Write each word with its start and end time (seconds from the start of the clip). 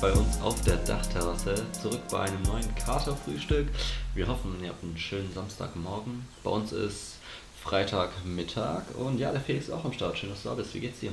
bei 0.00 0.12
uns 0.12 0.40
auf 0.42 0.60
der 0.62 0.76
Dachterrasse. 0.76 1.54
Zurück 1.72 2.00
bei 2.10 2.20
einem 2.20 2.42
neuen 2.42 2.74
Katerfrühstück. 2.74 3.68
Wir 4.18 4.26
hoffen, 4.26 4.60
ihr 4.64 4.70
habt 4.70 4.82
einen 4.82 4.98
schönen 4.98 5.32
Samstagmorgen. 5.32 6.26
Bei 6.42 6.50
uns 6.50 6.72
ist 6.72 7.18
Freitagmittag 7.62 8.82
und 8.96 9.16
ja, 9.16 9.30
der 9.30 9.40
Felix 9.40 9.66
ist 9.66 9.70
auch 9.72 9.84
am 9.84 9.92
Start. 9.92 10.18
Schön, 10.18 10.30
dass 10.30 10.42
du 10.42 10.48
da 10.48 10.56
bist. 10.56 10.74
Wie 10.74 10.80
geht's 10.80 10.98
dir? 10.98 11.12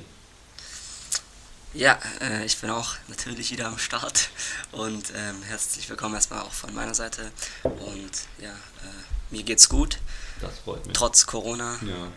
Ja, 1.75 1.99
äh, 2.19 2.43
ich 2.47 2.57
bin 2.57 2.71
auch 2.71 2.95
natürlich 3.07 3.51
wieder 3.51 3.67
am 3.67 3.77
Start 3.77 4.31
und 4.71 5.13
ähm, 5.15 5.43
herzlich 5.43 5.87
willkommen 5.87 6.15
erstmal 6.15 6.41
auch 6.41 6.51
von 6.51 6.73
meiner 6.73 6.95
Seite. 6.95 7.29
Und 7.61 8.09
ja, 8.39 8.49
äh, 8.49 9.29
mir 9.29 9.43
geht's 9.43 9.69
gut, 9.69 9.99
Das 10.41 10.57
freut 10.57 10.83
mich. 10.87 10.97
trotz 10.97 11.27
Corona, 11.27 11.77
Ja. 11.85 12.07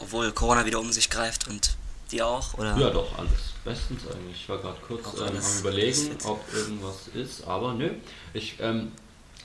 obwohl 0.00 0.32
Corona 0.32 0.66
wieder 0.66 0.80
um 0.80 0.90
sich 0.90 1.10
greift 1.10 1.46
und 1.46 1.76
dir 2.10 2.26
auch, 2.26 2.54
oder? 2.54 2.76
ja, 2.76 2.90
doch, 2.90 3.16
alles 3.16 3.52
bestens 3.64 4.02
eigentlich. 4.08 4.40
Ich 4.42 4.48
war 4.48 4.58
gerade 4.58 4.80
kurz 4.80 5.06
ähm, 5.20 5.36
am 5.38 5.58
überlegen, 5.60 6.18
ob 6.24 6.52
irgendwas 6.52 7.06
ist, 7.14 7.44
aber 7.44 7.74
nö. 7.74 7.94
Ich 8.34 8.56
ähm, 8.58 8.90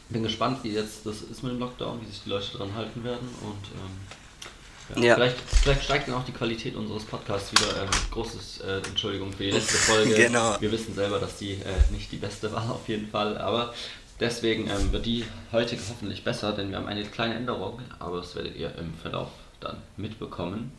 bin 0.10 0.24
gespannt, 0.24 0.60
wie 0.64 0.70
jetzt 0.72 1.06
das 1.06 1.22
ist 1.22 1.44
mit 1.44 1.52
dem 1.52 1.60
Lockdown, 1.60 2.02
wie 2.02 2.06
sich 2.06 2.24
die 2.24 2.30
Leute 2.30 2.58
dran 2.58 2.74
halten 2.76 3.04
werden 3.04 3.28
und 3.42 3.68
ähm, 3.76 5.02
ja, 5.04 5.10
Ja. 5.10 5.16
Vielleicht, 5.16 5.38
vielleicht 5.42 5.84
steigt 5.84 6.08
dann 6.08 6.16
auch 6.16 6.24
die 6.26 6.32
Qualität 6.32 6.76
unseres 6.76 7.04
Podcasts 7.04 7.52
wieder. 7.52 7.82
Ähm, 7.84 7.90
großes 8.12 8.62
äh, 8.62 8.78
Entschuldigung 8.88 9.34
für 9.34 9.44
die 9.44 9.52
letzte 9.52 9.74
Folge. 9.78 10.16
Genau. 10.16 10.56
Wir 10.62 10.72
wissen 10.72 10.96
selber, 10.96 11.20
dass 11.20 11.38
die 11.38 11.54
äh, 11.54 11.92
nicht 11.92 12.12
die 12.12 12.18
beste 12.18 12.52
war 12.54 12.72
auf 12.72 12.88
jeden 12.88 13.10
Fall, 13.10 13.38
aber 13.38 13.74
deswegen 14.20 14.70
ähm, 14.70 14.92
wird 14.94 15.06
die 15.06 15.26
heute 15.52 15.78
hoffentlich 15.90 16.24
besser, 16.24 16.54
denn 16.54 16.70
wir 16.70 16.78
haben 16.78 16.88
eine 16.88 17.04
kleine 17.04 17.36
Änderung, 17.36 17.82
aber 18.00 18.18
das 18.18 18.34
werdet 18.36 18.56
ihr 18.56 18.74
im 18.78 18.94
Verlauf 18.94 19.30
dann 19.60 19.78
mitbekommen. 19.98 20.72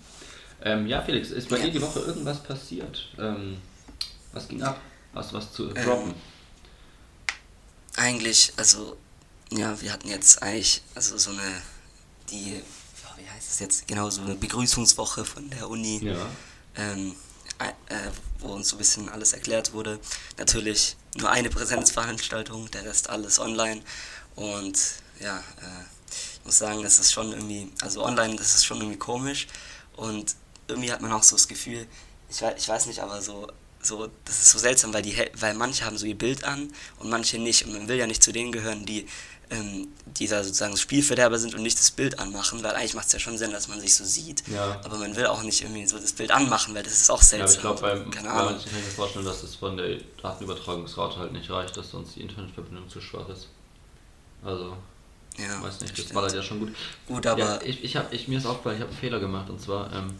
Ähm, 0.62 0.86
ja, 0.86 1.03
Felix, 1.03 1.31
ist 1.31 1.50
bei 1.50 1.58
dir 1.58 1.70
die 1.70 1.83
Woche 1.83 2.00
irgendwas 2.00 2.42
passiert? 2.42 3.08
Ähm, 3.19 3.58
was 4.33 4.48
ging 4.48 4.62
ab? 4.62 4.81
Hast 5.14 5.33
du 5.33 5.36
was 5.36 5.53
zu 5.53 5.69
Ähm, 5.69 5.75
droppen? 5.84 6.14
Eigentlich, 7.97 8.53
also, 8.56 8.97
ja, 9.50 9.80
wir 9.80 9.92
hatten 9.92 10.08
jetzt 10.08 10.42
eigentlich, 10.42 10.82
also 10.94 11.16
so 11.18 11.30
eine, 11.30 11.62
die, 12.30 12.52
ja, 12.54 12.60
wie 13.16 13.28
heißt 13.28 13.50
es 13.50 13.58
jetzt, 13.60 13.88
genau, 13.88 14.10
so 14.10 14.22
eine 14.22 14.34
Begrüßungswoche 14.34 15.24
von 15.24 15.48
der 15.50 15.68
Uni. 15.68 16.04
Ja. 16.04 16.27
ähm, 16.77 17.14
äh, 17.58 17.69
äh, 17.92 18.10
wo 18.38 18.52
uns 18.52 18.69
so 18.69 18.76
ein 18.76 18.78
bisschen 18.78 19.08
alles 19.08 19.32
erklärt 19.32 19.72
wurde. 19.72 19.98
Natürlich 20.36 20.96
nur 21.16 21.30
eine 21.30 21.50
Präsenzveranstaltung, 21.50 22.70
der 22.70 22.84
Rest 22.84 23.10
alles 23.10 23.41
online. 23.41 23.82
Und 24.36 24.78
ja, 25.19 25.38
äh, 25.38 25.84
ich 26.10 26.44
muss 26.44 26.58
sagen, 26.58 26.82
das 26.82 27.00
ist 27.00 27.12
schon 27.12 27.32
irgendwie, 27.32 27.72
also 27.82 28.04
online, 28.04 28.36
das 28.36 28.54
ist 28.54 28.64
schon 28.64 28.78
irgendwie 28.78 28.98
komisch. 28.98 29.48
Und 29.96 30.36
irgendwie 30.69 30.92
hat 30.92 31.00
man 31.00 31.10
auch 31.10 31.24
so 31.24 31.34
das 31.34 31.48
Gefühl, 31.48 31.86
ich 32.30 32.41
weiß, 32.41 32.54
ich 32.56 32.69
weiß 32.69 32.86
nicht, 32.86 33.00
aber 33.00 33.20
so, 33.22 33.48
so, 33.82 34.08
das 34.24 34.38
ist 34.41 34.50
so 34.50 34.58
seltsam, 34.58 34.94
weil, 34.94 35.02
die, 35.02 35.16
weil 35.34 35.54
manche 35.54 35.84
haben 35.84 35.98
so 35.98 36.06
ihr 36.06 36.16
Bild 36.16 36.44
an 36.44 36.72
und 36.98 37.10
manche 37.10 37.38
nicht. 37.38 37.64
Und 37.64 37.72
man 37.72 37.88
will 37.88 37.96
ja 37.96 38.06
nicht 38.06 38.22
zu 38.22 38.30
denen 38.30 38.52
gehören, 38.52 38.86
die, 38.86 39.08
ähm, 39.50 39.88
die 40.06 40.27
da 40.28 40.42
sozusagen 40.44 40.77
Spielverderber 40.77 41.38
sind 41.38 41.54
und 41.54 41.62
nicht 41.62 41.78
das 41.78 41.91
Bild 41.91 42.18
anmachen, 42.18 42.62
weil 42.62 42.72
eigentlich 42.74 42.94
macht 42.94 43.06
es 43.06 43.12
ja 43.12 43.18
schon 43.18 43.38
Sinn, 43.38 43.50
dass 43.52 43.68
man 43.68 43.80
sich 43.80 43.94
so 43.94 44.04
sieht. 44.04 44.46
Ja. 44.48 44.80
Aber 44.84 44.98
man 44.98 45.14
will 45.16 45.27
auch 45.27 45.42
nicht 45.42 45.62
irgendwie 45.62 45.86
so 45.86 45.98
das 45.98 46.12
Bild 46.12 46.30
anmachen, 46.30 46.74
weil 46.74 46.82
das 46.82 46.92
ist 46.94 47.10
auch 47.10 47.22
Ja, 47.22 47.38
aber 47.38 47.48
seltsam. 47.48 47.54
ich 47.56 47.60
glaube, 47.60 47.80
bei, 47.80 47.94
bei 47.94 48.22
manchen 48.22 48.70
kann 48.70 48.78
ich 48.80 48.84
mir 48.86 48.91
vorstellen, 48.92 49.25
dass 49.25 49.42
es 49.42 49.54
von 49.54 49.76
der 49.76 49.98
Datenübertragungsrate 50.22 51.16
halt 51.19 51.32
nicht 51.32 51.48
reicht, 51.50 51.76
dass 51.76 51.91
sonst 51.91 52.16
die 52.16 52.22
Internetverbindung 52.22 52.88
zu 52.88 53.00
schwach 53.00 53.28
ist. 53.28 53.48
Also, 54.44 54.76
Ja, 55.37 55.62
weiß 55.62 55.81
nicht, 55.81 55.92
das 55.92 55.98
stimmt. 56.00 56.14
ballert 56.14 56.34
ja 56.34 56.42
schon 56.42 56.60
gut. 56.60 56.72
Gut, 57.06 57.26
aber 57.26 57.38
ja, 57.41 57.60
ich, 57.62 57.82
ich 57.84 57.97
hab, 57.97 58.12
ich, 58.12 58.28
mir 58.28 58.38
ist 58.38 58.47
aufgefallen, 58.47 58.76
ich 58.76 58.82
habe 58.82 58.91
einen 58.91 59.00
Fehler 59.00 59.19
gemacht 59.20 59.48
und 59.50 59.60
zwar, 59.60 59.92
ähm, 59.92 60.14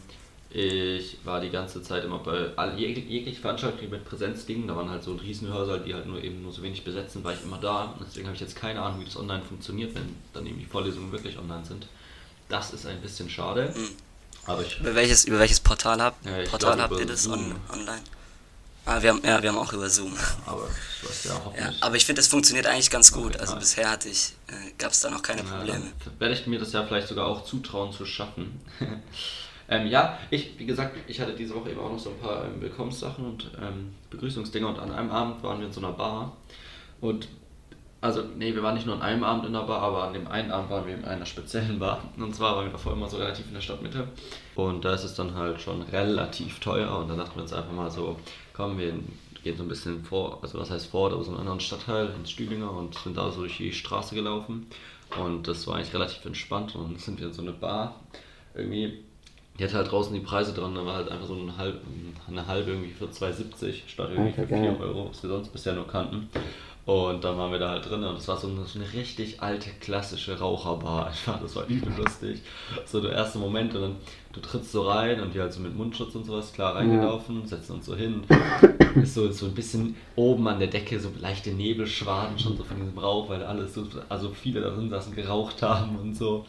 ich 0.51 1.17
war 1.23 1.41
die 1.41 1.51
ganze 1.51 1.83
Zeit 1.83 2.03
immer 2.03 2.19
bei 2.19 2.51
all, 2.55 2.79
jeg, 2.79 2.97
jegliche 3.07 3.39
Veranstaltungen, 3.39 3.81
die 3.83 3.87
mit 3.87 4.03
Präsenz 4.05 4.45
gingen, 4.47 4.67
da 4.67 4.75
waren 4.75 4.89
halt 4.89 5.03
so 5.03 5.11
ein 5.11 5.19
Riesenhörsaal, 5.19 5.81
die 5.81 5.93
halt 5.93 6.07
nur 6.07 6.23
eben 6.23 6.41
nur 6.41 6.51
so 6.51 6.63
wenig 6.63 6.83
besetzen, 6.83 7.23
war 7.23 7.33
ich 7.33 7.43
immer 7.43 7.59
da 7.59 7.83
und 7.97 8.05
deswegen 8.07 8.25
habe 8.27 8.35
ich 8.35 8.41
jetzt 8.41 8.55
keine 8.55 8.81
Ahnung, 8.81 8.99
wie 9.01 9.05
das 9.05 9.15
online 9.17 9.43
funktioniert, 9.43 9.93
wenn 9.93 10.15
dann 10.33 10.45
eben 10.47 10.57
die 10.57 10.65
Vorlesungen 10.65 11.11
wirklich 11.11 11.37
online 11.37 11.63
sind. 11.65 11.85
Das 12.47 12.73
ist 12.73 12.87
ein 12.87 12.99
bisschen 12.99 13.29
schade, 13.29 13.71
Mhm. 13.75 13.89
aber 14.47 14.63
ich 14.63 14.79
über 14.79 14.95
welches, 14.95 15.25
über 15.25 15.37
welches 15.37 15.59
Portal 15.59 16.01
habt, 16.01 16.25
Ja, 16.25 16.31
Portal 16.49 16.75
glaub, 16.77 16.89
habt 16.89 16.99
ihr 16.99 17.05
das 17.05 17.27
on, 17.27 17.53
online? 17.71 18.01
Ah, 18.85 18.99
wir 19.03 19.09
haben, 19.11 19.21
ja, 19.23 19.39
wir 19.43 19.49
haben 19.49 19.57
auch 19.59 19.71
über 19.71 19.87
Zoom. 19.87 20.15
aber 20.47 20.67
ich 21.03 21.07
weiß 21.07 21.23
ja 21.25 21.53
Ja, 21.59 21.73
aber 21.81 21.95
ich 21.95 22.05
finde, 22.07 22.21
das 22.21 22.27
funktioniert 22.27 22.65
eigentlich 22.65 22.89
ganz 22.89 23.11
gut. 23.11 23.33
Okay, 23.35 23.37
Also 23.41 23.53
nice. 23.53 23.63
bisher 23.65 23.91
hatte 23.91 24.09
ich, 24.09 24.33
äh, 24.47 24.71
gab 24.79 24.93
es 24.93 25.01
da 25.01 25.11
noch 25.11 25.21
keine 25.21 25.43
Ja, 25.43 25.47
Probleme. 25.57 25.91
dann 26.05 26.19
werde 26.19 26.33
ich 26.33 26.47
mir 26.47 26.57
das 26.57 26.73
ja 26.73 26.83
vielleicht 26.87 27.07
sogar 27.07 27.27
auch 27.27 27.43
zutrauen 27.43 27.91
zu 27.93 28.03
schaffen. 28.07 28.59
ähm, 29.69 29.87
ja, 29.87 30.17
ich, 30.29 30.57
wie 30.57 30.65
gesagt, 30.65 30.97
ich 31.07 31.19
hatte 31.19 31.33
diese 31.33 31.55
Woche 31.55 31.71
eben 31.71 31.79
auch 31.79 31.91
noch 31.91 31.99
so 31.99 32.09
ein 32.09 32.19
paar 32.19 32.45
ähm, 32.45 32.61
Willkommenssachen 32.61 33.25
und 33.25 33.51
ähm, 33.61 33.93
Begrüßungsdinge 34.09 34.67
und 34.67 34.79
an 34.79 34.91
einem 34.91 35.11
Abend 35.11 35.43
waren 35.43 35.59
wir 35.59 35.67
in 35.67 35.73
so 35.73 35.81
einer 35.81 35.93
Bar 35.93 36.35
und 37.01 37.27
also, 38.01 38.23
nee, 38.37 38.55
wir 38.55 38.63
waren 38.63 38.75
nicht 38.75 38.85
nur 38.85 38.95
an 38.95 39.01
einem 39.01 39.23
Abend 39.25 39.45
in 39.45 39.51
der 39.51 39.63
Bar, 39.63 39.81
aber 39.81 40.03
an 40.03 40.13
dem 40.13 40.27
einen 40.27 40.51
Abend 40.51 40.69
waren 40.69 40.87
wir 40.87 40.95
in 40.95 41.03
einer 41.03 41.25
speziellen 41.25 41.79
Bar. 41.79 42.01
Und 42.17 42.33
zwar 42.33 42.55
waren 42.55 42.67
wir 42.67 42.71
davor 42.71 42.93
immer 42.93 43.09
so 43.09 43.17
relativ 43.17 43.47
in 43.47 43.53
der 43.53 43.61
Stadtmitte. 43.61 44.07
Und 44.55 44.85
da 44.85 44.93
ist 44.93 45.03
es 45.03 45.15
dann 45.15 45.35
halt 45.35 45.59
schon 45.59 45.81
relativ 45.81 46.59
teuer. 46.59 46.97
Und 46.97 47.09
dann 47.09 47.17
dachten 47.17 47.35
wir 47.35 47.41
uns 47.41 47.51
einfach 47.51 47.73
mal 47.73 47.91
so, 47.91 48.17
komm, 48.53 48.77
wir 48.77 48.93
gehen 49.43 49.57
so 49.57 49.63
ein 49.63 49.67
bisschen 49.67 50.01
vor, 50.05 50.39
also 50.41 50.59
was 50.59 50.69
heißt 50.69 50.87
vor, 50.87 51.11
aber 51.11 51.23
so 51.23 51.31
einen 51.31 51.41
anderen 51.41 51.59
Stadtteil, 51.59 52.13
ins 52.17 52.31
Stühlinger 52.31 52.71
und 52.71 52.95
sind 52.95 53.17
da 53.17 53.31
so 53.31 53.41
durch 53.41 53.57
die 53.57 53.73
Straße 53.73 54.15
gelaufen. 54.15 54.67
Und 55.21 55.49
das 55.49 55.67
war 55.67 55.75
eigentlich 55.75 55.93
relativ 55.93 56.23
entspannt. 56.23 56.75
Und 56.75 56.83
dann 56.83 56.99
sind 56.99 57.19
wir 57.19 57.27
in 57.27 57.33
so 57.33 57.41
eine 57.41 57.51
Bar. 57.51 57.99
Irgendwie, 58.55 59.03
die 59.59 59.65
hatte 59.65 59.75
halt 59.75 59.91
draußen 59.91 60.13
die 60.13 60.21
Preise 60.21 60.53
dran, 60.53 60.73
da 60.73 60.85
war 60.85 60.95
halt 60.95 61.09
einfach 61.09 61.27
so 61.27 61.35
eine 61.35 61.55
halbe, 61.57 61.79
eine 62.27 62.47
halbe 62.47 62.71
irgendwie 62.71 62.91
für 62.91 63.05
2,70 63.05 63.87
statt 63.87 64.09
irgendwie 64.11 64.31
für 64.31 64.41
Alter, 64.41 64.57
4 64.57 64.71
geil. 64.71 64.77
Euro, 64.79 65.09
was 65.09 65.21
wir 65.21 65.29
sonst 65.29 65.49
bisher 65.49 65.73
nur 65.73 65.87
kannten. 65.87 66.29
Und 66.85 67.23
dann 67.23 67.37
waren 67.37 67.51
wir 67.51 67.59
da 67.59 67.69
halt 67.69 67.87
drin 67.87 68.03
und 68.03 68.17
es 68.17 68.27
war 68.27 68.37
so 68.37 68.47
eine, 68.47 68.63
so 68.63 68.79
eine 68.79 68.91
richtig 68.93 69.43
alte, 69.43 69.69
klassische 69.79 70.39
Raucherbar 70.39 71.07
einfach. 71.09 71.39
Das 71.39 71.55
war 71.55 71.67
übel 71.67 71.93
lustig. 71.95 72.41
So 72.85 73.01
der 73.01 73.11
erste 73.11 73.37
Moment 73.37 73.75
und 73.75 73.81
dann, 73.81 73.95
du 74.33 74.39
trittst 74.39 74.71
so 74.71 74.89
rein 74.89 75.21
und 75.21 75.35
die 75.35 75.39
halt 75.39 75.53
so 75.53 75.59
mit 75.59 75.75
Mundschutz 75.75 76.15
und 76.15 76.25
sowas 76.25 76.51
klar 76.51 76.75
reingelaufen, 76.75 77.45
setzen 77.45 77.73
uns 77.73 77.85
so 77.85 77.95
hin. 77.95 78.23
Ist 78.95 79.13
so, 79.13 79.29
so 79.31 79.45
ein 79.45 79.53
bisschen 79.53 79.95
oben 80.15 80.47
an 80.47 80.57
der 80.57 80.69
Decke 80.69 80.99
so 80.99 81.11
leichte 81.19 81.51
Nebelschwaden 81.51 82.39
schon 82.39 82.57
so 82.57 82.63
von 82.63 82.79
diesem 82.79 82.97
Rauch, 82.97 83.29
weil 83.29 83.43
alles 83.43 83.75
so, 83.75 83.85
also 84.07 84.31
viele 84.31 84.61
da 84.61 84.71
drin 84.71 84.89
saßen, 84.89 85.13
geraucht 85.13 85.61
haben 85.61 85.95
und 85.97 86.15
so. 86.15 86.47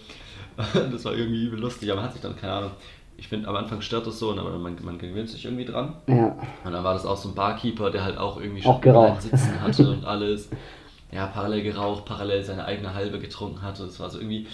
Das 0.90 1.04
war 1.04 1.14
irgendwie 1.14 1.44
übel 1.44 1.58
lustig, 1.58 1.90
aber 1.90 2.00
man 2.00 2.06
hat 2.06 2.12
sich 2.14 2.22
dann, 2.22 2.36
keine 2.36 2.52
Ahnung, 2.52 2.72
ich 3.20 3.28
finde 3.28 3.48
am 3.48 3.54
Anfang 3.54 3.82
stört 3.82 4.06
das 4.06 4.18
so, 4.18 4.32
aber 4.32 4.58
man, 4.58 4.78
man 4.82 4.98
gewöhnt 4.98 5.28
sich 5.28 5.44
irgendwie 5.44 5.66
dran. 5.66 5.92
Ja, 6.06 6.38
Und 6.64 6.72
dann 6.72 6.82
war 6.82 6.94
das 6.94 7.04
auch 7.04 7.18
so 7.18 7.28
ein 7.28 7.34
Barkeeper, 7.34 7.90
der 7.90 8.02
halt 8.02 8.16
auch 8.16 8.40
irgendwie 8.40 8.64
Auch 8.64 8.82
überall 8.82 9.10
geraucht. 9.10 9.22
sitzen 9.22 9.60
hatte 9.60 9.90
und 9.92 10.06
alles. 10.06 10.48
Ja, 11.12 11.26
parallel 11.26 11.62
geraucht, 11.62 12.06
parallel 12.06 12.42
seine 12.42 12.64
eigene 12.64 12.94
halbe 12.94 13.18
getrunken 13.18 13.60
hatte. 13.60 13.84
Das 13.84 14.00
war 14.00 14.08
so 14.08 14.18
irgendwie, 14.18 14.46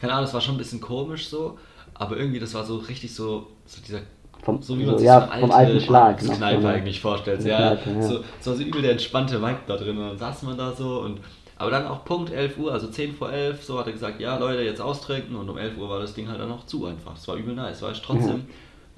keine 0.00 0.12
Ahnung, 0.12 0.26
das 0.26 0.34
war 0.34 0.40
schon 0.40 0.54
ein 0.54 0.58
bisschen 0.58 0.80
komisch 0.80 1.26
so, 1.28 1.58
aber 1.94 2.16
irgendwie, 2.16 2.38
das 2.38 2.54
war 2.54 2.64
so 2.64 2.76
richtig 2.76 3.12
so, 3.12 3.48
so 3.66 3.80
dieser, 3.84 4.02
vom, 4.44 4.62
so 4.62 4.78
wie 4.78 4.84
man 4.84 4.92
so, 4.94 4.98
sich 4.98 5.06
ja, 5.08 5.20
so 5.22 5.40
vom 5.40 5.50
alte 5.50 5.72
alten 5.72 5.80
Schlag. 5.80 6.18
Kneipe 6.18 6.68
eigentlich 6.68 7.00
vorstellt. 7.00 7.44
Ja, 7.44 7.74
Kneipe, 7.74 7.90
ja. 7.90 8.02
So, 8.02 8.24
so 8.40 8.50
war 8.52 8.56
so 8.56 8.62
übel 8.62 8.82
der 8.82 8.92
entspannte 8.92 9.42
Vibe 9.42 9.60
da 9.66 9.76
drin. 9.76 9.98
Und 9.98 10.08
dann 10.10 10.18
saß 10.18 10.42
man 10.44 10.56
da 10.56 10.72
so 10.72 11.00
und, 11.00 11.18
aber 11.62 11.70
dann 11.70 11.86
auch 11.86 12.04
Punkt 12.04 12.32
11 12.32 12.58
Uhr, 12.58 12.72
also 12.72 12.88
10 12.88 13.14
vor 13.14 13.32
11, 13.32 13.62
so 13.64 13.78
hat 13.78 13.86
er 13.86 13.92
gesagt, 13.92 14.20
ja 14.20 14.36
Leute, 14.36 14.62
jetzt 14.62 14.80
austrinken 14.80 15.34
und 15.36 15.48
um 15.48 15.56
11 15.58 15.78
Uhr 15.78 15.88
war 15.88 16.00
das 16.00 16.14
Ding 16.14 16.28
halt 16.28 16.40
dann 16.40 16.48
noch 16.48 16.66
zu 16.66 16.86
einfach. 16.86 17.14
Das 17.14 17.26
war 17.28 17.36
übel 17.36 17.54
nice, 17.54 17.80
war 17.82 17.92
ich 17.92 18.02
trotzdem 18.02 18.44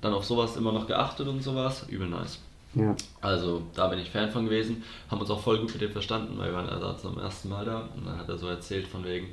dann 0.01 0.13
auf 0.15 0.25
sowas 0.25 0.57
immer 0.57 0.73
noch 0.73 0.87
geachtet 0.87 1.29
und 1.29 1.43
sowas, 1.43 1.87
übel 1.89 2.09
nice. 2.09 2.39
Ja. 2.77 2.93
Also 3.21 3.63
da 3.77 3.87
bin 3.87 4.01
ich 4.01 4.11
Fan 4.11 4.29
von 4.31 4.47
gewesen, 4.47 4.83
haben 5.09 5.21
uns 5.21 5.31
auch 5.31 5.39
voll 5.39 5.59
gut 5.61 5.73
mit 5.73 5.81
dem 5.81 5.93
verstanden, 5.93 6.35
weil 6.37 6.51
wir 6.51 6.55
waren 6.57 6.69
also 6.69 6.93
zum 6.95 7.21
ersten 7.21 7.49
Mal 7.49 7.65
da 7.65 7.83
und 7.97 8.05
dann 8.05 8.19
hat 8.19 8.29
er 8.29 8.37
so 8.37 8.49
erzählt 8.49 8.89
von 8.89 9.05
wegen, 9.05 9.29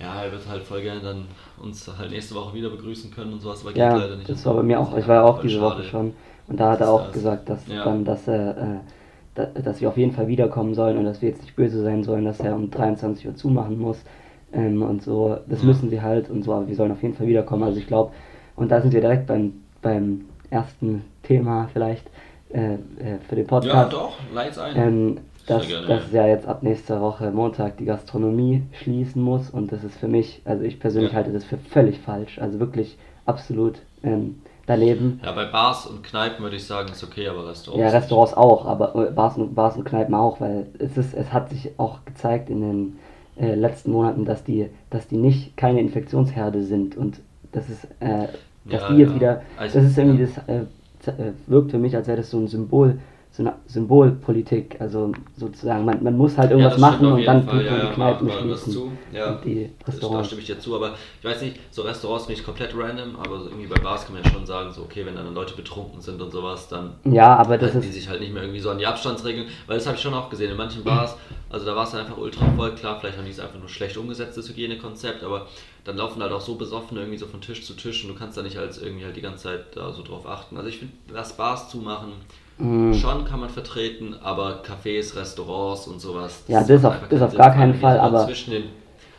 ja, 0.00 0.22
er 0.24 0.32
wird 0.32 0.48
halt 0.48 0.62
voll 0.62 0.80
gerne 0.80 1.00
dann 1.02 1.26
uns 1.62 1.86
halt 1.98 2.10
nächste 2.10 2.34
Woche 2.34 2.54
wieder 2.54 2.70
begrüßen 2.70 3.10
können 3.10 3.34
und 3.34 3.42
sowas, 3.42 3.60
aber 3.60 3.70
geht 3.72 3.80
Ja, 3.82 3.94
leider 3.96 4.16
nicht. 4.16 4.30
das 4.30 4.46
war 4.46 4.54
bei 4.54 4.62
mir 4.62 4.80
auch, 4.80 4.96
ich 4.96 5.06
war 5.06 5.16
ja 5.16 5.22
auch 5.24 5.42
diese 5.42 5.58
schade. 5.58 5.74
Woche 5.80 5.84
schon. 5.84 6.14
Und 6.48 6.56
da 6.58 6.70
hat 6.70 6.76
er 6.80 6.86
Das 6.86 6.88
auch 6.88 7.06
ist- 7.08 7.12
gesagt, 7.12 7.48
dass 7.50 7.66
ja. 7.66 7.84
dann, 7.84 8.02
dass 8.04 8.26
er, 8.28 8.56
äh, 8.56 8.78
dass 9.36 9.80
wir 9.80 9.88
auf 9.88 9.96
jeden 9.96 10.12
Fall 10.12 10.28
wiederkommen 10.28 10.74
sollen 10.74 10.96
und 10.98 11.04
dass 11.04 11.22
wir 11.22 11.28
jetzt 11.28 11.42
nicht 11.42 11.56
böse 11.56 11.82
sein 11.82 12.02
sollen, 12.02 12.24
dass 12.24 12.40
er 12.40 12.54
um 12.56 12.70
23 12.70 13.26
Uhr 13.26 13.34
zumachen 13.34 13.78
muss. 13.78 14.02
Ähm, 14.52 14.82
und 14.82 15.02
so, 15.02 15.36
das 15.48 15.60
Ja. 15.62 15.66
müssen 15.68 15.90
sie 15.90 16.00
halt 16.02 16.30
und 16.30 16.42
so, 16.42 16.52
aber 16.54 16.68
wir 16.68 16.74
sollen 16.76 16.92
auf 16.92 17.02
jeden 17.02 17.14
Fall 17.14 17.26
wiederkommen. 17.26 17.64
Also 17.64 17.78
ich 17.78 17.86
glaube, 17.86 18.12
und 18.56 18.70
da 18.70 18.80
sind 18.80 18.92
wir 18.92 19.00
direkt 19.00 19.26
beim, 19.26 19.52
beim 19.82 20.22
ersten 20.50 21.02
Thema 21.22 21.68
vielleicht 21.72 22.06
äh, 22.50 22.74
äh, 22.74 22.78
für 23.28 23.34
den 23.34 23.44
Ja, 23.44 23.48
Podcast. 23.48 23.92
doch, 23.92 24.12
leit's 24.32 24.58
ein. 24.58 24.76
Ähm, 24.76 25.16
dass, 25.46 25.66
gerne, 25.68 25.86
dass 25.86 26.12
ja. 26.12 26.22
ja 26.22 26.28
jetzt 26.28 26.46
ab 26.48 26.62
nächster 26.62 27.00
Woche 27.00 27.30
Montag 27.30 27.76
die 27.76 27.84
Gastronomie 27.84 28.62
schließen 28.72 29.22
muss 29.22 29.50
und 29.50 29.70
das 29.70 29.84
ist 29.84 29.96
für 29.96 30.08
mich, 30.08 30.40
also 30.44 30.64
ich 30.64 30.80
persönlich 30.80 31.12
ja. 31.12 31.18
halte 31.18 31.32
das 31.32 31.44
für 31.44 31.56
völlig 31.58 31.98
falsch, 32.00 32.38
also 32.40 32.58
wirklich 32.58 32.98
absolut 33.26 33.80
ähm, 34.02 34.36
daneben. 34.66 35.20
Ja, 35.24 35.32
bei 35.32 35.44
Bars 35.44 35.86
und 35.86 36.02
Kneipen 36.02 36.42
würde 36.42 36.56
ich 36.56 36.66
sagen, 36.66 36.90
ist 36.90 37.02
okay, 37.02 37.28
aber 37.28 37.48
Restaurants. 37.48 37.80
Ja, 37.80 37.88
Restaurants 37.98 38.34
auch, 38.34 38.66
aber 38.66 38.94
äh, 39.08 39.10
Bars 39.12 39.36
und, 39.36 39.54
Bars 39.54 39.76
und 39.76 39.84
Kneipen 39.84 40.14
auch, 40.14 40.40
weil 40.40 40.66
es 40.78 40.96
ist, 40.96 41.14
es 41.14 41.32
hat 41.32 41.50
sich 41.50 41.70
auch 41.78 42.04
gezeigt 42.04 42.50
in 42.50 42.60
den 42.60 42.98
äh, 43.36 43.54
letzten 43.54 43.92
Monaten, 43.92 44.24
dass 44.24 44.44
die, 44.44 44.68
dass 44.90 45.08
die 45.08 45.16
nicht 45.16 45.56
keine 45.56 45.80
Infektionsherde 45.80 46.62
sind 46.62 46.96
und 46.96 47.20
das 47.52 47.68
ist, 47.70 47.84
äh, 48.00 48.26
dass 48.64 48.82
ja, 48.82 48.88
die 48.88 48.96
jetzt 48.96 49.14
wieder, 49.14 49.42
also, 49.56 49.78
das 49.78 49.88
ist 49.88 49.98
irgendwie 49.98 50.26
das, 50.26 50.48
äh, 50.48 50.62
äh, 51.10 51.32
wirkt 51.46 51.70
für 51.70 51.78
mich, 51.78 51.94
als 51.94 52.08
wäre 52.08 52.18
das 52.18 52.30
so 52.30 52.38
ein 52.38 52.48
Symbol 52.48 52.98
so 53.36 53.42
eine 53.42 53.54
Symbolpolitik. 53.66 54.80
Also 54.80 55.12
sozusagen, 55.36 55.84
man, 55.84 56.02
man 56.02 56.16
muss 56.16 56.38
halt 56.38 56.52
irgendwas 56.52 56.74
ja, 56.74 56.80
machen 56.80 57.06
und 57.06 57.24
dann 57.24 57.44
Fall. 57.44 57.66
ja, 57.66 57.86
die 57.86 57.94
Kneipen 57.94 58.30
schließen. 58.30 58.98
Ja, 59.12 59.32
und 59.32 59.44
die 59.44 59.70
Restaurants. 59.86 60.20
Da 60.20 60.24
stimme 60.24 60.40
ich 60.40 60.46
dir 60.46 60.58
zu, 60.58 60.74
aber 60.74 60.94
ich 61.20 61.24
weiß 61.24 61.42
nicht, 61.42 61.56
so 61.70 61.82
Restaurants 61.82 62.24
finde 62.24 62.40
ich 62.40 62.46
komplett 62.46 62.74
random, 62.74 63.16
aber 63.16 63.44
irgendwie 63.44 63.66
bei 63.66 63.78
Bars 63.78 64.06
kann 64.06 64.14
man 64.14 64.24
ja 64.24 64.30
schon 64.30 64.46
sagen, 64.46 64.72
so 64.72 64.82
okay, 64.82 65.04
wenn 65.04 65.14
dann 65.14 65.34
Leute 65.34 65.54
betrunken 65.54 66.00
sind 66.00 66.20
und 66.22 66.30
sowas, 66.30 66.68
dann 66.68 66.94
ja, 67.04 67.36
aber 67.36 67.58
das 67.58 67.74
halten 67.74 67.86
die 67.86 67.92
sich 67.92 68.08
halt 68.08 68.20
nicht 68.20 68.32
mehr 68.32 68.42
irgendwie 68.42 68.60
so 68.60 68.70
an 68.70 68.78
die 68.78 68.86
Abstandsregeln, 68.86 69.48
weil 69.66 69.76
das 69.76 69.86
habe 69.86 69.96
ich 69.96 70.02
schon 70.02 70.14
auch 70.14 70.30
gesehen 70.30 70.50
in 70.50 70.56
manchen 70.56 70.82
Bars, 70.82 71.16
also 71.50 71.66
da 71.66 71.76
war 71.76 71.84
es 71.84 71.94
einfach 71.94 72.16
ultra 72.16 72.46
voll, 72.56 72.74
klar, 72.74 72.98
vielleicht 72.98 73.18
haben 73.18 73.26
die 73.26 73.32
es 73.32 73.40
einfach 73.40 73.58
nur 73.58 73.68
schlecht 73.68 73.98
umgesetzt, 73.98 74.38
das 74.38 74.48
Hygienekonzept, 74.48 75.22
aber 75.22 75.46
dann 75.84 75.98
laufen 75.98 76.22
halt 76.22 76.32
auch 76.32 76.40
so 76.40 76.54
besoffen 76.54 76.96
irgendwie 76.96 77.18
so 77.18 77.26
von 77.26 77.42
Tisch 77.42 77.64
zu 77.64 77.74
Tisch 77.74 78.02
und 78.04 78.14
du 78.14 78.18
kannst 78.18 78.38
da 78.38 78.42
nicht 78.42 78.56
als 78.56 78.80
irgendwie 78.80 79.04
halt 79.04 79.14
die 79.14 79.20
ganze 79.20 79.44
Zeit 79.44 79.76
da 79.76 79.92
so 79.92 80.02
drauf 80.02 80.26
achten. 80.26 80.56
Also 80.56 80.68
ich 80.68 80.78
finde, 80.78 80.94
lass 81.12 81.36
Bars 81.36 81.68
zumachen, 81.68 82.12
Mhm. 82.58 82.94
Schon 82.94 83.24
kann 83.24 83.40
man 83.40 83.50
vertreten, 83.50 84.14
aber 84.22 84.62
Cafés, 84.62 85.14
Restaurants 85.14 85.86
und 85.86 86.00
sowas. 86.00 86.42
Ja, 86.48 86.62
das, 86.62 86.84
auf, 86.84 86.94
das 87.08 87.22
auf 87.22 87.34
gar 87.34 87.52
keinen 87.52 87.74
Fall, 87.74 87.98
aber. 87.98 88.26
Zwischen 88.26 88.52
den, 88.52 88.64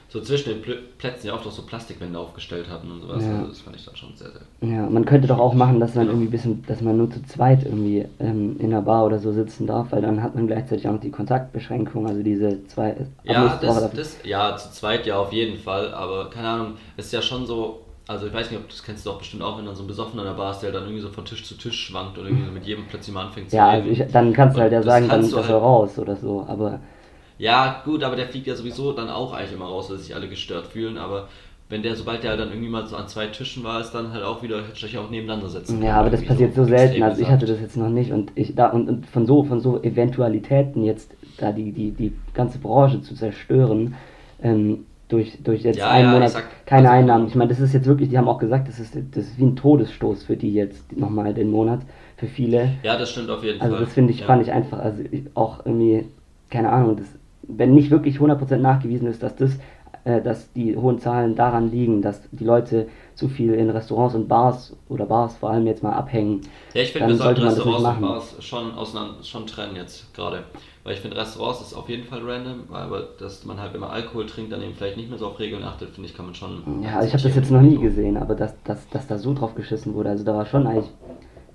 so 0.09 0.21
zwischen 0.21 0.49
den 0.49 0.77
Plätzen 0.97 1.27
ja 1.27 1.33
auch 1.33 1.43
noch 1.43 1.51
so 1.51 1.63
Plastikwände 1.63 2.17
aufgestellt 2.17 2.69
hatten 2.69 2.89
und 2.89 3.01
sowas. 3.01 3.23
Ja. 3.23 3.35
Also 3.35 3.47
das 3.47 3.59
fand 3.59 3.75
ich 3.75 3.85
dann 3.85 3.95
schon 3.95 4.15
sehr, 4.15 4.29
sehr. 4.31 4.69
Ja, 4.69 4.89
man 4.89 5.05
könnte 5.05 5.27
doch 5.27 5.37
auch 5.37 5.53
machen, 5.53 5.79
dass 5.79 5.95
man 5.95 6.05
genau. 6.05 6.17
irgendwie 6.17 6.31
bisschen, 6.31 6.63
dass 6.65 6.81
man 6.81 6.97
nur 6.97 7.11
zu 7.11 7.21
zweit 7.23 7.65
irgendwie 7.65 8.05
ähm, 8.19 8.55
in 8.59 8.73
einer 8.73 8.81
Bar 8.81 9.05
oder 9.05 9.19
so 9.19 9.33
sitzen 9.33 9.67
darf, 9.67 9.91
weil 9.91 10.01
dann 10.01 10.23
hat 10.23 10.33
man 10.33 10.47
gleichzeitig 10.47 10.87
auch 10.87 10.93
noch 10.93 11.01
die 11.01 11.11
Kontaktbeschränkung, 11.11 12.07
also 12.07 12.23
diese 12.23 12.65
zwei. 12.67 12.95
Ja, 13.23 13.59
das, 13.61 13.91
das, 13.91 14.17
ja, 14.23 14.55
zu 14.55 14.71
zweit 14.71 15.05
ja 15.05 15.17
auf 15.19 15.33
jeden 15.33 15.59
Fall, 15.59 15.93
aber 15.93 16.29
keine 16.29 16.47
Ahnung, 16.47 16.73
es 16.95 17.07
ist 17.07 17.11
ja 17.11 17.21
schon 17.21 17.45
so, 17.45 17.81
also 18.07 18.27
ich 18.27 18.33
weiß 18.33 18.51
nicht, 18.51 18.59
ob 18.59 18.69
das 18.69 18.83
kennst 18.83 19.05
du 19.05 19.11
auch 19.11 19.17
bestimmt 19.17 19.43
auch, 19.43 19.57
wenn 19.57 19.65
dann 19.65 19.75
so 19.75 19.83
ein 19.83 19.87
Besoffener 19.87 20.21
an 20.21 20.29
der 20.29 20.35
Bar 20.35 20.51
ist, 20.51 20.61
der 20.61 20.71
dann 20.71 20.83
irgendwie 20.83 21.01
so 21.01 21.09
von 21.09 21.25
Tisch 21.25 21.43
zu 21.43 21.55
Tisch 21.55 21.87
schwankt 21.87 22.17
oder 22.17 22.27
irgendwie 22.27 22.49
mit 22.51 22.65
jedem 22.65 22.85
plötzlich 22.87 23.13
mal 23.13 23.25
anfängt 23.25 23.49
zu 23.49 23.57
Ja, 23.57 23.69
also 23.69 23.89
ich, 23.89 24.03
dann 24.11 24.33
kannst 24.33 24.55
du 24.57 24.61
halt 24.61 24.71
ja 24.71 24.81
sagen, 24.81 25.09
dann 25.09 25.21
ist 25.21 25.33
er 25.33 25.43
halt 25.43 25.61
raus 25.61 25.99
oder 25.99 26.15
so, 26.15 26.45
aber... 26.47 26.79
Ja, 27.37 27.81
gut, 27.85 28.03
aber 28.03 28.15
der 28.15 28.27
fliegt 28.27 28.47
ja 28.47 28.55
sowieso 28.55 28.93
dann 28.93 29.09
auch 29.09 29.33
eigentlich 29.33 29.53
immer 29.53 29.65
raus, 29.65 29.89
weil 29.89 29.97
sich 29.97 30.15
alle 30.15 30.27
gestört 30.27 30.67
fühlen, 30.67 30.97
aber 30.97 31.27
wenn 31.69 31.83
der, 31.83 31.95
sobald 31.95 32.23
der 32.23 32.31
halt 32.31 32.39
dann 32.39 32.49
irgendwie 32.49 32.69
mal 32.69 32.87
so 32.87 32.95
an 32.95 33.09
zwei 33.09 33.27
Tischen 33.27 33.63
war, 33.63 33.81
ist 33.81 33.91
dann 33.91 34.13
halt 34.13 34.23
auch 34.23 34.41
wieder, 34.41 34.59
hätte 34.65 34.85
ich 34.85 34.97
auch 34.97 35.09
nebeneinander 35.09 35.49
setzen 35.49 35.83
Ja, 35.83 35.99
aber 35.99 36.09
das 36.09 36.23
passiert 36.23 36.55
so, 36.55 36.63
so 36.63 36.69
selten, 36.69 37.03
also 37.03 37.21
ich 37.21 37.27
hatte 37.27 37.45
das 37.45 37.59
jetzt 37.59 37.75
noch 37.75 37.89
nicht 37.89 38.11
und 38.13 38.31
ich 38.35 38.55
da 38.55 38.67
und, 38.69 38.87
und 38.87 39.05
von 39.05 39.25
so 39.25 39.43
von 39.43 39.59
so 39.59 39.83
Eventualitäten 39.83 40.85
jetzt 40.85 41.11
da 41.37 41.51
die, 41.51 41.73
die, 41.73 41.91
die 41.91 42.13
ganze 42.33 42.59
Branche 42.59 43.01
zu 43.01 43.15
zerstören, 43.15 43.95
ähm, 44.41 44.85
durch, 45.09 45.37
durch 45.43 45.63
jetzt 45.63 45.77
ja, 45.77 45.89
einen 45.89 46.07
ja, 46.07 46.13
Monat 46.13 46.29
sag, 46.31 46.65
keine 46.65 46.89
also 46.89 46.99
Einnahmen. 46.99 47.27
Ich 47.27 47.35
meine, 47.35 47.49
das 47.49 47.59
ist 47.59 47.73
jetzt 47.73 47.85
wirklich, 47.85 48.09
die 48.09 48.17
haben 48.17 48.27
auch 48.27 48.39
gesagt, 48.39 48.67
das 48.67 48.79
ist, 48.79 48.95
das 48.95 49.25
ist 49.25 49.37
wie 49.37 49.45
ein 49.45 49.55
Todesstoß 49.55 50.23
für 50.23 50.35
die 50.35 50.53
jetzt 50.53 50.97
nochmal 50.97 51.33
den 51.33 51.49
Monat, 51.49 51.81
für 52.17 52.27
viele. 52.27 52.71
Ja, 52.83 52.97
das 52.97 53.11
stimmt 53.11 53.29
auf 53.29 53.43
jeden 53.43 53.61
also 53.61 53.73
Fall. 53.73 53.79
Also 53.79 53.85
das 53.85 53.93
finde 53.93 54.11
ich, 54.11 54.21
ja. 54.21 54.25
fand 54.25 54.41
ich 54.41 54.51
einfach, 54.51 54.79
also 54.79 55.03
ich, 55.09 55.23
auch 55.33 55.65
irgendwie, 55.65 56.05
keine 56.49 56.69
Ahnung, 56.69 56.97
das, 56.97 57.07
wenn 57.43 57.73
nicht 57.73 57.89
wirklich 57.89 58.17
100% 58.17 58.57
nachgewiesen 58.57 59.07
ist, 59.07 59.23
dass 59.23 59.35
das, 59.35 59.57
äh, 60.03 60.21
dass 60.21 60.51
die 60.51 60.75
hohen 60.75 60.99
Zahlen 60.99 61.35
daran 61.35 61.71
liegen, 61.71 62.01
dass 62.01 62.21
die 62.31 62.43
Leute 62.43 62.87
zu 63.15 63.29
viel 63.29 63.53
in 63.53 63.69
Restaurants 63.69 64.13
und 64.13 64.27
Bars 64.27 64.75
oder 64.89 65.05
Bars 65.05 65.37
vor 65.37 65.51
allem 65.51 65.67
jetzt 65.67 65.83
mal 65.83 65.93
abhängen. 65.93 66.41
Ja, 66.73 66.81
ich 66.81 66.91
finde, 66.91 67.07
wir 67.09 67.15
sollten 67.15 67.43
Restaurants 67.43 67.85
und 67.85 68.01
Bars 68.01 68.35
schon, 68.39 68.73
auseinander, 68.73 69.23
schon 69.23 69.47
trennen 69.47 69.75
jetzt 69.77 70.13
gerade. 70.13 70.43
Weil 70.87 70.93
ich 70.93 71.01
finde, 71.01 71.17
Restaurants 71.17 71.59
ist 71.59 71.73
auf 71.73 71.89
jeden 71.89 72.05
Fall 72.05 72.21
random, 72.21 72.61
aber 72.71 73.09
dass 73.19 73.43
man 73.43 73.59
halt, 73.59 73.73
wenn 73.73 73.81
man 73.81 73.89
Alkohol 73.89 74.25
trinkt, 74.25 74.53
dann 74.53 74.61
eben 74.61 74.73
vielleicht 74.73 74.95
nicht 74.95 75.09
mehr 75.09 75.19
so 75.19 75.27
auf 75.27 75.37
Regeln 75.37 75.61
achtet, 75.61 75.89
finde 75.89 76.07
ich, 76.07 76.15
kann 76.15 76.27
man 76.27 76.33
schon. 76.33 76.81
Ja, 76.81 77.03
ich 77.03 77.11
habe 77.11 77.21
das 77.21 77.35
jetzt 77.35 77.51
noch 77.51 77.59
nie 77.59 77.75
so. 77.75 77.81
gesehen, 77.81 78.15
aber 78.15 78.35
dass, 78.35 78.53
dass, 78.63 78.87
dass 78.87 79.05
da 79.05 79.17
so 79.17 79.33
drauf 79.33 79.53
geschissen 79.53 79.95
wurde, 79.95 80.11
also 80.11 80.23
da 80.23 80.33
war 80.33 80.45
schon 80.45 80.65
eigentlich 80.65 80.89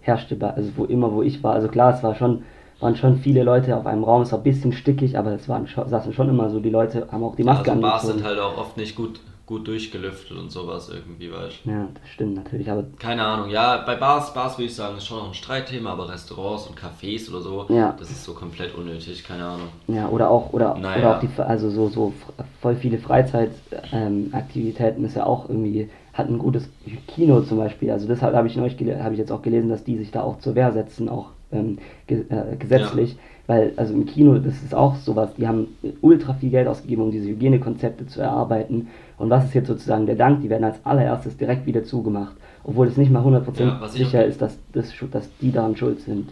herrschte, 0.03 0.37
also 0.55 0.71
wo 0.77 0.85
immer, 0.85 1.13
wo 1.13 1.23
ich 1.23 1.43
war, 1.43 1.55
also 1.55 1.69
klar, 1.69 1.95
es 1.95 2.03
war 2.03 2.15
schon, 2.15 2.43
waren 2.81 2.95
schon 2.95 3.21
viele 3.21 3.43
Leute 3.43 3.75
auf 3.75 3.87
einem 3.87 4.05
Raum, 4.05 4.21
es 4.21 4.33
war 4.33 4.39
ein 4.39 4.45
bisschen 4.45 4.73
stickig, 4.73 5.17
aber 5.17 5.33
es 5.33 5.49
waren, 5.49 5.67
saßen 5.67 6.13
schon 6.13 6.29
immer 6.29 6.51
so, 6.51 6.61
die 6.61 6.69
Leute 6.69 7.09
haben 7.11 7.25
auch 7.25 7.35
die 7.35 7.45
Maske 7.45 7.69
ja, 7.69 7.73
also 7.73 7.81
Bars 7.81 8.07
sind 8.07 8.25
halt 8.25 8.39
auch 8.39 8.59
oft 8.59 8.77
nicht 8.77 8.95
gut 8.95 9.19
gut 9.53 9.69
durchgelüftet 9.69 10.39
und 10.39 10.51
sowas 10.51 10.89
irgendwie, 10.89 11.31
weißt 11.31 11.67
Ja, 11.67 11.87
das 11.93 12.09
stimmt 12.09 12.37
natürlich, 12.37 12.71
aber... 12.71 12.85
Keine 12.99 13.23
Ahnung, 13.23 13.51
ja, 13.51 13.83
bei 13.85 13.97
Bars, 13.97 14.33
Bars 14.33 14.57
würde 14.57 14.65
ich 14.65 14.75
sagen, 14.75 14.97
ist 14.97 15.07
schon 15.07 15.19
noch 15.19 15.29
ein 15.29 15.35
Streitthema, 15.35 15.93
aber 15.93 16.09
Restaurants 16.09 16.67
und 16.67 16.79
Cafés 16.79 17.29
oder 17.29 17.43
so, 17.43 17.67
ja. 17.69 17.95
das 17.99 18.11
ist 18.11 18.25
so 18.25 18.33
komplett 18.33 18.75
unnötig, 18.75 19.23
keine 19.23 19.45
Ahnung. 19.45 19.69
Ja, 19.89 20.09
oder 20.09 20.31
auch, 20.31 20.55
oder, 20.55 20.79
naja. 20.79 21.01
oder 21.01 21.17
auch 21.17 21.21
die, 21.21 21.29
also 21.37 21.69
so, 21.69 21.91
so 21.91 22.15
voll 22.63 22.77
viele 22.77 22.97
Freizeitaktivitäten 22.97 25.03
ähm, 25.03 25.05
ist 25.05 25.17
ja 25.17 25.27
auch 25.27 25.51
irgendwie, 25.51 25.91
hat 26.15 26.31
ein 26.31 26.39
gutes 26.39 26.71
Kino 27.07 27.43
zum 27.43 27.59
Beispiel, 27.59 27.91
also 27.91 28.09
deshalb 28.09 28.35
habe 28.35 28.49
ich 28.49 28.57
neulich, 28.57 28.79
habe 29.03 29.13
ich 29.13 29.19
jetzt 29.19 29.33
auch 29.33 29.43
gelesen, 29.43 29.69
dass 29.69 29.85
die 29.85 29.99
sich 29.99 30.13
da 30.13 30.23
auch 30.23 30.39
zur 30.39 30.55
Wehr 30.55 30.73
setzen, 30.73 31.11
auch 31.11 31.27
ähm, 31.53 31.79
ge 32.07 32.25
äh, 32.29 32.57
gesetzlich, 32.57 33.13
ja. 33.13 33.19
weil 33.47 33.73
also 33.77 33.95
im 33.95 34.07
Kino, 34.07 34.39
das 34.39 34.63
ist 34.63 34.75
auch 34.75 34.97
sowas, 34.97 35.35
die 35.37 35.47
haben 35.47 35.69
ultra 36.01 36.35
viel 36.35 36.51
Geld 36.51 36.67
ausgegeben, 36.69 37.03
um 37.03 37.11
diese 37.11 37.29
Hygienekonzepte 37.29 38.07
zu 38.07 38.21
erarbeiten 38.21 38.89
und 39.23 39.31
was 39.31 39.45
ist 39.45 39.55
jetzt 39.55 39.69
sozusagen 39.69 40.07
der 40.07 40.17
Dank? 40.17 40.43
Die 40.43 40.51
werden 40.51 40.65
als 40.65 40.85
allererstes 40.85 41.37
direkt 41.37 41.65
wieder 41.65 41.85
zugemacht, 41.85 42.35
obwohl 42.65 42.89
es 42.89 42.97
nicht 42.97 43.13
mal 43.13 43.23
100% 43.23 43.61
ja, 43.61 43.89
sicher 43.89 44.25
ist, 44.25 44.43
dass, 44.43 44.59
das, 44.73 44.93
dass 45.13 45.29
die 45.41 45.53
daran 45.53 45.77
schuld 45.77 46.01
sind. 46.01 46.31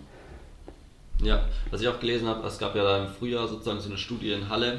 Ja, 1.22 1.44
was 1.70 1.82
ich 1.82 1.88
auch 1.88 2.00
gelesen 2.00 2.26
habe, 2.26 2.44
es 2.46 2.58
gab 2.58 2.74
ja 2.74 2.82
da 2.82 3.04
im 3.04 3.08
Frühjahr 3.08 3.46
sozusagen 3.46 3.78
so 3.78 3.88
eine 3.88 3.98
Studie 3.98 4.32
in 4.32 4.48
Halle, 4.48 4.78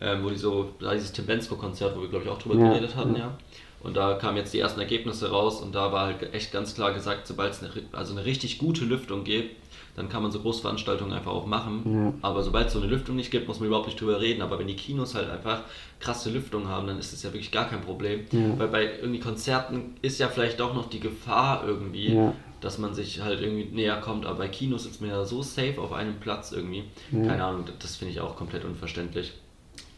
ähm, 0.00 0.22
wo 0.22 0.28
die 0.28 0.36
so, 0.36 0.70
da 0.80 0.92
dieses 0.92 1.10
Tim 1.10 1.26
Bensko-Konzert, 1.26 1.96
wo 1.96 2.02
wir 2.02 2.08
glaube 2.08 2.26
ich 2.26 2.30
auch 2.30 2.38
drüber 2.38 2.56
ja, 2.56 2.68
geredet 2.68 2.94
hatten, 2.94 3.14
ja. 3.14 3.20
ja. 3.20 3.38
Und 3.80 3.96
da 3.96 4.14
kamen 4.14 4.36
jetzt 4.36 4.52
die 4.52 4.60
ersten 4.60 4.80
Ergebnisse 4.80 5.30
raus 5.30 5.60
und 5.60 5.74
da 5.74 5.92
war 5.92 6.06
halt 6.06 6.34
echt 6.34 6.52
ganz 6.52 6.74
klar 6.74 6.92
gesagt, 6.92 7.26
sobald 7.26 7.54
es 7.54 7.62
eine, 7.62 7.70
also 7.92 8.12
eine 8.12 8.24
richtig 8.24 8.58
gute 8.58 8.84
Lüftung 8.84 9.24
gibt, 9.24 9.56
dann 9.98 10.08
kann 10.08 10.22
man 10.22 10.30
so 10.30 10.38
Großveranstaltungen 10.40 11.12
einfach 11.12 11.32
auch 11.32 11.46
machen. 11.46 11.82
Ja. 11.84 12.14
Aber 12.22 12.42
sobald 12.42 12.68
es 12.68 12.72
so 12.72 12.78
eine 12.78 12.88
Lüftung 12.88 13.16
nicht 13.16 13.30
gibt, 13.30 13.48
muss 13.48 13.58
man 13.58 13.66
überhaupt 13.66 13.86
nicht 13.86 14.00
drüber 14.00 14.20
reden. 14.20 14.42
Aber 14.42 14.58
wenn 14.58 14.68
die 14.68 14.76
Kinos 14.76 15.14
halt 15.14 15.28
einfach 15.28 15.62
krasse 15.98 16.30
Lüftung 16.30 16.68
haben, 16.68 16.86
dann 16.86 16.98
ist 16.98 17.12
das 17.12 17.22
ja 17.24 17.30
wirklich 17.32 17.50
gar 17.50 17.68
kein 17.68 17.80
Problem. 17.80 18.20
Ja. 18.30 18.58
Weil 18.58 18.68
bei 18.68 18.98
irgendwie 19.00 19.20
Konzerten 19.20 19.96
ist 20.00 20.20
ja 20.20 20.28
vielleicht 20.28 20.60
doch 20.60 20.72
noch 20.72 20.88
die 20.88 21.00
Gefahr 21.00 21.64
irgendwie, 21.66 22.14
ja. 22.14 22.32
dass 22.60 22.78
man 22.78 22.94
sich 22.94 23.20
halt 23.20 23.40
irgendwie 23.40 23.64
näher 23.64 24.00
kommt. 24.00 24.24
Aber 24.24 24.38
bei 24.38 24.48
Kinos 24.48 24.84
sitzt 24.84 25.00
man 25.00 25.10
ja 25.10 25.24
so 25.24 25.42
safe 25.42 25.80
auf 25.80 25.92
einem 25.92 26.20
Platz 26.20 26.52
irgendwie. 26.52 26.84
Keine 27.10 27.44
Ahnung, 27.44 27.64
das 27.80 27.96
finde 27.96 28.12
ich 28.12 28.20
auch 28.20 28.36
komplett 28.36 28.64
unverständlich. 28.64 29.32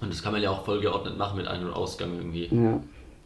Und 0.01 0.11
das 0.11 0.23
kann 0.23 0.33
man 0.33 0.43
ja 0.43 0.51
auch 0.51 0.65
voll 0.65 0.81
geordnet 0.81 1.19
machen 1.19 1.37
mit 1.37 1.47
Ein- 1.47 1.67
und 1.67 1.75
Ausgang 1.75 2.17
irgendwie. 2.17 2.49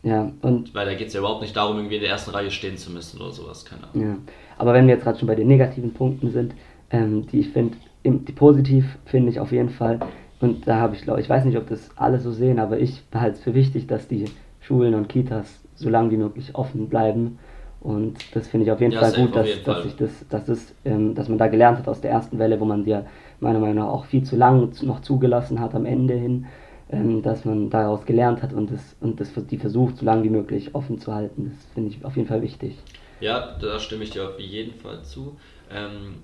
Ja. 0.04 0.30
Und 0.42 0.74
Weil 0.74 0.86
da 0.86 0.94
geht 0.94 1.08
es 1.08 1.14
ja 1.14 1.20
überhaupt 1.20 1.40
nicht 1.40 1.56
darum, 1.56 1.76
irgendwie 1.76 1.96
in 1.96 2.02
der 2.02 2.10
ersten 2.10 2.30
Reihe 2.30 2.50
stehen 2.50 2.76
zu 2.76 2.92
müssen 2.92 3.20
oder 3.20 3.32
sowas, 3.32 3.64
keine 3.64 3.84
Ahnung. 3.88 4.08
Ja. 4.08 4.16
Aber 4.58 4.74
wenn 4.74 4.86
wir 4.86 4.94
jetzt 4.94 5.04
gerade 5.04 5.18
schon 5.18 5.26
bei 5.26 5.34
den 5.34 5.48
negativen 5.48 5.92
Punkten 5.94 6.30
sind, 6.30 6.54
ähm, 6.90 7.26
die 7.26 7.40
ich 7.40 7.48
finde, 7.48 7.76
die 8.04 8.32
positiv 8.32 8.98
finde 9.06 9.30
ich 9.30 9.40
auf 9.40 9.50
jeden 9.50 9.70
Fall, 9.70 10.00
und 10.40 10.68
da 10.68 10.76
habe 10.76 10.94
ich 10.94 11.02
glaube 11.02 11.22
ich 11.22 11.28
weiß 11.28 11.46
nicht, 11.46 11.56
ob 11.56 11.68
das 11.68 11.90
alle 11.96 12.20
so 12.20 12.30
sehen, 12.30 12.58
aber 12.58 12.78
ich 12.78 13.02
halte 13.14 13.38
es 13.38 13.42
für 13.42 13.54
wichtig, 13.54 13.86
dass 13.86 14.06
die 14.06 14.26
Schulen 14.60 14.94
und 14.94 15.08
Kitas 15.08 15.60
so 15.74 15.88
lange 15.88 16.10
wie 16.10 16.18
möglich 16.18 16.54
offen 16.54 16.88
bleiben. 16.88 17.38
Und 17.80 18.16
das 18.34 18.48
finde 18.48 18.64
ich 18.64 18.72
auf 18.72 18.80
jeden 18.80 18.92
ja, 18.92 19.00
Fall 19.00 19.12
gut, 19.12 19.36
dass, 19.36 19.62
dass, 19.62 19.82
Fall. 19.82 19.92
das, 19.98 20.28
dass, 20.28 20.44
das, 20.46 20.74
ähm, 20.84 21.14
dass 21.14 21.28
man 21.28 21.38
da 21.38 21.48
gelernt 21.48 21.78
hat 21.78 21.88
aus 21.88 22.00
der 22.00 22.10
ersten 22.10 22.38
Welle, 22.38 22.58
wo 22.60 22.64
man 22.64 22.84
ja 22.86 23.04
meiner 23.40 23.58
Meinung 23.58 23.76
nach 23.76 23.88
auch 23.88 24.06
viel 24.06 24.22
zu 24.22 24.36
lang 24.36 24.70
noch 24.82 25.00
zugelassen 25.00 25.60
hat 25.60 25.74
am 25.74 25.84
Ende 25.84 26.14
hin 26.14 26.46
ähm, 26.90 27.22
dass 27.22 27.44
man 27.44 27.70
daraus 27.70 28.04
gelernt 28.04 28.42
hat 28.42 28.52
und 28.52 28.70
das, 28.70 28.96
und 29.00 29.20
das 29.20 29.30
die 29.50 29.58
versucht, 29.58 29.98
so 29.98 30.04
lange 30.04 30.24
wie 30.24 30.30
möglich 30.30 30.74
offen 30.74 30.98
zu 30.98 31.14
halten. 31.14 31.52
Das 31.56 31.74
finde 31.74 31.90
ich 31.90 32.04
auf 32.04 32.16
jeden 32.16 32.28
Fall 32.28 32.42
wichtig. 32.42 32.76
Ja, 33.20 33.56
da 33.58 33.78
stimme 33.78 34.04
ich 34.04 34.10
dir 34.10 34.28
auf 34.28 34.38
jeden 34.38 34.78
Fall 34.80 35.02
zu. 35.02 35.36
Ähm, 35.70 36.16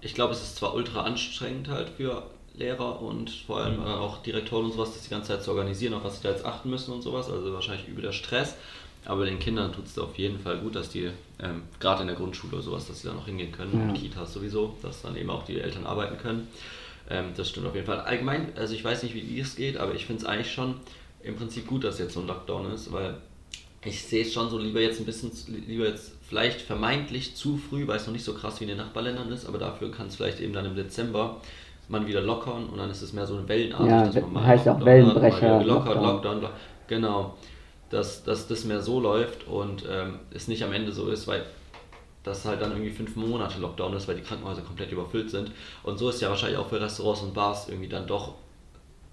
ich 0.00 0.14
glaube, 0.14 0.32
es 0.32 0.42
ist 0.42 0.56
zwar 0.56 0.74
ultra 0.74 1.02
anstrengend 1.02 1.68
halt 1.68 1.88
für 1.90 2.24
Lehrer 2.56 3.02
und 3.02 3.30
vor 3.30 3.58
allem 3.58 3.80
äh, 3.80 3.86
auch 3.86 4.22
Direktoren 4.22 4.66
und 4.66 4.72
sowas, 4.72 4.92
das 4.94 5.02
die 5.02 5.10
ganze 5.10 5.28
Zeit 5.28 5.42
zu 5.42 5.50
organisieren, 5.50 5.94
auf 5.94 6.04
was 6.04 6.16
sie 6.16 6.22
da 6.22 6.30
jetzt 6.30 6.44
achten 6.44 6.70
müssen 6.70 6.92
und 6.92 7.02
sowas, 7.02 7.30
also 7.30 7.52
wahrscheinlich 7.52 7.88
übel 7.88 8.02
der 8.02 8.12
Stress. 8.12 8.56
Aber 9.06 9.26
den 9.26 9.38
Kindern 9.38 9.72
tut 9.72 9.86
es 9.86 9.98
auf 9.98 10.16
jeden 10.16 10.38
Fall 10.38 10.58
gut, 10.58 10.76
dass 10.76 10.88
die, 10.88 11.10
ähm, 11.38 11.62
gerade 11.78 12.02
in 12.02 12.06
der 12.06 12.16
Grundschule 12.16 12.54
oder 12.54 12.62
sowas, 12.62 12.86
dass 12.86 13.00
sie 13.00 13.08
da 13.08 13.14
noch 13.14 13.26
hingehen 13.26 13.52
können 13.52 13.72
ja. 13.74 13.82
und 13.82 13.94
Kitas 13.94 14.32
sowieso, 14.32 14.76
dass 14.82 15.02
dann 15.02 15.16
eben 15.16 15.30
auch 15.30 15.44
die 15.44 15.60
Eltern 15.60 15.84
arbeiten 15.84 16.16
können. 16.16 16.48
Ähm, 17.10 17.32
das 17.36 17.48
stimmt 17.48 17.66
auf 17.66 17.74
jeden 17.74 17.86
Fall. 17.86 18.00
Allgemein, 18.00 18.52
also 18.56 18.74
ich 18.74 18.84
weiß 18.84 19.02
nicht, 19.02 19.14
wie 19.14 19.40
es 19.40 19.56
geht, 19.56 19.76
aber 19.76 19.94
ich 19.94 20.06
finde 20.06 20.22
es 20.22 20.28
eigentlich 20.28 20.52
schon 20.52 20.76
im 21.22 21.36
Prinzip 21.36 21.66
gut, 21.66 21.84
dass 21.84 21.98
jetzt 21.98 22.14
so 22.14 22.20
ein 22.20 22.26
Lockdown 22.26 22.72
ist, 22.72 22.92
weil 22.92 23.16
ich 23.84 24.02
sehe 24.02 24.22
es 24.22 24.32
schon 24.32 24.48
so 24.48 24.58
lieber 24.58 24.80
jetzt 24.80 25.00
ein 25.00 25.06
bisschen, 25.06 25.30
lieber 25.66 25.86
jetzt 25.86 26.12
vielleicht 26.26 26.60
vermeintlich 26.60 27.34
zu 27.34 27.58
früh, 27.58 27.86
weil 27.86 27.96
es 27.96 28.06
noch 28.06 28.12
nicht 28.12 28.24
so 28.24 28.34
krass 28.34 28.60
wie 28.60 28.64
in 28.64 28.68
den 28.68 28.78
Nachbarländern 28.78 29.30
ist, 29.30 29.46
aber 29.46 29.58
dafür 29.58 29.90
kann 29.90 30.06
es 30.06 30.16
vielleicht 30.16 30.40
eben 30.40 30.52
dann 30.52 30.64
im 30.64 30.74
Dezember 30.74 31.40
man 31.88 32.06
wieder 32.06 32.22
lockern 32.22 32.66
und 32.66 32.78
dann 32.78 32.90
ist 32.90 33.02
es 33.02 33.12
mehr 33.12 33.26
so 33.26 33.36
eine 33.36 33.48
Wellenart, 33.48 33.86
Ja, 33.86 34.06
dass 34.06 34.14
man 34.14 34.32
mal 34.32 34.46
heißt 34.46 34.68
auch 34.68 34.78
Lockdown 34.78 35.06
hat, 35.06 35.14
mal 35.14 35.22
Wellenbrecher, 35.22 35.36
wieder 35.36 35.58
gelockert, 35.58 35.94
Lockdown. 35.94 36.04
Lockdown, 36.04 36.40
Lockdown, 36.40 36.60
genau. 36.86 37.34
Dass, 37.90 38.24
dass 38.24 38.48
das 38.48 38.64
mehr 38.64 38.80
so 38.80 39.00
läuft 39.00 39.46
und 39.46 39.84
ähm, 39.88 40.18
es 40.32 40.48
nicht 40.48 40.64
am 40.64 40.72
Ende 40.72 40.92
so 40.92 41.08
ist, 41.08 41.26
weil 41.28 41.44
das 42.24 42.44
halt 42.44 42.60
dann 42.60 42.72
irgendwie 42.72 42.90
fünf 42.90 43.14
Monate 43.16 43.60
Lockdown 43.60 43.94
ist, 43.94 44.08
weil 44.08 44.16
die 44.16 44.22
Krankenhäuser 44.22 44.62
komplett 44.62 44.90
überfüllt 44.90 45.30
sind. 45.30 45.52
Und 45.82 45.98
so 45.98 46.08
ist 46.08 46.20
ja 46.20 46.30
wahrscheinlich 46.30 46.58
auch 46.58 46.68
für 46.68 46.80
Restaurants 46.80 47.22
und 47.22 47.34
Bars 47.34 47.68
irgendwie 47.68 47.88
dann 47.88 48.06
doch 48.06 48.34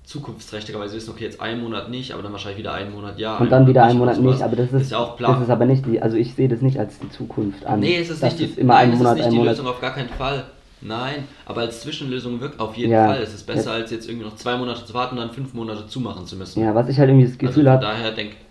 zukunftsträchtiger, 0.04 0.80
weil 0.80 0.90
sie 0.90 0.98
wissen, 0.98 1.12
okay, 1.12 1.26
jetzt 1.26 1.40
einen 1.42 1.62
Monat 1.62 1.90
nicht, 1.90 2.14
aber 2.14 2.24
dann 2.24 2.32
wahrscheinlich 2.32 2.60
wieder 2.60 2.74
einen 2.74 2.92
Monat 2.92 3.20
ja. 3.20 3.38
Und 3.38 3.52
dann 3.52 3.68
wieder 3.68 3.84
einen 3.84 4.00
Monat 4.00 4.16
sowas. 4.16 4.34
nicht, 4.34 4.44
aber 4.44 4.56
das 4.56 4.74
ist, 4.74 4.92
ja 4.92 4.98
auch 4.98 5.16
klar. 5.16 5.34
das 5.34 5.44
ist 5.44 5.50
aber 5.50 5.66
nicht 5.66 5.86
die, 5.86 6.02
also 6.02 6.18
ich 6.18 6.34
sehe 6.34 6.48
das 6.48 6.62
nicht 6.62 6.80
als 6.80 6.98
die 7.00 7.10
Zukunft 7.10 7.66
an. 7.66 7.80
Nee, 7.82 7.98
es 7.98 8.10
ist 8.10 8.24
dass 8.24 8.34
nicht 8.34 8.40
die, 8.40 8.52
es 8.54 8.58
immer 8.58 8.74
nein, 8.74 8.84
einen 8.86 8.94
es 8.94 8.98
Monat, 9.00 9.12
ist 9.12 9.18
nicht 9.18 9.26
einen 9.26 9.34
die 9.34 9.40
Monat. 9.40 9.58
Lösung 9.58 9.68
auf 9.68 9.82
gar 9.82 9.94
keinen 9.94 10.10
Fall. 10.10 10.46
Nein, 10.84 11.26
aber 11.46 11.62
als 11.62 11.82
Zwischenlösung 11.82 12.42
wirkt 12.42 12.60
auf 12.60 12.76
jeden 12.76 12.92
Ja. 12.92 13.06
Fall. 13.06 13.22
Es 13.22 13.36
ist 13.36 13.46
besser, 13.46 13.72
als 13.74 13.92
jetzt 13.92 14.10
irgendwie 14.10 14.26
noch 14.26 14.36
zwei 14.36 14.58
Monate 14.58 14.84
zu 14.84 14.94
warten 14.96 15.16
und 15.16 15.22
dann 15.22 15.32
fünf 15.32 15.54
Monate 15.54 15.86
zumachen 15.86 16.26
zu 16.26 16.36
müssen. 16.36 16.60
Ja, 16.64 16.74
was 16.74 16.90
ich 16.90 16.98
halt 16.98 17.10
irgendwie 17.10 17.28
das 17.28 17.34
also 17.34 17.48
Gefühl 17.48 17.66
von 17.66 17.74
habe, 17.74 17.86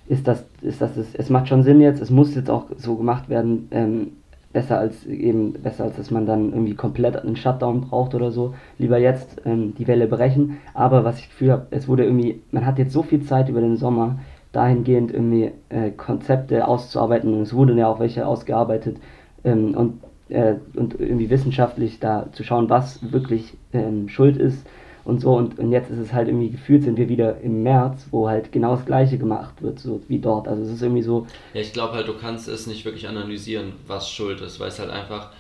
ist, 0.07 0.29
dass, 0.29 0.45
ist, 0.63 0.81
dass 0.81 0.97
es, 0.97 1.15
es 1.15 1.29
macht 1.29 1.49
schon 1.49 1.65
Sinn 1.65 1.81
jetzt, 1.81 2.01
es 2.01 2.11
muss 2.11 2.35
jetzt 2.37 2.49
auch 2.49 2.67
so 2.77 2.95
gemacht 2.95 3.29
werden, 3.29 3.67
ähm, 3.73 4.13
besser 4.53 4.79
als 4.79 5.07
eben, 5.07 5.53
besser 5.53 5.85
als 5.85 5.97
dass 5.97 6.11
man 6.11 6.27
dann 6.27 6.53
irgendwie 6.53 6.75
komplett 6.75 7.17
einen 7.17 7.37
Shutdown 7.37 7.83
braucht 7.83 8.15
oder 8.15 8.33
so. 8.33 8.55
Lieber 8.79 8.99
jetzt 8.99 9.43
ähm, 9.45 9.75
die 9.79 9.87
Welle 9.87 10.07
brechen. 10.07 10.59
Aber 10.75 11.05
was 11.05 11.21
ich 11.21 11.29
Gefühl 11.29 11.53
habe, 11.53 11.67
es 11.71 11.87
wurde 11.89 12.05
irgendwie, 12.05 12.43
man 12.51 12.67
hat 12.67 12.79
jetzt 12.79 12.93
so 12.93 13.03
viel 13.03 13.23
Zeit 13.23 13.49
über 13.49 13.61
den 13.61 13.77
Sommer, 13.77 14.19
dahingehend 14.53 15.13
irgendwie 15.13 15.53
äh, 15.69 15.91
Konzepte 15.97 16.67
auszuarbeiten 16.67 17.33
und 17.33 17.43
es 17.43 17.55
wurden 17.55 17.79
ja 17.79 17.87
auch 17.87 18.01
welche 18.01 18.27
ausgearbeitet 18.27 18.97
ähm, 19.45 19.75
und, 19.77 20.01
äh, 20.29 20.55
und 20.75 20.99
irgendwie 20.99 21.31
wissenschaftlich 21.31 22.01
da 22.01 22.27
zu 22.33 22.43
schauen, 22.43 22.69
was 22.69 23.13
wirklich 23.13 23.57
ähm, 23.73 24.09
schuld 24.09 24.37
ist 24.37 24.67
und 25.11 25.21
so 25.21 25.35
und, 25.35 25.59
und 25.59 25.73
jetzt 25.73 25.91
ist 25.91 25.99
es 25.99 26.13
halt 26.13 26.29
irgendwie 26.29 26.51
gefühlt 26.51 26.85
sind 26.85 26.97
wir 26.97 27.09
wieder 27.09 27.41
im 27.41 27.63
März, 27.63 28.07
wo 28.11 28.29
halt 28.29 28.53
genau 28.53 28.77
das 28.77 28.87
gleiche 28.87 29.19
gemacht 29.19 29.61
wird, 29.61 29.81
so 29.81 30.01
wie 30.09 30.19
dort. 30.21 30.47
Also 30.49 30.63
es 30.63 30.71
ist 30.71 30.83
irgendwie 30.83 31.03
so, 31.03 31.27
ja, 31.53 31.61
ich 31.61 31.73
glaube 31.73 31.95
halt, 31.95 32.09
du 32.09 32.15
kannst 32.15 32.49
es 32.49 32.67
nicht 32.67 32.85
wirklich 32.85 33.09
analysieren, 33.09 33.73
was 33.87 34.11
schuld 34.11 34.41
ist, 34.41 34.61
weil 34.61 34.69
es 34.69 34.79
halt 34.79 34.91
einfach, 34.91 35.33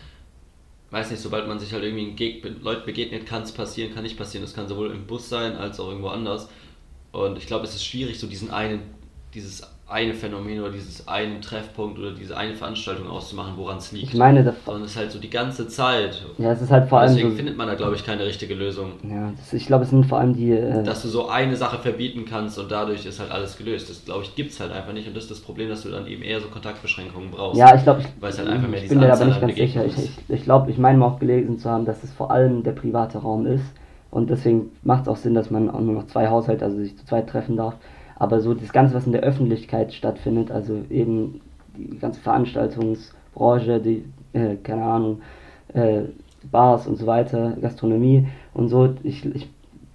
weiß 0.90 1.12
nicht, 1.12 1.22
sobald 1.22 1.46
man 1.46 1.60
sich 1.60 1.72
halt 1.72 1.84
irgendwie 1.84 2.10
Geg 2.12 2.44
Leuten 2.62 2.84
begegnet, 2.84 3.26
kann 3.26 3.42
es 3.42 3.52
passieren, 3.52 3.94
kann 3.94 4.02
nicht 4.02 4.18
passieren. 4.18 4.44
Das 4.44 4.54
kann 4.54 4.68
sowohl 4.68 4.90
im 4.90 5.06
Bus 5.06 5.28
sein, 5.28 5.56
als 5.56 5.78
auch 5.78 5.88
irgendwo 5.88 6.08
anders. 6.08 6.48
Und 7.12 7.38
ich 7.38 7.46
glaube, 7.46 7.64
es 7.64 7.74
ist 7.74 7.84
schwierig, 7.84 8.18
so 8.18 8.26
diesen 8.26 8.50
einen, 8.50 8.80
dieses 9.34 9.62
eine 9.90 10.14
Phänomen 10.14 10.60
oder 10.60 10.70
dieses 10.70 11.06
einen 11.08 11.40
Treffpunkt 11.40 11.98
oder 11.98 12.12
diese 12.12 12.36
eine 12.36 12.54
Veranstaltung 12.54 13.08
auszumachen, 13.08 13.54
woran 13.56 13.78
es 13.78 13.90
liegt. 13.90 14.12
ich 14.12 14.18
meine, 14.18 14.44
das, 14.44 14.54
Sondern 14.64 14.84
es 14.84 14.92
ist 14.92 14.96
halt 14.96 15.10
so 15.10 15.18
die 15.18 15.30
ganze 15.30 15.66
Zeit. 15.66 16.24
ja, 16.38 16.52
es 16.52 16.62
ist 16.62 16.70
halt 16.70 16.88
vor 16.88 17.00
allem 17.00 17.10
Deswegen 17.10 17.30
so, 17.30 17.36
findet 17.36 17.56
man 17.56 17.66
da, 17.66 17.74
glaube 17.74 17.96
ich, 17.96 18.06
keine 18.06 18.24
richtige 18.24 18.54
Lösung. 18.54 18.92
ja, 19.02 19.32
das, 19.36 19.52
ich 19.52 19.66
glaube, 19.66 19.84
es 19.84 19.90
sind 19.90 20.06
vor 20.06 20.18
allem 20.18 20.34
die, 20.34 20.52
äh, 20.52 20.84
Dass 20.84 21.02
du 21.02 21.08
so 21.08 21.28
eine 21.28 21.56
Sache 21.56 21.78
verbieten 21.78 22.24
kannst 22.24 22.58
und 22.58 22.70
dadurch 22.70 23.04
ist 23.04 23.18
halt 23.18 23.32
alles 23.32 23.58
gelöst. 23.58 23.90
Das, 23.90 24.04
glaube 24.04 24.22
ich, 24.22 24.34
gibt 24.36 24.52
es 24.52 24.60
halt 24.60 24.70
einfach 24.72 24.92
nicht. 24.92 25.08
Und 25.08 25.16
das 25.16 25.24
ist 25.24 25.30
das 25.32 25.40
Problem, 25.40 25.68
dass 25.68 25.82
du 25.82 25.88
dann 25.90 26.06
eben 26.06 26.22
eher 26.22 26.40
so 26.40 26.46
Kontaktbeschränkungen 26.46 27.32
brauchst. 27.32 27.58
Ja, 27.58 27.74
ich 27.74 27.82
glaube, 27.82 28.02
ich, 28.02 28.06
Weil 28.20 28.30
es 28.30 28.38
halt 28.38 28.48
einfach 28.48 28.68
mehr 28.68 28.82
ich 28.82 28.88
bin 28.88 29.00
mir 29.00 29.12
aber 29.12 29.24
nicht 29.24 29.42
an 29.42 29.48
ganz 29.48 29.56
sicher. 29.56 29.84
Ich, 29.84 29.98
ich, 29.98 30.10
ich 30.28 30.44
glaube, 30.44 30.70
ich 30.70 30.78
meine 30.78 30.98
mal 30.98 31.06
auch 31.06 31.18
gelesen 31.18 31.58
zu 31.58 31.68
haben, 31.68 31.84
dass 31.84 32.04
es 32.04 32.12
vor 32.12 32.30
allem 32.30 32.62
der 32.62 32.72
private 32.72 33.18
Raum 33.18 33.46
ist. 33.46 33.64
Und 34.10 34.30
deswegen 34.30 34.70
macht 34.82 35.02
es 35.02 35.08
auch 35.08 35.16
Sinn, 35.16 35.34
dass 35.34 35.50
man 35.50 35.70
auch 35.70 35.80
nur 35.80 35.94
noch 35.94 36.06
zwei 36.06 36.28
Haushalte, 36.28 36.64
also 36.64 36.78
sich 36.78 36.96
zu 36.96 37.04
zweit 37.06 37.28
treffen 37.28 37.56
darf. 37.56 37.74
Aber 38.20 38.40
so 38.40 38.54
das 38.54 38.72
Ganze, 38.72 38.94
was 38.94 39.06
in 39.06 39.12
der 39.12 39.22
Öffentlichkeit 39.22 39.92
stattfindet, 39.92 40.52
also 40.52 40.84
eben 40.90 41.40
die 41.76 41.98
ganze 41.98 42.20
Veranstaltungsbranche, 42.20 43.80
die, 43.80 44.04
äh, 44.34 44.56
keine 44.62 44.84
Ahnung, 44.84 45.22
äh, 45.72 46.02
Bars 46.50 46.86
und 46.86 46.96
so 46.96 47.06
weiter, 47.06 47.56
Gastronomie 47.60 48.28
und 48.54 48.68
so, 48.68 48.94
ich, 49.02 49.24
ich 49.24 49.48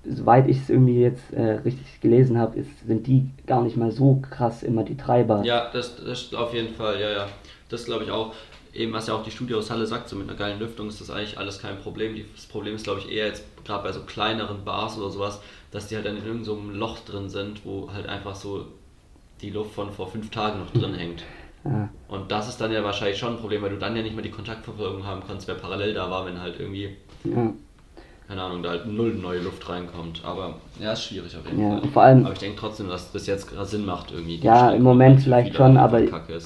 soweit 0.08 0.48
ich 0.48 0.58
es 0.58 0.70
irgendwie 0.70 1.00
jetzt 1.00 1.34
äh, 1.34 1.60
richtig 1.65 2.01
gelesen 2.01 2.38
habe, 2.38 2.63
sind 2.86 3.08
die 3.08 3.29
gar 3.46 3.63
nicht 3.63 3.77
mal 3.77 3.91
so 3.91 4.22
krass 4.29 4.63
immer 4.63 4.84
die 4.84 4.98
Treiber. 4.98 5.44
Ja, 5.44 5.70
das, 5.72 5.96
das 6.03 6.34
auf 6.34 6.53
jeden 6.53 6.74
Fall, 6.74 7.00
ja, 7.00 7.12
ja. 7.12 7.27
Das 7.70 7.86
glaube 7.86 8.03
ich 8.05 8.12
auch. 8.12 8.34
Eben, 8.75 8.91
was 8.94 9.08
ja 9.08 9.15
auch 9.15 9.24
die 9.24 9.32
Studie 9.32 9.55
aus 9.55 9.72
Halle 9.72 9.88
sagt, 9.88 10.10
so 10.10 10.15
mit 10.15 10.27
einer 10.29 10.38
geilen 10.38 10.60
Lüftung 10.60 10.89
ist 10.89 11.00
das 11.00 11.10
eigentlich 11.10 11.38
alles 11.38 11.60
kein 11.60 11.79
Problem. 11.79 12.15
Das 12.36 12.46
Problem 12.46 12.75
ist, 12.75 12.84
glaube 12.84 13.00
ich, 13.00 13.10
eher 13.10 13.27
jetzt 13.27 13.44
gerade 13.63 13.84
bei 13.84 13.91
so 13.91 14.01
kleineren 14.01 14.65
Bars 14.65 14.98
oder 14.98 15.10
sowas, 15.10 15.41
dass 15.72 15.88
die 15.88 15.96
halt 15.96 16.05
dann 16.05 16.17
in 16.17 16.25
irgendeinem 16.25 16.44
so 16.44 16.72
Loch 16.72 17.00
drin 17.00 17.29
sind, 17.29 17.65
wo 17.65 17.91
halt 17.91 18.08
einfach 18.08 18.36
so 18.36 18.67
die 19.41 19.50
Luft 19.50 19.74
von 19.74 19.91
vor 19.91 20.10
fünf 20.12 20.29
Tagen 20.29 20.60
noch 20.60 20.72
drin 20.72 20.94
hängt. 20.94 21.24
Ja. 21.63 21.89
Und 22.08 22.32
das 22.32 22.48
ist 22.48 22.62
dann 22.62 22.72
ja 22.72 22.84
wahrscheinlich 22.84 23.17
schon 23.17 23.34
ein 23.34 23.39
Problem, 23.39 23.62
weil 23.62 23.72
du 23.72 23.77
dann 23.77 23.96
ja 23.96 24.03
nicht 24.03 24.13
mehr 24.13 24.24
die 24.24 24.32
Kontaktverfolgung 24.32 25.05
haben 25.05 25.24
kannst, 25.25 25.48
wer 25.48 25.55
parallel 25.55 25.94
da 25.94 26.10
war, 26.12 26.25
wenn 26.25 26.39
halt 26.39 26.60
irgendwie, 26.60 26.96
Ja. 27.24 27.53
Keine 28.27 28.41
Ahnung, 28.41 28.63
da 28.63 28.70
halt 28.72 28.88
null 28.88 29.13
neue 29.13 29.39
Luft 29.39 29.70
reinkommt. 29.70 30.22
Aber 30.25 30.55
ja, 30.82 30.94
ist 30.94 31.03
schwierig 31.03 31.36
auf 31.38 31.46
jeden 31.46 31.62
Ja, 31.62 31.77
Fall. 31.79 31.89
vor 31.89 32.01
allem- 32.03 32.25
aber 32.25 32.34
ich 32.34 32.39
denke 32.39 32.58
trotzdem, 32.60 32.88
dass 32.89 33.12
das 33.12 33.27
jetzt 33.27 33.50
gerade 33.51 33.65
Sinn 33.65 33.86
macht 33.86 34.12
irgendwie. 34.12 34.38
die 34.38 34.46
Ja, 34.48 34.72
im 34.72 34.82
Moment 34.82 35.22
vielleicht 35.22 35.55
schon, 35.55 35.77
aber, 35.77 36.01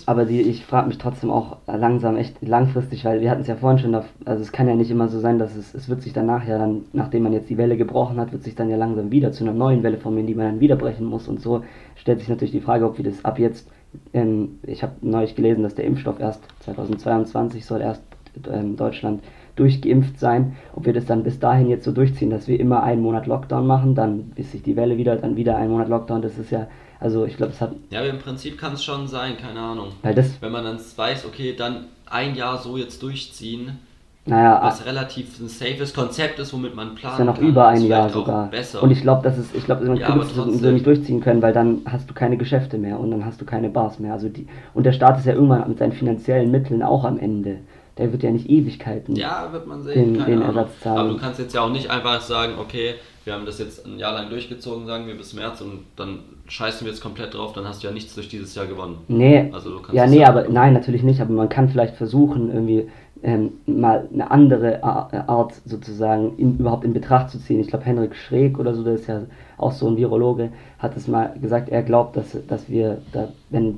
aber 0.06 0.26
die, 0.26 0.42
ich 0.42 0.66
frage 0.66 0.88
mich 0.90 0.98
trotzdem 0.98 1.32
auch 1.32 1.58
langsam 1.68 2.18
echt 2.18 2.36
langfristig, 2.46 3.06
weil 3.06 3.22
wir 3.22 3.32
hatten 3.32 3.42
es 3.42 3.48
ja 3.48 3.56
vorhin 3.56 3.80
schon, 3.80 3.96
also 3.96 4.42
es 4.42 4.52
kann 4.52 4.68
ja 4.68 4.76
nicht 4.76 4.92
immer 4.92 5.08
so 5.08 5.20
sein, 5.20 5.40
dass 5.40 5.56
es, 5.56 5.74
es 5.74 5.88
wird 5.88 6.02
sich 6.02 6.12
danach 6.12 6.46
ja 6.46 6.58
dann, 6.58 6.84
nachdem 6.92 7.24
man 7.24 7.32
jetzt 7.34 7.50
die 7.50 7.58
Welle 7.58 7.78
gebrochen 7.78 8.20
hat, 8.20 8.34
wird 8.34 8.44
sich 8.44 8.56
dann 8.56 8.70
ja 8.70 8.76
langsam 8.76 9.10
wieder 9.12 9.32
zu 9.32 9.44
einer 9.46 9.54
neuen 9.54 9.82
Welle 9.84 9.98
formieren, 9.98 10.28
die 10.28 10.36
man 10.36 10.46
dann 10.48 10.60
wieder 10.60 10.76
brechen 10.76 11.06
muss 11.06 11.28
und 11.30 11.42
so 11.42 11.64
stellt 11.96 12.20
sich 12.20 12.28
natürlich 12.30 12.52
die 12.52 12.62
Frage, 12.62 12.86
ob 12.86 12.98
wir 12.98 13.06
das 13.06 13.24
ab 13.24 13.40
jetzt, 13.40 13.68
ähm, 14.14 14.60
ich 14.64 14.84
habe 14.84 14.94
neulich 15.02 15.36
gelesen, 15.36 15.64
dass 15.64 15.76
der 15.76 15.86
Impfstoff 15.86 16.20
erst 16.20 16.42
2022 16.66 17.66
soll 17.66 17.82
erst 17.82 18.04
ähm, 18.52 18.76
Deutschland 18.76 19.24
durchgeimpft 19.60 20.20
sein, 20.20 20.56
ob 20.74 20.86
wir 20.86 20.94
das 20.94 21.06
dann 21.06 21.24
bis 21.24 21.40
dahin 21.40 21.70
jetzt 21.70 21.86
so 21.86 21.92
durchziehen, 21.92 22.30
dass 22.30 22.48
wir 22.48 22.60
immer 22.60 22.84
einen 22.84 23.02
Monat 23.02 23.28
Lockdown 23.28 23.68
machen, 23.68 23.96
dann 23.96 24.24
bis 24.36 24.52
sich 24.52 24.64
die 24.64 24.76
Welle 24.76 24.98
wieder, 24.98 25.16
dann 25.16 25.36
wieder 25.36 25.58
einen 25.58 25.72
Monat 25.72 25.90
Lockdown, 25.90 26.22
das 26.22 26.38
ist 26.38 26.52
ja, 26.52 26.68
also 27.00 27.26
ich 27.26 27.38
glaube, 27.38 27.52
es 27.54 27.62
hat, 27.62 27.74
Ja, 27.90 28.00
aber 28.00 28.10
im 28.10 28.20
Prinzip 28.20 28.58
kann 28.58 28.74
es 28.74 28.84
schon 28.84 29.08
sein, 29.08 29.38
keine 29.38 29.60
Ahnung. 29.60 29.90
weil 30.02 30.16
das, 30.16 30.42
Wenn 30.42 30.52
man 30.52 30.64
dann 30.64 30.80
weiß, 30.96 31.26
okay, 31.26 31.56
dann 31.58 31.86
ein 32.10 32.36
Jahr 32.36 32.58
so 32.58 32.78
jetzt 32.78 33.04
durchziehen, 33.04 33.80
naja, 34.26 34.60
was 34.62 34.86
relativ 34.86 35.40
ein 35.40 35.48
safes 35.48 35.94
Konzept 35.94 36.40
ist, 36.40 36.54
womit 36.54 36.76
man 36.76 36.96
planen 36.96 37.14
ist 37.14 37.20
ja 37.20 37.26
noch 37.26 37.40
kann, 37.40 37.48
über 37.48 37.68
ein 37.68 37.82
Jahr 37.82 38.10
sogar. 38.10 38.50
Besser. 38.50 38.84
Und 38.84 38.92
ich 38.92 39.02
glaube, 39.02 39.24
das 39.24 39.38
ist, 39.38 39.56
ich 39.56 39.66
glaube, 39.66 39.86
man 39.86 39.98
Ja, 39.98 40.16
es 40.16 40.36
so 40.36 40.46
nicht 40.46 40.86
durchziehen 40.86 41.22
können, 41.22 41.42
weil 41.42 41.54
dann 41.54 41.82
hast 41.86 42.10
du 42.10 42.14
keine 42.14 42.38
Geschäfte 42.38 42.78
mehr 42.78 43.00
und 43.00 43.12
dann 43.12 43.26
hast 43.26 43.42
du 43.42 43.46
keine 43.46 43.70
Bars 43.70 44.00
mehr. 44.00 44.14
Also 44.14 44.30
die, 44.30 44.48
und 44.74 44.86
der 44.86 44.92
Staat 44.92 45.18
ist 45.18 45.26
ja 45.26 45.34
irgendwann 45.34 45.68
mit 45.68 45.80
seinen 45.80 45.94
finanziellen 45.94 46.52
Mitteln 46.52 46.84
auch 46.84 47.06
am 47.06 47.18
Ende. 47.18 47.58
Der 48.00 48.12
wird 48.12 48.24
ja 48.24 48.32
nicht 48.32 48.50
Ewigkeiten. 48.50 49.16
Ja, 49.16 49.50
wird 49.52 49.68
man 49.68 49.84
sehen. 49.84 50.14
den- 50.16 50.26
den. 50.26 50.42
Ersatz 50.42 50.80
zahlen. 50.80 50.98
Aber 50.98 51.10
du 51.10 51.18
kannst 51.18 51.40
jetzt 51.40 51.54
ja 51.54 51.62
auch 51.62 51.70
nicht 51.72 51.90
einfach 51.92 52.22
sagen, 52.22 52.54
okay, 52.60 52.96
wir 53.26 53.34
haben 53.34 53.46
das 53.46 53.60
jetzt 53.60 53.86
ein 53.86 54.00
Jahr 54.00 54.14
lang 54.14 54.30
durchgezogen, 54.30 54.88
sagen 54.88 55.06
wir 55.06 55.16
bis 55.16 55.34
März 55.34 55.62
und 55.62 55.82
dann 55.98 56.20
scheißen 56.48 56.86
wir 56.86 56.92
jetzt 56.92 57.02
komplett 57.02 57.34
drauf, 57.36 57.54
dann 57.54 57.68
hast 57.68 57.84
du 57.84 57.88
ja 57.88 57.94
nichts 57.94 58.16
durch 58.16 58.30
dieses 58.30 58.56
Jahr 58.56 58.66
gewonnen. 58.66 58.98
Nee, 59.08 59.52
Also 59.54 59.70
du 59.70 59.76
kannst 59.82 59.94
ja, 59.94 60.08
nee, 60.08 60.22
ja- 60.22 60.30
aber 60.30 60.48
nein, 60.50 60.74
natürlich 60.74 61.04
nicht, 61.04 61.20
aber 61.22 61.34
man 61.34 61.50
kann 61.50 61.70
vielleicht 61.70 61.96
versuchen, 61.96 62.52
irgendwie 62.52 62.88
ähm, 63.22 63.52
mal 63.66 64.08
eine 64.14 64.32
andere 64.32 64.82
Ar- 64.82 65.12
Art 65.28 65.54
sozusagen 65.66 66.38
in, 66.38 66.58
überhaupt 66.58 66.86
in 66.86 66.94
Betracht 66.94 67.30
zu 67.30 67.38
ziehen. 67.38 67.60
Ich 67.60 67.68
glaube, 67.68 67.84
Henrik 67.84 68.16
Schräg 68.16 68.58
oder 68.58 68.74
so, 68.74 68.82
der 68.82 68.94
ist 68.94 69.08
ja 69.08 69.24
auch 69.58 69.74
so 69.74 69.90
ein 69.90 69.98
Virologe, 69.98 70.52
hat 70.80 70.96
es 70.96 71.10
mal 71.10 71.34
gesagt, 71.42 71.68
er 71.68 71.84
glaubt, 71.84 72.16
dass, 72.16 72.38
dass 72.48 72.70
wir 72.70 73.00
da, 73.12 73.28
wenn 73.50 73.68
äh, 73.68 73.74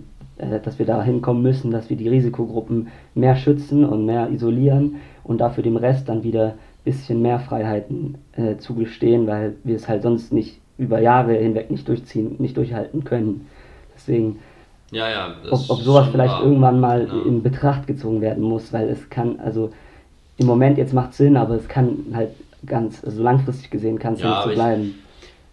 dass 0.63 0.79
wir 0.79 0.85
da 0.85 1.03
hinkommen 1.03 1.41
müssen, 1.41 1.71
dass 1.71 1.89
wir 1.89 1.97
die 1.97 2.09
Risikogruppen 2.09 2.87
mehr 3.15 3.35
schützen 3.35 3.85
und 3.85 4.05
mehr 4.05 4.29
isolieren 4.29 4.95
und 5.23 5.39
dafür 5.39 5.63
dem 5.63 5.77
Rest 5.77 6.09
dann 6.09 6.23
wieder 6.23 6.45
ein 6.47 6.53
bisschen 6.85 7.21
mehr 7.21 7.39
Freiheiten 7.39 8.15
äh, 8.33 8.57
zugestehen, 8.57 9.27
weil 9.27 9.53
wir 9.63 9.75
es 9.75 9.87
halt 9.87 10.01
sonst 10.03 10.33
nicht 10.33 10.59
über 10.77 10.99
Jahre 10.99 11.33
hinweg 11.33 11.69
nicht 11.69 11.87
durchziehen, 11.87 12.35
nicht 12.39 12.57
durchhalten 12.57 13.03
können. 13.03 13.47
Deswegen 13.95 14.39
Ja, 14.91 15.09
ja. 15.09 15.35
ob, 15.51 15.59
ob 15.69 15.79
sowas 15.81 16.07
vielleicht 16.11 16.33
wahr. 16.33 16.43
irgendwann 16.43 16.79
mal 16.79 17.07
Ja. 17.07 17.21
in 17.29 17.43
Betracht 17.43 17.85
gezogen 17.87 18.19
werden 18.21 18.43
muss, 18.43 18.73
weil 18.73 18.89
es 18.89 19.09
kann, 19.09 19.39
also 19.39 19.69
im 20.37 20.47
Moment 20.47 20.77
jetzt 20.79 20.93
macht 20.93 21.13
Sinn, 21.13 21.37
aber 21.37 21.55
es 21.55 21.67
kann 21.67 21.97
halt 22.15 22.29
ganz, 22.65 23.03
also 23.05 23.21
langfristig 23.21 23.69
gesehen 23.69 23.99
kann 23.99 24.13
es 24.15 24.21
Ja, 24.21 24.27
nicht 24.29 24.37
so 24.37 24.41
aber 24.43 24.51
ich- 24.51 24.57
bleiben. 24.57 24.95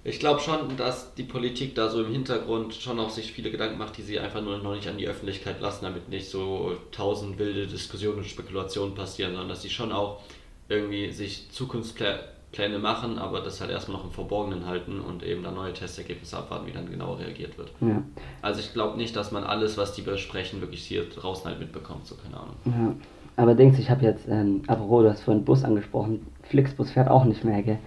Ich 0.08 0.20
glaube 0.20 0.40
schon, 0.40 0.76
dass 0.76 1.14
die 1.14 1.22
Politik 1.22 1.74
da 1.74 1.88
so 1.88 2.02
im 2.02 2.10
Hintergrund 2.10 2.74
schon 2.74 2.98
auch 2.98 3.10
sich 3.10 3.32
viele 3.32 3.50
Gedanken 3.50 3.78
macht, 3.78 3.98
die 3.98 4.02
sie 4.02 4.18
einfach 4.18 4.42
nur 4.42 4.58
noch 4.58 4.74
nicht 4.74 4.88
an 4.88 4.96
die 4.96 5.06
Öffentlichkeit 5.06 5.60
lassen, 5.60 5.84
damit 5.84 6.08
nicht 6.08 6.28
so 6.28 6.72
tausend 6.92 7.38
wilde 7.38 7.66
Diskussionen 7.66 8.18
und 8.18 8.26
Spekulationen 8.26 8.94
passieren, 8.94 9.32
sondern 9.32 9.50
dass 9.50 9.62
sie 9.62 9.70
schon 9.70 9.92
auch 9.92 10.20
irgendwie 10.68 11.10
sich 11.12 11.50
Zukunftspläne 11.50 12.78
machen, 12.78 13.18
aber 13.18 13.40
das 13.40 13.60
halt 13.60 13.70
erstmal 13.70 13.98
noch 13.98 14.04
im 14.04 14.10
Verborgenen 14.10 14.66
halten 14.66 15.00
und 15.00 15.22
eben 15.22 15.42
dann 15.42 15.54
neue 15.54 15.72
Testergebnisse 15.72 16.38
abwarten, 16.38 16.66
wie 16.66 16.72
dann 16.72 16.90
genau 16.90 17.14
reagiert 17.14 17.58
wird. 17.58 17.70
Ja. 17.80 18.02
Also 18.40 18.60
ich 18.60 18.72
glaube 18.72 18.96
nicht, 18.96 19.14
dass 19.14 19.30
man 19.30 19.44
alles, 19.44 19.76
was 19.76 19.92
die 19.92 20.02
besprechen, 20.02 20.60
wirklich 20.60 20.84
hier 20.84 21.08
draußen 21.08 21.46
halt 21.46 21.58
mitbekommt, 21.58 22.06
so 22.06 22.14
keine 22.14 22.36
Ahnung. 22.36 22.56
Ja. 22.64 22.94
Aber 23.36 23.54
denkst 23.54 23.78
ich 23.78 23.88
habe 23.88 24.04
jetzt, 24.04 24.26
ähm, 24.28 24.62
apropos, 24.66 25.04
du 25.04 25.10
hast 25.10 25.22
vorhin 25.22 25.44
Bus 25.44 25.64
angesprochen, 25.64 26.26
Flixbus 26.42 26.90
fährt 26.90 27.08
auch 27.08 27.24
nicht 27.24 27.44
mehr, 27.44 27.62
gell? 27.62 27.78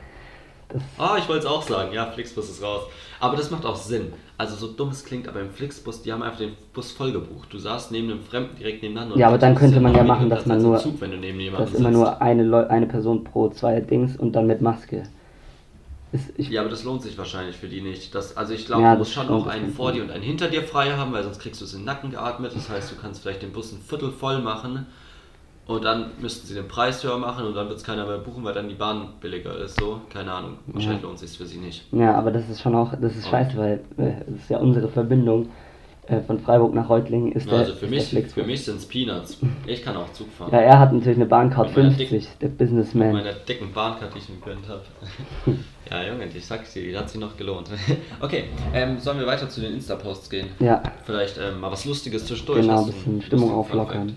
Ah, 0.98 1.18
ich 1.18 1.28
wollte 1.28 1.46
es 1.46 1.52
auch 1.52 1.62
sagen. 1.62 1.94
Ja, 1.94 2.08
Flixbus 2.12 2.50
ist 2.50 2.62
raus. 2.64 2.84
Aber 3.20 3.38
das 3.38 3.52
macht 3.52 3.66
auch 3.66 3.76
Sinn. 3.76 4.14
Also 4.38 4.56
so 4.56 4.72
dumm 4.74 4.90
es 4.90 5.06
klingt, 5.06 5.28
aber 5.28 5.42
im 5.42 5.52
Flixbus, 5.52 6.02
die 6.02 6.12
haben 6.12 6.24
einfach 6.24 6.40
den 6.40 6.54
Bus 6.74 6.92
voll 6.92 7.12
gebucht. 7.12 7.50
Du 7.52 7.60
saßt 7.60 7.92
neben 7.92 8.10
einem 8.12 8.24
Fremden 8.24 8.56
direkt 8.56 8.82
nebeneinander. 8.82 9.16
Ja, 9.18 9.28
aber 9.28 9.38
dann 9.38 9.54
könnte 9.56 9.80
man 9.80 9.94
ja 9.94 10.04
machen, 10.04 10.30
dass 10.30 10.46
man 10.46 10.62
nur- 10.62 10.78
Zug, 10.80 11.00
wenn 11.02 11.12
du 11.12 11.18
neben 11.18 11.40
jemandem 11.40 11.72
dass 11.72 11.80
immer 11.80 11.92
nur 11.92 12.22
eine, 12.22 12.44
Leu 12.44 12.66
eine 12.68 12.88
Person 12.88 13.24
pro 13.24 13.50
zwei 13.50 13.80
Dings 13.82 14.18
und 14.18 14.34
dann 14.34 14.48
mit 14.48 14.62
Maske. 14.62 15.04
Ist, 16.12 16.34
ich, 16.36 16.50
Ja, 16.50 16.62
aber 16.62 16.70
das 16.70 16.84
lohnt 16.84 17.04
sich 17.04 17.18
wahrscheinlich 17.18 17.56
für 17.56 17.68
die 17.68 17.82
nicht. 17.82 18.14
Das, 18.16 18.36
also 18.36 18.54
ich 18.54 18.66
glaube, 18.66 18.82
Ja, 18.82 18.94
du 18.94 19.00
musst 19.00 19.14
schon 19.14 19.30
auch 19.30 19.48
einen 19.48 19.72
vor 19.72 19.92
dir 19.94 20.02
und 20.04 20.12
einen 20.12 20.24
hinter 20.24 20.50
dir 20.50 20.64
frei 20.64 20.92
haben, 20.92 21.14
weil 21.14 21.24
sonst 21.24 21.40
kriegst 21.40 21.62
du 21.62 21.66
es 21.66 21.74
in 21.74 21.82
den 21.82 21.86
Nacken 21.86 22.12
geatmet. 22.12 22.54
Das 22.56 22.70
heißt, 22.70 22.92
du 22.92 22.96
kannst 22.96 23.22
vielleicht 23.22 23.44
den 23.44 23.54
Bus 23.54 23.72
ein 23.72 23.82
Viertel 23.82 24.12
voll 24.12 24.40
machen 24.42 24.88
und 25.76 25.86
dann 25.86 26.12
müssten 26.20 26.48
sie 26.48 26.54
den 26.54 26.68
Preis 26.68 27.04
höher 27.04 27.18
machen 27.18 27.46
und 27.46 27.56
dann 27.56 27.68
wird 27.68 27.78
es 27.78 27.84
keiner 27.84 28.06
mehr 28.06 28.18
buchen, 28.18 28.44
weil 28.44 28.54
dann 28.54 28.70
die 28.70 28.76
Bahn 28.76 29.10
billiger 29.20 29.58
ist. 29.58 29.80
So, 29.80 30.02
keine 30.10 30.32
Ahnung. 30.32 30.58
Wahrscheinlich 30.68 31.02
lohnt 31.02 31.20
sich 31.20 31.38
für 31.38 31.46
sie 31.46 31.58
nicht. 31.58 31.86
ja, 31.92 32.16
aber 32.16 32.32
das 32.32 32.50
ist 32.50 32.62
schon 32.62 32.76
auch, 32.76 32.94
das 33.00 33.16
ist 33.16 33.30
scheiße, 33.30 33.58
weil 33.58 33.82
äh, 33.98 34.24
das 34.28 34.42
ist 34.42 34.50
ja 34.50 34.60
unsere 34.60 34.88
Verbindung 34.88 35.50
äh, 36.08 36.22
von 36.22 36.40
Freiburg 36.40 36.74
nach 36.74 36.90
Reutlingen 36.90 37.32
ist 37.32 37.50
der, 37.50 37.60
Also 37.60 37.74
für 37.74 37.88
mich, 37.88 38.10
für 38.10 38.44
mich 38.44 38.66
sind 38.66 38.78
es 38.78 38.86
Peanuts. 38.88 39.38
Ich 39.68 39.84
kann 39.84 39.96
auch 39.96 40.12
Zug 40.14 40.28
fahren. 40.34 40.50
Ja, 40.52 40.60
er 40.60 40.80
hat 40.80 40.92
natürlich 40.92 41.18
eine 41.18 41.28
Bahncard 41.28 41.68
Mit 41.68 41.78
meiner 41.78 41.92
50, 41.96 42.28
der 42.42 42.48
Businessman. 42.50 43.14
meiner 43.14 43.34
dicken 43.34 43.72
Bahnkarte, 43.72 44.16
die 44.16 44.20
ich 44.20 44.30
mir 44.30 44.36
gegönnt 44.38 44.68
habe. 44.68 44.82
ja, 45.92 46.12
Junge, 46.12 46.26
ich 46.26 46.46
sag's 46.46 46.74
dir, 46.74 46.84
die 46.84 46.98
hat 46.98 47.10
sich 47.10 47.22
noch 47.22 47.38
gelohnt. 47.38 47.70
okay, 48.20 48.46
ähm, 48.74 49.00
sollen 49.00 49.20
wir 49.20 49.28
weiter 49.28 49.48
zu 49.48 49.62
den 49.62 49.74
Insta-Posts 49.74 50.30
gehen? 50.30 50.48
Ja, 50.60 50.82
Vielleicht 51.06 51.38
ähm, 51.38 51.60
mal 51.60 51.72
was 51.72 51.86
Lustiges 51.86 52.26
zwischendurch. 52.26 52.62
genau, 52.62 52.82
ein 52.82 52.86
bisschen 52.88 53.22
Stimmung 53.22 53.52
auflockern. 53.52 54.16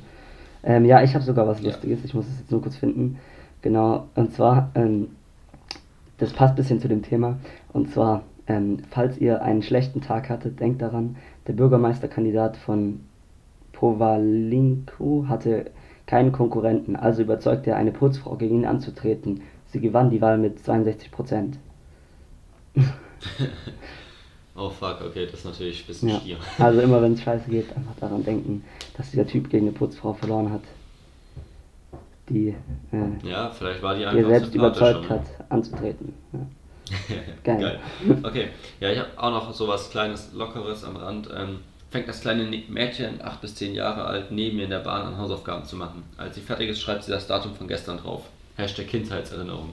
Ähm, 0.64 0.84
ja, 0.84 1.02
ich 1.02 1.14
habe 1.14 1.24
sogar 1.24 1.46
was 1.46 1.60
Ja. 1.60 1.70
Lustiges, 1.70 2.04
ich 2.04 2.14
muss 2.14 2.26
es 2.26 2.40
jetzt 2.40 2.50
nur 2.50 2.62
kurz 2.62 2.76
finden. 2.76 3.18
Genau, 3.62 4.08
und 4.14 4.32
zwar, 4.32 4.70
ähm, 4.74 5.08
das 6.18 6.32
passt 6.32 6.54
ein 6.54 6.56
bisschen 6.56 6.80
zu 6.80 6.88
dem 6.88 7.02
Thema. 7.02 7.38
Und 7.72 7.90
zwar, 7.90 8.22
ähm, 8.46 8.78
falls 8.90 9.18
ihr 9.18 9.42
einen 9.42 9.62
schlechten 9.62 10.00
Tag 10.00 10.28
hattet, 10.28 10.60
denkt 10.60 10.82
daran, 10.82 11.16
der 11.46 11.52
Bürgermeisterkandidat 11.54 12.56
von 12.56 13.00
Povalinko 13.72 15.26
hatte 15.28 15.70
keinen 16.06 16.32
Konkurrenten, 16.32 16.96
also 16.96 17.22
überzeugte 17.22 17.70
er 17.70 17.76
eine 17.76 17.90
Putzfrau 17.92 18.36
gegen 18.36 18.56
ihn 18.56 18.66
anzutreten. 18.66 19.40
Sie 19.66 19.80
gewann 19.80 20.10
die 20.10 20.20
Wahl 20.20 20.38
mit 20.38 20.62
62 20.62 21.10
Prozent. 21.10 21.58
Oh 24.56 24.70
fuck, 24.70 25.00
okay, 25.04 25.26
das 25.26 25.40
ist 25.40 25.44
natürlich 25.46 25.82
ein 25.82 25.86
bisschen 25.88 26.08
Ja. 26.10 26.20
stier. 26.20 26.36
Also 26.58 26.80
immer 26.80 27.02
wenn 27.02 27.14
es 27.14 27.22
scheiße 27.22 27.50
geht, 27.50 27.74
einfach 27.76 27.96
daran 28.00 28.24
denken, 28.24 28.64
dass 28.96 29.10
dieser 29.10 29.26
Typ 29.26 29.50
gegen 29.50 29.66
eine 29.68 29.76
Putzfrau 29.76 30.12
verloren 30.12 30.50
hat, 30.52 30.62
die 32.28 32.54
äh, 32.92 33.28
Ja, 33.28 33.50
vielleicht 33.50 33.82
war 33.82 33.94
die 33.94 34.00
die 34.00 34.06
einfach 34.06 34.28
selbst 34.30 34.52
sympathischer, 34.52 34.90
überzeugt 34.90 35.10
hat, 35.10 35.50
anzutreten. 35.50 36.14
Ja. 36.32 36.38
Geil. 37.44 37.60
Geil. 37.60 38.18
Okay, 38.22 38.48
ja, 38.80 38.90
ich 38.90 38.98
habe 38.98 39.08
auch 39.16 39.30
noch 39.30 39.52
so 39.52 39.66
was 39.68 39.90
Kleines, 39.90 40.30
Lockeres 40.34 40.84
am 40.84 40.96
Rand. 40.96 41.28
Ähm, 41.34 41.60
fängt 41.90 42.08
das 42.08 42.20
kleine 42.20 42.44
Ne- 42.44 42.64
Mädchen, 42.68 43.22
8 43.22 43.40
bis 43.40 43.54
10 43.56 43.74
Jahre 43.74 44.04
alt, 44.04 44.30
neben 44.30 44.56
mir 44.56 44.64
in 44.64 44.70
der 44.70 44.80
Bahn 44.80 45.06
an 45.06 45.18
Hausaufgaben 45.18 45.64
zu 45.64 45.76
machen. 45.76 46.02
Als 46.16 46.34
sie 46.34 46.40
fertig 46.42 46.68
ist, 46.70 46.80
schreibt 46.80 47.04
sie 47.04 47.10
das 47.10 47.26
Datum 47.26 47.54
von 47.54 47.68
gestern 47.68 47.98
drauf. 47.98 48.22
Hashtag 48.56 48.86
Kindheitserinnerung. 48.88 49.70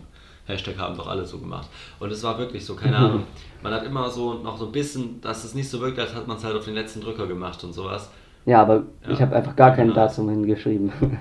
Hashtag 0.48 0.78
haben 0.78 0.98
doch 0.98 1.08
alle 1.08 1.26
so 1.26 1.38
gemacht. 1.38 1.68
Und 2.00 2.12
es 2.12 2.24
war 2.24 2.38
wirklich 2.38 2.66
so, 2.66 2.76
keine 2.76 2.98
Ahnung. 2.98 3.24
Man 3.62 3.74
hat 3.74 3.84
immer 3.86 4.10
so 4.10 4.34
noch 4.36 4.58
so 4.58 4.66
ein 4.66 4.72
bisschen, 4.72 5.22
dass 5.22 5.44
es 5.44 5.54
nicht 5.54 5.70
so 5.70 5.80
wirkt, 5.80 6.00
als 6.00 6.14
hat 6.16 6.28
man 6.28 6.38
es 6.38 6.44
halt 6.44 6.56
auf 6.56 6.66
den 6.66 6.74
letzten 6.76 7.02
Drücker 7.02 7.28
gemacht 7.28 7.64
und 7.64 7.74
sowas. 7.74 8.10
Ja, 8.46 8.62
aber 8.64 8.84
Ja. 9.06 9.12
ich 9.12 9.22
habe 9.22 9.36
einfach 9.36 9.56
gar 9.56 9.76
kein 9.76 9.88
Nice. 9.88 9.96
Datum 9.96 10.30
hingeschrieben. 10.30 10.92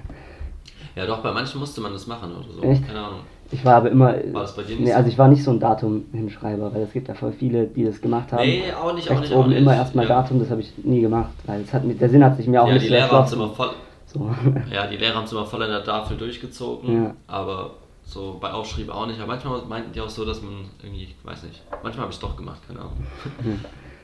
Ja, 0.97 1.07
doch, 1.07 1.19
bei 1.19 1.31
manchen 1.33 1.61
musste 1.61 1.81
man 1.81 1.93
das 1.93 2.09
machen 2.09 2.33
oder 2.33 2.53
so. 2.53 2.63
Echt? 2.63 2.85
Keine 2.85 2.99
Ahnung. 2.99 3.21
Ich 3.53 3.65
war 3.65 3.77
aber 3.77 3.91
immer. 3.93 4.13
War 4.33 4.43
das 4.43 4.57
bei 4.57 4.63
dir 4.63 4.71
nicht 4.71 4.81
nee, 4.81 4.91
so? 4.91 4.97
also 4.97 5.09
ich 5.09 5.17
war 5.17 5.29
nicht 5.29 5.43
so 5.45 5.53
ein 5.53 5.61
Datum-Hinschreiber, 5.61 6.75
weil 6.75 6.83
es 6.83 6.93
gibt 6.93 7.07
ja 7.07 7.15
voll 7.15 7.33
viele, 7.33 7.67
die 7.69 7.85
das 7.85 8.01
gemacht 8.01 8.33
haben. 8.33 8.43
Nee, 8.43 8.65
auch 8.73 8.93
nicht, 8.93 9.09
auch 9.09 9.21
Rechts 9.21 9.33
auch 9.33 9.39
oben 9.39 9.51
nicht. 9.51 9.59
immer 9.59 9.75
erstmal 9.77 10.07
Ja. 10.09 10.21
Datum, 10.21 10.41
das 10.41 10.51
habe 10.51 10.61
ich 10.63 10.73
nie 10.83 11.01
gemacht, 11.01 11.31
weil 11.47 11.61
es 11.63 11.73
hat 11.73 11.85
mit, 11.85 12.01
der 12.01 12.09
Sinn 12.11 12.25
hat 12.25 12.37
sich 12.37 12.49
mir 12.49 12.61
auch 12.61 12.67
Ja, 12.67 12.75
nicht 12.75 12.87
die 12.87 12.91
Lehrer 12.91 13.09
haben 13.11 13.25
es 13.25 13.33
immer 13.33 13.49
voll, 13.51 13.71
So. 14.07 14.31
Ja, 14.73 14.89
die 14.89 14.97
Lehrer 14.97 15.15
haben 15.15 15.25
es 15.25 15.33
immer 15.33 15.47
voll 15.47 15.63
an 15.63 15.71
der 15.71 15.85
Tafel 15.85 16.17
durchgezogen, 16.17 17.05
Ja. 17.05 17.15
aber 17.29 17.71
so 18.11 18.39
bei 18.41 18.53
Aufschrieben 18.53 18.91
auch 18.93 19.07
nicht. 19.07 19.19
Aber 19.21 19.29
manchmal 19.29 19.63
meinten 19.63 19.93
die 19.93 20.01
auch 20.01 20.09
so, 20.11 20.25
dass 20.25 20.43
man 20.43 20.69
irgendwie, 20.83 21.15
weiß 21.23 21.45
nicht, 21.45 21.63
manchmal 21.83 22.03
habe 22.03 22.11
ich 22.11 22.17
es 22.17 22.21
doch 22.21 22.37
gemacht, 22.37 22.61
keine 22.67 22.81
Ahnung. 22.81 23.07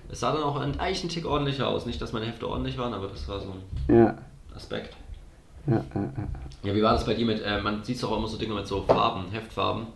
Es 0.09 0.21
sah 0.21 0.33
dann 0.33 0.43
auch 0.45 0.57
ein 0.61 0.79
Eichentick 0.79 1.27
ordentlicher 1.27 1.67
aus. 1.69 1.85
Nicht, 1.87 2.01
dass 2.01 2.13
meine 2.13 2.27
Hefte 2.27 2.49
ordentlich 2.49 2.79
waren, 2.79 2.95
aber 2.95 3.09
das 3.09 3.29
war 3.29 3.41
so 3.41 3.49
ein 3.89 3.95
Ja. 3.97 4.15
Aspekt. 4.55 4.97
Ja, 5.67 5.77
ja, 5.95 6.01
ja. 6.03 6.11
Ja, 6.63 6.75
wie 6.75 6.83
war 6.83 6.93
das 6.93 7.05
bei 7.05 7.15
dir 7.15 7.27
mit, 7.27 7.43
äh, 7.43 7.61
man 7.61 7.83
sieht 7.83 8.01
doch 8.03 8.13
auch 8.13 8.19
immer 8.19 8.29
so 8.29 8.39
Dinge 8.39 8.55
mit 8.55 8.67
so 8.67 8.83
Farben, 8.83 9.25
Heftfarben. 9.33 9.87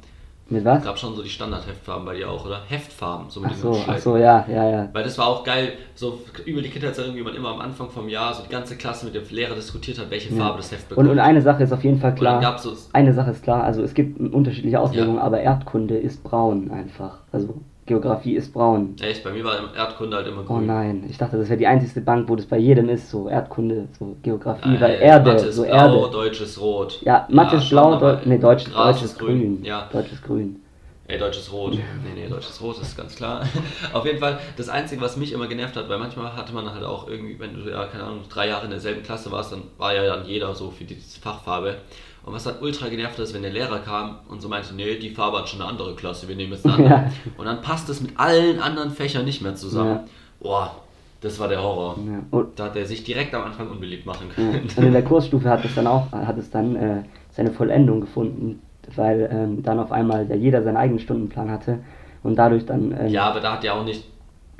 Mit 0.50 0.60
Es 0.60 0.64
was? 0.66 0.84
gab 0.84 0.98
schon 0.98 1.14
so 1.14 1.22
die 1.22 1.28
Standard-Heftfarben 1.28 2.04
bei 2.04 2.16
dir 2.16 2.28
auch, 2.28 2.44
oder? 2.44 2.60
Heftfarben, 2.68 3.30
so 3.30 3.40
mit 3.40 3.50
Ach 3.52 3.56
so, 3.56 3.70
ach 3.72 3.82
Streifen. 3.82 4.02
so, 4.02 4.16
ja, 4.16 4.44
ja, 4.52 4.68
ja. 4.68 4.88
Weil 4.92 5.04
das 5.04 5.16
war 5.16 5.28
auch 5.28 5.44
geil, 5.44 5.74
so 5.94 6.18
übel 6.44 6.62
die 6.62 6.70
Kindheitserinnerung, 6.70 7.18
wie 7.20 7.24
man 7.24 7.34
immer 7.36 7.50
am 7.50 7.60
Anfang 7.60 7.88
vom 7.88 8.08
Jahr 8.08 8.34
so 8.34 8.42
die 8.42 8.48
ganze 8.50 8.76
Klasse 8.76 9.06
mit 9.06 9.14
dem 9.14 9.22
Lehrer 9.30 9.54
diskutiert 9.54 9.98
hat, 10.00 10.10
welche 10.10 10.34
ja. 10.34 10.40
Farbe 10.42 10.56
das 10.58 10.72
Heft 10.72 10.82
Und, 10.84 10.88
bekommt. 10.90 11.08
und 11.10 11.18
eine 11.20 11.40
Sache 11.40 11.62
ist 11.62 11.72
auf 11.72 11.84
jeden 11.84 12.00
Fall 12.00 12.10
Und 12.10 12.18
klar. 12.18 12.60
Eine 12.92 13.14
Sache 13.14 13.30
ist 13.30 13.42
klar, 13.44 13.62
also 13.62 13.82
es 13.82 13.94
gibt 13.94 14.18
unterschiedliche 14.18 14.80
Auslegungen, 14.80 15.16
Ja. 15.16 15.22
aber 15.22 15.40
Erdkunde 15.40 15.96
ist 15.96 16.24
braun 16.24 16.70
einfach. 16.72 17.18
Also 17.30 17.60
Geografie 17.90 18.36
ist 18.36 18.52
braun. 18.52 18.94
Echt, 19.00 19.24
bei 19.24 19.32
mir 19.32 19.42
war 19.44 19.74
Erdkunde 19.74 20.16
halt 20.16 20.26
immer 20.28 20.44
grün. 20.44 20.56
Oh 20.56 20.60
nein, 20.60 21.04
ich 21.08 21.18
dachte, 21.18 21.36
das 21.36 21.48
wäre 21.48 21.58
die 21.58 21.66
einzigste 21.66 22.00
Bank, 22.00 22.28
wo 22.28 22.36
das 22.36 22.46
bei 22.46 22.56
jedem 22.58 22.88
ist, 22.88 23.10
so 23.10 23.28
Erdkunde, 23.28 23.88
so 23.98 24.16
Geografie, 24.22 24.76
Äh, 24.76 24.80
weil 24.80 24.90
Erde, 25.00 25.32
Mathe 25.32 25.46
ist 25.46 25.56
so 25.56 25.64
blau, 25.64 25.72
Erde. 26.04 26.10
Deutsch 26.12 26.40
ist 26.40 26.60
rot. 26.60 27.00
Ja, 27.02 27.26
Mathe 27.30 27.56
ist 27.56 27.64
schon, 27.68 27.98
blau, 27.98 27.98
Deu 27.98 28.16
nee, 28.24 28.38
Deutsch, 28.38 28.64
Deutsch 28.72 29.02
ist 29.02 29.18
grün. 29.18 29.64
Ja, 29.64 29.88
Deutsch 29.92 30.12
ist 30.12 30.22
grün. 30.22 30.62
ey, 31.08 31.18
Deutsch 31.18 31.38
ist 31.38 31.52
rot. 31.52 31.72
Nee, 32.04 32.12
nee, 32.14 32.28
Deutsch 32.28 32.48
ist 32.48 32.60
rot, 32.62 32.80
ist 32.80 32.96
ganz 32.96 33.16
klar. 33.16 33.42
Auf 33.92 34.06
jeden 34.06 34.18
Fall, 34.18 34.38
das 34.56 34.68
Einzige, 34.68 35.00
was 35.02 35.16
mich 35.16 35.32
immer 35.32 35.48
genervt 35.48 35.74
hat, 35.76 35.88
weil 35.88 35.98
manchmal 35.98 36.36
hatte 36.36 36.54
man 36.54 36.72
halt 36.72 36.84
auch 36.84 37.08
irgendwie, 37.08 37.38
wenn 37.40 37.54
du 37.54 37.68
ja, 37.70 37.86
keine 37.86 38.04
Ahnung, 38.04 38.20
drei 38.28 38.46
Jahre 38.48 38.66
in 38.66 38.70
derselben 38.70 39.02
Klasse 39.02 39.32
warst, 39.32 39.50
dann 39.52 39.62
war 39.78 39.92
ja 39.94 40.04
dann 40.04 40.24
jeder 40.26 40.54
so 40.54 40.70
für 40.70 40.84
die 40.84 40.94
Fachfarbe. 41.20 41.78
Und 42.24 42.34
was 42.34 42.44
halt 42.46 42.60
ultra 42.60 42.88
genervt 42.88 43.18
ist, 43.18 43.32
wenn 43.34 43.42
der 43.42 43.52
Lehrer 43.52 43.78
kam 43.78 44.18
und 44.28 44.42
so 44.42 44.48
meinte, 44.48 44.74
nee, 44.74 44.98
die 44.98 45.10
Farbe 45.10 45.38
hat 45.38 45.48
schon 45.48 45.60
eine 45.60 45.70
andere 45.70 45.94
Klasse, 45.94 46.28
wir 46.28 46.36
nehmen 46.36 46.52
jetzt 46.52 46.66
eine 46.66 46.74
andere. 46.76 46.90
Ja. 46.90 47.12
Und 47.38 47.46
dann 47.46 47.62
passt 47.62 47.88
es 47.88 48.00
mit 48.00 48.12
allen 48.18 48.60
anderen 48.60 48.90
Fächern 48.90 49.24
nicht 49.24 49.42
mehr 49.42 49.54
zusammen. 49.54 50.00
Boah, 50.40 50.74
das 51.20 51.38
war 51.38 51.48
der 51.48 51.62
Horror. 51.62 51.96
Ja. 52.06 52.44
Da 52.56 52.64
hat 52.64 52.76
er 52.76 52.86
sich 52.86 53.04
direkt 53.04 53.34
am 53.34 53.44
Anfang 53.44 53.70
unbeliebt 53.70 54.06
machen 54.06 54.28
ja. 54.28 54.34
können. 54.34 54.68
Und 54.76 54.84
in 54.84 54.92
der 54.92 55.04
Kursstufe 55.04 55.48
hat 55.48 55.64
es 55.64 55.74
dann 55.74 55.86
auch, 55.86 56.10
hat 56.12 56.38
es 56.38 56.50
dann 56.50 56.76
äh, 56.76 57.02
seine 57.32 57.52
Vollendung 57.52 58.00
gefunden, 58.00 58.60
weil 58.96 59.28
ähm, 59.32 59.62
dann 59.62 59.78
auf 59.78 59.92
einmal 59.92 60.28
ja 60.28 60.36
jeder 60.36 60.62
seinen 60.62 60.76
eigenen 60.76 60.98
Stundenplan 60.98 61.50
hatte 61.50 61.80
und 62.22 62.36
dadurch 62.36 62.66
dann 62.66 62.94
ähm, 62.98 63.08
Ja, 63.08 63.24
aber 63.24 63.40
da 63.40 63.52
hat 63.54 63.64
ja 63.64 63.74
auch 63.74 63.84
nicht. 63.84 64.04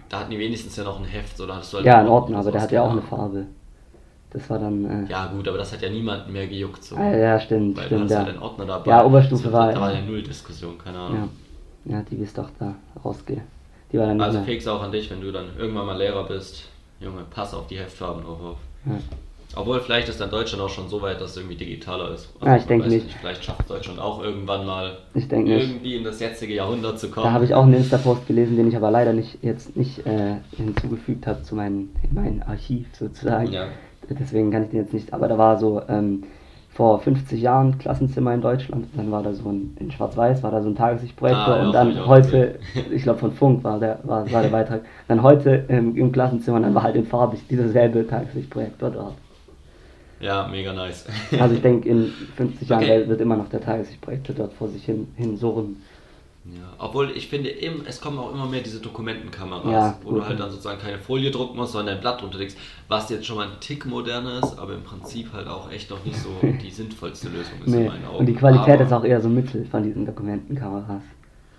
Da 0.08 0.20
hatten 0.20 0.30
die 0.32 0.38
wenigstens 0.38 0.76
ja 0.76 0.82
noch 0.82 0.98
ein 0.98 1.04
Heft 1.04 1.40
oder 1.40 1.54
hattest 1.54 1.72
du 1.72 1.76
halt 1.76 1.86
ja, 1.86 2.00
in 2.00 2.08
Ordnung, 2.08 2.38
aber 2.38 2.50
der 2.50 2.62
hat 2.62 2.72
ja 2.72 2.82
auch 2.82 2.90
eine. 2.90 3.02
Farbe. 3.02 3.46
Das 4.32 4.48
war 4.48 4.58
dann 4.60 5.06
äh, 5.06 5.10
Ja, 5.10 5.26
gut, 5.26 5.48
aber 5.48 5.58
das 5.58 5.72
hat 5.72 5.82
ja 5.82 5.90
niemanden 5.90 6.32
mehr 6.32 6.46
gejuckt. 6.46 6.84
So. 6.84 6.96
ah, 6.96 7.10
ja, 7.16 7.40
stimmt, 7.40 7.76
Weil 7.76 7.82
du 7.84 7.88
stimmt, 7.88 8.02
hast 8.04 8.10
ja. 8.12 8.18
halt 8.18 8.28
einen 8.28 8.38
Ordner 8.38 8.66
dabei. 8.66 8.90
Ja, 8.90 9.04
Oberstufe 9.04 9.44
Das- 9.44 9.52
war- 9.52 9.72
Da 9.72 9.80
war 9.80 9.92
ja 9.92 10.00
null 10.02 10.22
Diskussion, 10.22 10.78
keine 10.78 10.98
Ahnung. 10.98 11.28
Ja, 11.84 11.94
ja, 11.96 12.02
die 12.08 12.16
ist 12.16 12.38
doch 12.38 12.48
da 12.58 12.74
rausgehe. 13.04 13.42
Die 13.92 13.98
war 13.98 14.06
dann 14.06 14.18
nicht 14.18 14.26
Also 14.26 14.42
fix 14.42 14.66
auch 14.68 14.82
an 14.82 14.92
dich, 14.92 15.10
wenn 15.10 15.20
du 15.20 15.32
dann 15.32 15.46
irgendwann 15.58 15.86
mal 15.86 15.98
Lehrer 15.98 16.24
bist. 16.28 16.68
Junge, 17.00 17.22
pass 17.30 17.54
auf 17.54 17.66
die 17.66 17.78
Heftfarben 17.78 18.24
auch 18.24 18.40
auf. 18.50 18.56
Ja. 18.86 18.92
Obwohl, 19.56 19.80
vielleicht 19.80 20.08
ist 20.08 20.20
dann 20.20 20.30
Deutschland 20.30 20.62
auch 20.62 20.68
schon 20.68 20.88
so 20.88 21.02
weit, 21.02 21.20
dass 21.20 21.30
es 21.32 21.36
irgendwie 21.38 21.56
digitaler 21.56 22.12
ist. 22.14 22.28
Ja, 22.40 22.54
ich 22.54 22.60
man 22.62 22.68
denk 22.68 22.84
weiß 22.84 22.92
nicht. 22.92 23.12
Vielleicht 23.20 23.44
schafft 23.44 23.68
Deutschland 23.68 23.98
auch 23.98 24.22
irgendwann 24.22 24.64
mal 24.64 24.98
Ich 25.14 25.26
denk 25.26 25.48
nicht. 25.48 25.68
irgendwie 25.68 25.96
in 25.96 26.04
das 26.04 26.20
jetzige 26.20 26.54
Jahrhundert 26.54 27.00
zu 27.00 27.10
kommen. 27.10 27.24
Da 27.24 27.32
habe 27.32 27.44
ich 27.46 27.52
auch 27.54 27.64
einen 27.64 27.74
Insta-Post 27.74 28.28
gelesen, 28.28 28.56
den 28.56 28.68
ich 28.68 28.76
aber 28.76 28.92
leider 28.92 29.12
nicht 29.12 29.38
jetzt 29.42 29.76
nicht 29.76 30.06
äh, 30.06 30.36
hinzugefügt 30.56 31.26
habe 31.26 31.42
zu 31.42 31.56
meinem 31.56 31.88
in 32.04 32.14
mein 32.14 32.42
Archiv 32.44 32.86
sozusagen. 32.96 33.50
Ja. 33.50 33.66
Deswegen 34.18 34.50
kann 34.50 34.64
ich 34.64 34.70
den 34.70 34.80
jetzt 34.80 34.92
nicht. 34.94 35.12
Aber 35.12 35.28
da 35.28 35.38
war 35.38 35.58
so 35.58 35.82
ähm, 35.88 36.24
vor 36.72 37.00
50 37.00 37.40
Jahren 37.40 37.78
Klassenzimmer 37.78 38.32
in 38.34 38.40
Deutschland. 38.40 38.86
Dann 38.96 39.10
war 39.10 39.22
da 39.22 39.32
so 39.32 39.48
ein 39.50 39.76
in 39.78 39.90
Schwarz-Weiß 39.90 40.42
war 40.42 40.50
da 40.50 40.62
so 40.62 40.68
ein 40.68 40.76
Tageslichtprojektor 40.76 41.54
Ah, 41.54 41.58
ja, 41.58 41.62
und 41.66 41.72
dann 41.72 42.06
heute, 42.06 42.58
ich 42.90 43.02
glaube 43.02 43.18
von 43.18 43.32
Funk 43.32 43.64
war 43.64 43.78
der 43.78 44.00
war, 44.04 44.30
war 44.30 44.42
der 44.42 44.50
Beitrag. 44.50 44.82
Dann 45.08 45.22
heute 45.22 45.64
ähm, 45.68 45.96
im 45.96 46.12
Klassenzimmer, 46.12 46.60
dann 46.60 46.74
war 46.74 46.82
halt 46.82 46.96
in 46.96 47.06
farbig 47.06 47.46
dieser 47.48 47.68
selbe 47.68 48.06
Tageslichtprojektor 48.06 48.90
dort. 48.90 49.14
Ja, 50.20 50.46
mega 50.48 50.72
nice. 50.72 51.06
Also 51.38 51.54
ich 51.54 51.62
denke, 51.62 51.88
in 51.88 52.12
50 52.36 52.68
Jahren 52.68 52.84
Okay. 52.84 53.08
wird 53.08 53.20
immer 53.20 53.36
noch 53.36 53.48
der 53.48 53.60
Tageslichtprojektor 53.60 54.34
dort 54.36 54.52
vor 54.52 54.68
sich 54.68 54.84
hin, 54.84 55.08
hin 55.16 55.36
surren. 55.36 55.76
Ja, 56.44 56.72
obwohl 56.78 57.10
ich 57.10 57.28
finde, 57.28 57.50
im, 57.50 57.84
es 57.86 58.00
kommen 58.00 58.18
auch 58.18 58.32
immer 58.32 58.46
mehr 58.46 58.62
diese 58.62 58.80
Dokumentenkameras, 58.80 59.94
Ja, 59.94 60.00
wo 60.02 60.12
du 60.12 60.24
halt 60.24 60.40
dann 60.40 60.50
sozusagen 60.50 60.80
keine 60.80 60.98
Folie 60.98 61.30
drucken 61.30 61.56
musst, 61.56 61.72
sondern 61.72 61.96
ein 61.96 62.00
Blatt 62.00 62.22
runterlegst, 62.22 62.56
was 62.88 63.10
jetzt 63.10 63.26
schon 63.26 63.36
mal 63.36 63.46
ein 63.48 63.60
Tick 63.60 63.84
moderner 63.84 64.38
ist, 64.38 64.58
aber 64.58 64.74
im 64.74 64.82
Prinzip 64.82 65.32
halt 65.34 65.48
auch 65.48 65.70
echt 65.70 65.90
noch 65.90 66.02
nicht 66.04 66.18
so 66.18 66.54
die 66.60 66.70
sinnvollste 66.70 67.28
Lösung 67.28 67.62
ist 67.62 67.76
in 67.76 67.84
Nee. 67.84 67.84
meinen 67.84 68.06
Augen. 68.06 68.18
Und 68.18 68.26
die 68.26 68.34
Qualität 68.34 68.80
aber, 68.80 68.80
ist 68.80 68.92
auch 68.92 69.04
eher 69.04 69.20
so 69.20 69.28
mittel 69.28 69.64
von 69.66 69.82
diesen 69.82 70.06
Dokumentenkameras. 70.06 71.02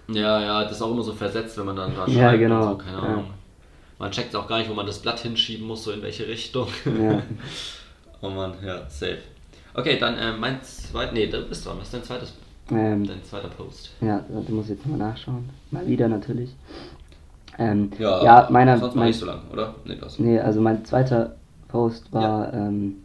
Ja, 0.08 0.42
ja, 0.42 0.64
das 0.64 0.74
ist 0.74 0.82
auch 0.82 0.92
immer 0.92 1.04
so 1.04 1.14
versetzt, 1.14 1.58
wenn 1.58 1.66
man 1.66 1.76
dann 1.76 1.96
da 1.96 2.06
Ja, 2.06 2.08
schreibt 2.08 2.38
genau, 2.38 2.64
und 2.64 2.64
so, 2.64 2.78
keine 2.78 2.98
ja. 3.02 3.04
Ahnung. 3.04 3.34
Man 4.00 4.12
checkt 4.12 4.36
auch 4.36 4.48
gar 4.48 4.60
nicht, 4.60 4.70
wo 4.70 4.74
man 4.74 4.86
das 4.88 5.00
Blatt 5.02 5.20
hinschieben 5.22 5.68
muss, 5.68 5.84
so 5.84 5.92
in 5.92 6.02
welche 6.02 6.28
Richtung. 6.28 6.68
Ja. 6.86 7.24
oh 8.22 8.30
Mann, 8.30 8.56
ja, 8.66 8.90
safe. 8.90 9.20
Okay, 9.74 9.98
dann 9.98 10.18
äh, 10.18 10.34
mein 10.34 10.62
zweites, 10.64 11.14
nee, 11.14 11.28
du 11.28 11.42
bist 11.44 11.66
dran, 11.66 11.78
was 11.78 11.86
ist 11.88 11.94
dein 11.94 12.04
zweites 12.04 12.34
Ähm, 12.72 13.06
Dein 13.06 13.24
zweiter 13.24 13.50
Post. 13.50 13.92
ja, 14.02 14.24
du 14.30 14.54
musst 14.54 14.70
jetzt 14.70 14.86
mal 14.86 14.98
nachschauen. 14.98 15.50
Mal 15.72 15.86
wieder 15.88 16.08
natürlich. 16.08 16.56
Ähm, 17.58 17.92
Ja, 18.00 18.24
ja 18.24 18.48
meiner, 18.50 18.78
sonst 18.78 18.96
war 18.96 19.00
mein, 19.00 19.08
nicht 19.10 19.20
so 19.20 19.26
lang, 19.26 19.42
oder? 19.52 19.76
Nee, 19.86 19.98
das. 20.00 20.20
Nee, 20.20 20.40
also 20.40 20.62
mein 20.62 20.86
zweiter 20.86 21.36
Post 21.68 22.12
war, 22.14 22.54
ähm, 22.54 22.98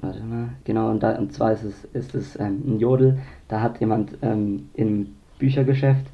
warte 0.00 0.20
mal, 0.22 0.50
genau, 0.64 0.90
und, 0.90 1.02
da, 1.02 1.16
und 1.16 1.32
zwar 1.32 1.52
ist 1.52 1.64
es, 1.64 1.84
ist 1.92 2.14
es 2.14 2.38
ähm, 2.38 2.62
ein 2.66 2.80
Jodel, 2.80 3.18
da 3.48 3.60
hat 3.60 3.80
jemand 3.80 4.18
ähm, 4.22 4.68
im 4.74 5.14
Büchergeschäft 5.38 6.06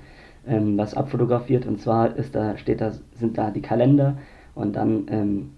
ähm, 0.46 0.78
was 0.78 0.94
abfotografiert 0.94 1.66
und 1.66 1.80
zwar 1.80 2.16
ist 2.16 2.34
da, 2.34 2.56
steht 2.56 2.80
da, 2.80 2.92
sind 3.18 3.36
da 3.36 3.50
die 3.50 3.62
Kalender 3.62 4.16
und 4.54 4.76
dann 4.76 5.06
ähm, 5.10 5.50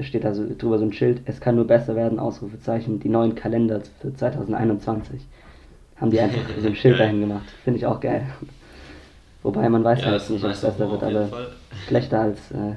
steht 0.00 0.24
da 0.24 0.34
so 0.34 0.44
drüber 0.56 0.78
so 0.78 0.84
ein 0.84 0.92
Schild, 0.92 1.22
es 1.26 1.40
kann 1.40 1.54
nur 1.56 1.66
besser 1.66 1.94
werden, 1.94 2.18
Ausrufezeichen, 2.18 3.00
die 3.00 3.08
neuen 3.08 3.34
Kalender 3.34 3.80
für 4.00 4.12
2021. 4.12 5.26
Haben 6.00 6.10
die 6.10 6.20
einfach 6.20 6.40
so 6.60 6.66
ein 6.66 6.76
Schild 6.76 6.98
dahin 6.98 7.20
gemacht. 7.20 7.44
Finde 7.62 7.78
ich 7.78 7.86
auch 7.86 8.00
geil. 8.00 8.26
Wobei 9.42 9.68
man 9.68 9.84
weiß 9.84 10.00
ja, 10.02 10.10
das 10.12 10.28
nicht, 10.30 10.42
ob 10.44 10.50
es 10.50 10.60
besser 10.62 10.90
wird, 10.90 11.02
aber 11.02 11.26
Fall. 11.28 11.48
schlechter 11.86 12.20
als 12.20 12.50
äh, 12.50 12.74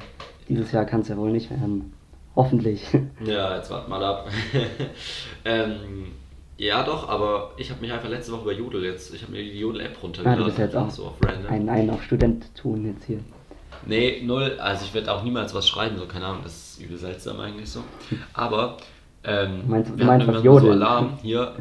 dieses 0.50 0.72
Jahr 0.72 0.86
kann 0.86 1.02
es 1.02 1.08
ja 1.08 1.18
wohl 1.18 1.32
nicht 1.32 1.50
werden. 1.50 1.94
Hoffentlich. 2.36 2.86
Ja, 3.26 3.56
jetzt 3.56 3.72
wart 3.72 3.90
mal 3.90 4.04
ab. 4.04 4.28
ähm, 5.46 5.76
ja, 6.58 6.84
doch, 6.84 7.08
aber 7.10 7.52
ich 7.58 7.70
habe 7.70 7.82
mich 7.82 7.92
einfach 7.92 8.10
letzte 8.10 8.32
Woche 8.34 8.42
über 8.44 8.54
Jodel 8.54 8.84
jetzt, 8.84 9.14
ich 9.14 9.22
habe 9.24 9.32
mir 9.32 9.44
die 9.44 9.60
Jodel-App 9.60 9.96
Ah, 9.96 10.02
runtergeladen. 10.04 10.40
du 10.40 10.46
bist 10.46 10.58
jetzt 10.58 10.76
auch 10.76 10.90
so 10.90 11.06
auf 11.06 11.14
random. 11.24 11.52
ein, 11.52 11.70
ein 11.70 11.90
auf 11.90 12.04
Student 12.04 12.54
tun 12.56 12.86
jetzt 12.86 13.06
hier. 13.06 13.20
Nee, 13.86 14.22
null. 14.26 14.58
Also 14.60 14.86
ich 14.86 14.94
werde 14.94 15.12
auch 15.14 15.24
niemals 15.24 15.54
was 15.54 15.68
schreiben, 15.68 15.98
so 15.98 16.06
keine 16.06 16.26
Ahnung, 16.26 16.42
das 16.44 16.54
ist 16.78 16.82
übel 16.82 16.98
seltsam 16.98 17.40
eigentlich 17.40 17.70
so. 17.70 17.82
Aber 18.34 18.78
ähm, 19.24 19.62
Du 19.66 19.72
meinst- 19.72 19.92
du 19.92 19.98
wir 19.98 20.06
meinst 20.06 20.28
hatten 20.28 20.38
was 20.38 20.44
irgendwann 20.44 20.62
so 20.64 20.68
jodeln? 20.68 20.82
Alarm 20.84 21.18
hier. 21.22 21.52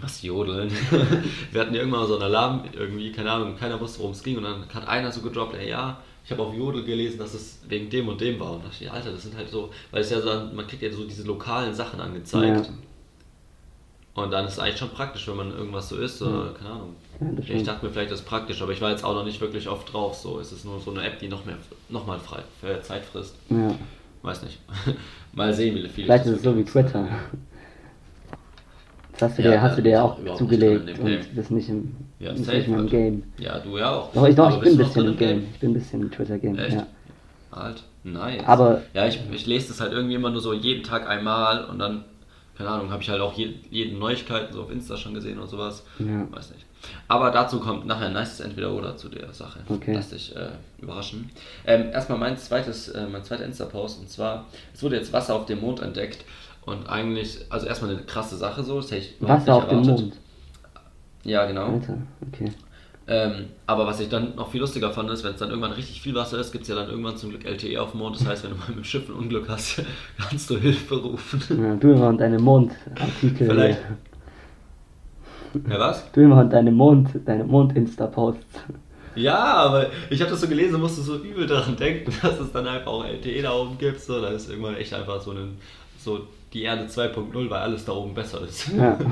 Was 0.00 0.22
jodeln? 0.22 0.70
wir 1.52 1.60
hatten 1.60 1.74
irgendwann 1.74 2.00
mal 2.00 2.06
so 2.06 2.14
einen 2.14 2.24
Alarm 2.24 2.64
irgendwie, 2.72 3.10
keine 3.12 3.30
Ahnung, 3.30 3.56
keiner 3.56 3.80
wusste, 3.80 4.00
worum 4.00 4.12
es 4.12 4.22
ging 4.22 4.36
und 4.36 4.44
dann 4.44 4.68
hat 4.72 4.86
einer 4.86 5.10
so 5.10 5.20
gedroppt, 5.22 5.54
ey 5.56 5.70
ja, 5.70 5.98
ich 6.24 6.32
habe 6.32 6.42
auf 6.42 6.54
Jodel 6.54 6.84
gelesen, 6.84 7.18
dass 7.18 7.32
es 7.32 7.60
wegen 7.68 7.88
dem 7.88 8.06
und 8.06 8.20
dem 8.20 8.38
war. 8.38 8.52
Und 8.52 8.64
da 8.64 8.68
dachte 8.68 8.84
ich, 8.84 8.92
Alter, 8.92 9.12
das 9.12 9.22
sind 9.22 9.34
halt 9.34 9.48
so, 9.48 9.70
weil 9.90 10.02
es 10.02 10.10
ja 10.10 10.20
so, 10.20 10.28
man 10.54 10.66
kriegt 10.66 10.82
ja 10.82 10.92
so 10.92 11.04
diese 11.04 11.22
lokalen 11.22 11.72
Sachen 11.72 12.00
angezeigt. 12.00 12.66
Ja. 12.66 14.22
Und 14.22 14.30
dann 14.30 14.44
ist 14.44 14.52
es 14.54 14.58
eigentlich 14.58 14.78
schon 14.78 14.90
praktisch, 14.90 15.26
wenn 15.26 15.36
man 15.36 15.52
irgendwas 15.52 15.88
so 15.88 15.96
ist, 15.96 16.20
oder 16.20 16.52
keine 16.52 16.70
Ahnung. 16.70 16.96
Ja, 17.20 17.54
ich 17.54 17.62
dachte 17.62 17.86
mir 17.86 17.92
vielleicht, 17.92 18.10
das 18.10 18.20
ist 18.20 18.26
praktisch, 18.26 18.60
aber 18.60 18.72
ich 18.72 18.80
war 18.82 18.90
jetzt 18.90 19.04
auch 19.04 19.14
noch 19.14 19.24
nicht 19.24 19.40
wirklich 19.40 19.68
oft 19.68 19.90
drauf. 19.90 20.16
So, 20.16 20.38
es 20.38 20.52
ist 20.52 20.66
nur 20.66 20.78
so 20.80 20.90
eine 20.90 21.02
App, 21.02 21.18
die 21.18 21.28
noch 21.28 21.46
mehr, 21.46 21.56
noch 21.88 22.06
mal 22.06 22.18
frei, 22.18 22.42
für 22.60 22.78
Zeit 22.82 23.04
frisst. 23.04 23.36
Ja. 23.48 23.74
Weiß 24.22 24.42
nicht. 24.42 24.58
mal 25.32 25.54
sehen, 25.54 25.76
wie 25.76 25.88
viel. 25.88 26.04
Vielleicht 26.04 26.26
ich 26.26 26.32
ist 26.32 26.38
es 26.38 26.42
so 26.42 26.54
wie 26.56 26.64
Twitter. 26.64 27.08
Das 29.18 29.30
hast 29.30 29.38
du 29.38 29.42
Ja, 29.42 29.50
dir, 29.50 29.62
hast 29.62 29.78
du 29.78 29.82
dir 29.82 29.94
ist 29.94 29.98
auch 30.00 30.34
zugelegt 30.36 31.00
und 31.00 31.34
bist 31.34 31.50
nicht 31.50 31.68
im, 31.68 31.96
Ja, 32.20 32.36
safe 32.36 32.56
nicht 32.56 32.68
mehr 32.68 32.76
im 32.78 32.82
halt. 32.82 32.90
Game. 32.90 33.22
Ja, 33.38 33.58
du 33.58 33.76
ja 33.78 33.90
auch. 33.92 34.12
Doch, 34.12 34.26
ich, 34.28 34.36
doch, 34.36 34.54
ich 34.54 34.60
bin 34.60 34.72
ein 34.72 34.78
bisschen 34.78 35.06
im 35.06 35.16
Game. 35.16 35.46
Ich 35.52 35.58
bin 35.60 35.70
ein 35.70 35.74
bisschen 35.74 36.00
im 36.02 36.10
Twitter-Game. 36.10 36.54
Ja. 36.56 36.86
Alt. 37.50 37.82
Nice. 38.04 38.42
Aber- 38.46 38.82
Ja, 38.94 39.06
ich, 39.06 39.18
ich 39.32 39.46
lese 39.46 39.68
das 39.68 39.80
halt 39.80 39.92
irgendwie 39.92 40.14
immer 40.14 40.30
nur 40.30 40.40
so 40.40 40.52
jeden 40.52 40.84
Tag 40.84 41.08
einmal 41.08 41.64
und 41.64 41.78
dann, 41.80 42.04
keine 42.56 42.70
Ahnung, 42.70 42.90
habe 42.92 43.02
ich 43.02 43.10
halt 43.10 43.20
auch 43.20 43.32
je, 43.34 43.54
jede 43.70 43.96
Neuigkeiten 43.96 44.52
so 44.52 44.62
auf 44.62 44.70
Insta 44.70 44.96
schon 44.96 45.14
gesehen 45.14 45.38
oder 45.38 45.48
sowas. 45.48 45.84
Ja. 45.98 46.26
Weiß 46.30 46.50
nicht. 46.52 46.64
Aber 47.08 47.32
dazu 47.32 47.58
kommt 47.58 47.86
nachher 47.86 48.06
ein 48.06 48.12
nices 48.12 48.38
Entweder-Oder 48.38 48.96
zu 48.96 49.08
der 49.08 49.32
Sache. 49.32 49.58
Okay. 49.68 49.94
Lass 49.94 50.10
dich 50.10 50.34
äh, 50.36 50.50
überraschen. 50.80 51.28
Ähm, 51.66 51.86
erstmal 51.92 52.18
mein 52.18 52.36
zweites, 52.38 52.88
äh, 52.90 53.06
mein 53.10 53.24
zweiter 53.24 53.44
Insta-Post 53.44 53.98
und 54.00 54.08
zwar, 54.08 54.46
es 54.72 54.80
wurde 54.82 54.94
jetzt 54.96 55.12
Wasser 55.12 55.34
auf 55.34 55.46
dem 55.46 55.60
Mond 55.60 55.80
entdeckt 55.80 56.24
und 56.68 56.88
eigentlich, 56.88 57.38
also 57.50 57.66
erstmal 57.66 57.90
eine 57.90 58.02
krasse 58.02 58.36
Sache 58.36 58.62
so, 58.62 58.76
das 58.76 58.90
hätte 58.90 59.02
ich 59.02 59.20
überhaupt 59.20 59.46
Wasser 59.46 59.54
nicht 59.54 59.80
auf 59.80 59.86
dem. 59.86 59.94
Mond. 59.94 60.16
Ja, 61.24 61.46
genau. 61.46 61.66
Alter, 61.66 61.98
okay. 62.26 62.52
Ähm, 63.10 63.46
aber 63.66 63.86
was 63.86 64.00
ich 64.00 64.10
dann 64.10 64.36
noch 64.36 64.50
viel 64.50 64.60
lustiger 64.60 64.90
fand, 64.90 65.08
ist, 65.10 65.24
wenn 65.24 65.32
es 65.32 65.38
dann 65.38 65.48
irgendwann 65.48 65.72
richtig 65.72 66.02
viel 66.02 66.14
Wasser 66.14 66.38
ist, 66.38 66.52
gibt 66.52 66.62
es 66.62 66.68
ja 66.68 66.74
dann 66.74 66.90
irgendwann 66.90 67.16
zum 67.16 67.30
Glück 67.30 67.46
LTE 67.46 67.80
auf 67.80 67.92
dem 67.92 68.00
Mond. 68.00 68.20
Das 68.20 68.26
heißt, 68.26 68.44
wenn 68.44 68.50
du 68.50 68.56
mal 68.56 68.68
mit 68.68 68.76
dem 68.76 68.84
Schiff 68.84 69.08
ein 69.08 69.14
Unglück 69.14 69.48
hast, 69.48 69.82
kannst 70.18 70.50
du 70.50 70.58
Hilfe 70.58 70.96
rufen. 70.96 71.40
Ja, 71.62 71.74
du 71.74 71.92
immer 71.92 72.08
und 72.08 72.18
deine 72.18 72.38
Mondartikel. 72.38 73.48
Vielleicht. 73.48 73.80
Ja, 75.68 75.78
was? 75.78 76.12
Du 76.12 76.20
immer 76.20 76.40
und 76.40 76.52
deine 76.52 76.70
Mond, 76.70 77.08
deine 77.24 77.44
Mond-Insta-Posts. 77.44 78.60
Ja, 79.14 79.38
aber 79.38 79.86
ich 80.10 80.20
habe 80.20 80.30
das 80.30 80.42
so 80.42 80.48
gelesen 80.48 80.76
und 80.76 80.82
musste 80.82 81.00
so 81.00 81.16
übel 81.16 81.46
daran 81.46 81.76
denken, 81.76 82.12
dass 82.22 82.38
es 82.38 82.52
dann 82.52 82.66
einfach 82.66 82.92
auch 82.92 83.04
LTE 83.04 83.42
da 83.42 83.52
oben 83.52 83.78
gibt. 83.78 84.00
So, 84.00 84.20
da 84.20 84.28
ist 84.28 84.50
irgendwann 84.50 84.76
echt 84.76 84.92
einfach 84.92 85.20
so, 85.20 85.32
ein, 85.32 85.56
so 85.98 86.26
die 86.52 86.62
Erde 86.62 86.84
2.0, 86.86 87.50
weil 87.50 87.58
alles 87.60 87.84
da 87.84 87.92
oben 87.92 88.14
besser 88.14 88.40
ist. 88.42 88.68
Ja, 88.68 88.98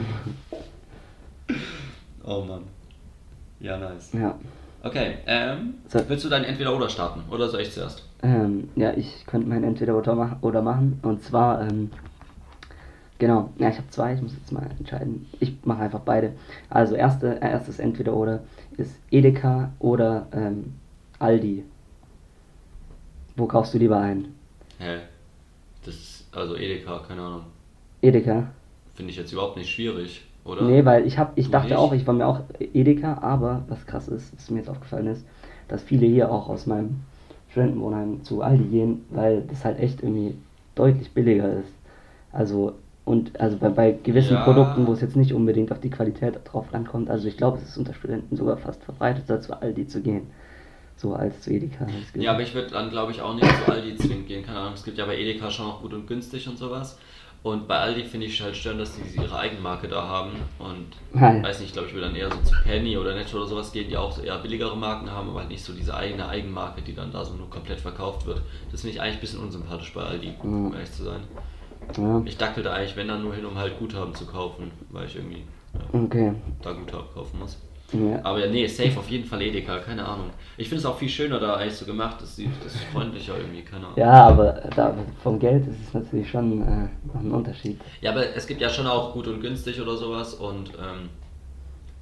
Oh 2.24 2.42
Mann. 2.42 2.62
Ja, 3.60 3.78
nice. 3.78 4.12
ja. 4.12 4.34
Okay, 4.82 5.16
ähm, 5.26 5.74
So. 5.88 6.00
willst 6.08 6.24
du 6.24 6.28
dein 6.28 6.44
Entweder-Oder 6.44 6.88
starten? 6.88 7.22
Oder 7.30 7.48
soll 7.48 7.60
ich 7.60 7.72
zuerst? 7.72 8.04
Ähm, 8.22 8.68
ja, 8.76 8.92
ich 8.92 9.24
könnte 9.26 9.48
mein 9.48 9.64
Entweder 9.64 9.96
oder, 9.96 10.14
mach 10.14 10.42
oder 10.42 10.62
machen. 10.62 10.98
Und 11.02 11.22
zwar, 11.22 11.60
ähm, 11.62 11.90
genau, 13.18 13.50
ja, 13.58 13.68
ich 13.68 13.76
habe 13.78 13.88
zwei, 13.90 14.14
ich 14.14 14.22
muss 14.22 14.32
jetzt 14.34 14.52
mal 14.52 14.68
entscheiden. 14.78 15.26
Ich 15.40 15.54
mache 15.64 15.82
einfach 15.82 16.00
beide. 16.00 16.32
Also, 16.70 16.94
erste, 16.94 17.40
äh, 17.40 17.50
erstes 17.50 17.78
Entweder 17.78 18.14
oder 18.14 18.40
ist 18.76 18.94
Edeka 19.10 19.70
oder 19.78 20.26
ähm, 20.32 20.74
Aldi. 21.18 21.64
Wo 23.36 23.46
kaufst 23.46 23.74
du 23.74 23.78
lieber 23.78 23.98
ein? 23.98 24.34
Hä? 24.78 24.98
Das 25.84 25.94
ist, 25.94 26.15
also 26.36 26.56
Edeka, 26.56 26.98
keine 27.08 27.22
Ahnung. 27.22 27.42
Edeka? 28.02 28.52
Finde 28.94 29.10
ich 29.10 29.16
jetzt 29.18 29.32
überhaupt 29.32 29.56
nicht 29.56 29.70
schwierig, 29.70 30.22
oder? 30.44 30.62
Nee, 30.62 30.84
weil 30.84 31.06
ich 31.06 31.18
hab, 31.18 31.36
ich 31.38 31.46
Du 31.46 31.52
dachte 31.52 31.68
nicht? 31.68 31.78
auch, 31.78 31.92
ich 31.92 32.06
war 32.06 32.14
mir 32.14 32.26
auch 32.26 32.40
Edeka, 32.58 33.18
aber 33.20 33.64
was 33.68 33.86
krass 33.86 34.08
ist, 34.08 34.34
was 34.36 34.50
mir 34.50 34.58
jetzt 34.58 34.70
aufgefallen 34.70 35.06
ist, 35.08 35.26
dass 35.68 35.82
viele 35.82 36.06
hier 36.06 36.30
auch 36.30 36.48
aus 36.48 36.66
meinem 36.66 37.00
Studentenwohnheim 37.50 38.22
zu 38.24 38.42
Aldi 38.42 38.64
gehen, 38.64 39.04
weil 39.10 39.42
das 39.42 39.64
halt 39.64 39.78
echt 39.78 40.02
irgendwie 40.02 40.36
deutlich 40.74 41.12
billiger 41.12 41.52
ist. 41.60 41.72
Also 42.32 42.74
und 43.04 43.38
also 43.40 43.56
bei, 43.58 43.68
bei 43.68 43.92
gewissen 43.92 44.34
Ja. 44.34 44.44
Produkten, 44.44 44.86
wo 44.86 44.92
es 44.92 45.00
jetzt 45.00 45.16
nicht 45.16 45.32
unbedingt 45.32 45.70
auf 45.72 45.80
die 45.80 45.90
Qualität 45.90 46.40
drauf 46.44 46.66
ankommt, 46.74 47.08
also 47.10 47.28
ich 47.28 47.36
glaube, 47.36 47.58
es 47.58 47.68
ist 47.68 47.78
unter 47.78 47.94
Studenten 47.94 48.36
sogar 48.36 48.56
fast 48.56 48.82
verbreiteter 48.84 49.40
zu 49.40 49.60
Aldi 49.60 49.86
zu 49.86 50.00
gehen, 50.02 50.28
so 50.96 51.14
als 51.14 51.42
zu 51.42 51.50
Edeka. 51.50 51.86
ich 52.14 52.22
Ja, 52.22 52.32
aber 52.32 52.42
ich 52.42 52.54
würde 52.54 52.70
dann, 52.70 52.90
glaube 52.90 53.12
ich, 53.12 53.20
auch 53.20 53.34
nicht 53.34 53.46
zu 53.46 53.70
Aldi 53.70 53.96
zwingend 53.96 54.28
gehen. 54.28 54.44
Keine 54.44 54.58
Ahnung, 54.58 54.74
es 54.74 54.84
gibt 54.84 54.98
ja 54.98 55.04
bei 55.06 55.18
Edeka 55.18 55.50
schon 55.50 55.66
auch 55.66 55.82
gut 55.82 55.92
und 55.92 56.06
günstig 56.06 56.48
und 56.48 56.58
sowas. 56.58 56.98
Und 57.42 57.68
bei 57.68 57.76
Aldi 57.76 58.02
finde 58.04 58.26
ich 58.26 58.42
halt 58.42 58.56
störend, 58.56 58.80
dass 58.80 58.96
die 58.96 59.20
ihre 59.20 59.38
Eigenmarke 59.38 59.86
da 59.86 60.02
haben. 60.08 60.32
Und 60.58 60.88
Nein. 61.12 61.44
weiß 61.44 61.60
nicht, 61.60 61.68
ich 61.68 61.72
glaube, 61.74 61.86
ich 61.86 61.94
würde 61.94 62.08
dann 62.08 62.16
eher 62.16 62.28
so 62.28 62.38
zu 62.38 62.54
Penny 62.64 62.96
oder 62.96 63.14
Netto 63.14 63.36
oder 63.36 63.46
sowas 63.46 63.70
gehen, 63.70 63.88
die 63.88 63.96
auch 63.96 64.10
so 64.10 64.22
eher 64.22 64.38
billigere 64.38 64.76
Marken 64.76 65.08
haben, 65.10 65.28
aber 65.28 65.40
halt 65.40 65.50
nicht 65.50 65.62
so 65.62 65.72
diese 65.72 65.94
eigene 65.94 66.28
Eigenmarke, 66.28 66.82
die 66.82 66.94
dann 66.94 67.12
da 67.12 67.24
so 67.24 67.34
nur 67.34 67.48
komplett 67.48 67.78
verkauft 67.78 68.26
wird. 68.26 68.42
Das 68.72 68.80
finde 68.80 68.96
ich 68.96 69.00
eigentlich 69.00 69.16
ein 69.16 69.20
bisschen 69.20 69.40
unsympathisch 69.40 69.92
bei 69.94 70.02
Aldi, 70.02 70.34
um 70.42 70.72
ehrlich 70.74 70.90
zu 70.90 71.04
sein. 71.04 71.20
Ja, 71.96 72.22
Ich 72.24 72.36
dackel 72.36 72.64
da 72.64 72.72
eigentlich, 72.72 72.96
wenn 72.96 73.06
dann 73.06 73.22
nur 73.22 73.34
hin, 73.34 73.44
um 73.44 73.56
halt 73.56 73.78
Guthaben 73.78 74.14
zu 74.14 74.26
kaufen, 74.26 74.72
weil 74.90 75.06
ich 75.06 75.14
irgendwie 75.14 75.44
ja, 75.74 76.00
okay. 76.00 76.32
da 76.62 76.72
Guthaben 76.72 77.06
kaufen 77.14 77.38
muss. 77.38 77.58
Ja. 77.92 78.20
Aber 78.24 78.46
nee, 78.48 78.66
safe 78.66 78.98
auf 78.98 79.08
jeden 79.08 79.24
Fall 79.24 79.42
Edeka, 79.42 79.78
keine 79.78 80.04
Ahnung. 80.04 80.30
Ich 80.56 80.68
finde 80.68 80.80
es 80.80 80.86
auch 80.86 80.98
viel 80.98 81.08
schöner 81.08 81.38
da 81.38 81.54
eigentlich 81.54 81.76
so 81.76 81.86
gemacht, 81.86 82.16
das, 82.20 82.34
sieht, 82.36 82.50
das 82.64 82.74
ist 82.74 82.84
freundlicher 82.84 83.36
irgendwie, 83.38 83.62
keine 83.62 83.86
Ahnung. 83.86 83.98
Ja, 83.98 84.12
aber 84.28 84.52
da, 84.74 84.94
vom 85.22 85.38
Geld 85.38 85.66
ist 85.68 85.76
es 85.88 85.94
natürlich 85.94 86.28
schon 86.28 86.62
äh, 86.62 86.88
ein 87.18 87.30
Unterschied. 87.30 87.80
Ja, 88.00 88.10
aber 88.10 88.34
es 88.34 88.46
gibt 88.46 88.60
ja 88.60 88.68
schon 88.68 88.86
auch 88.86 89.12
gut 89.12 89.28
und 89.28 89.40
günstig 89.40 89.80
oder 89.80 89.96
sowas 89.96 90.34
und 90.34 90.70
ähm, 90.70 91.10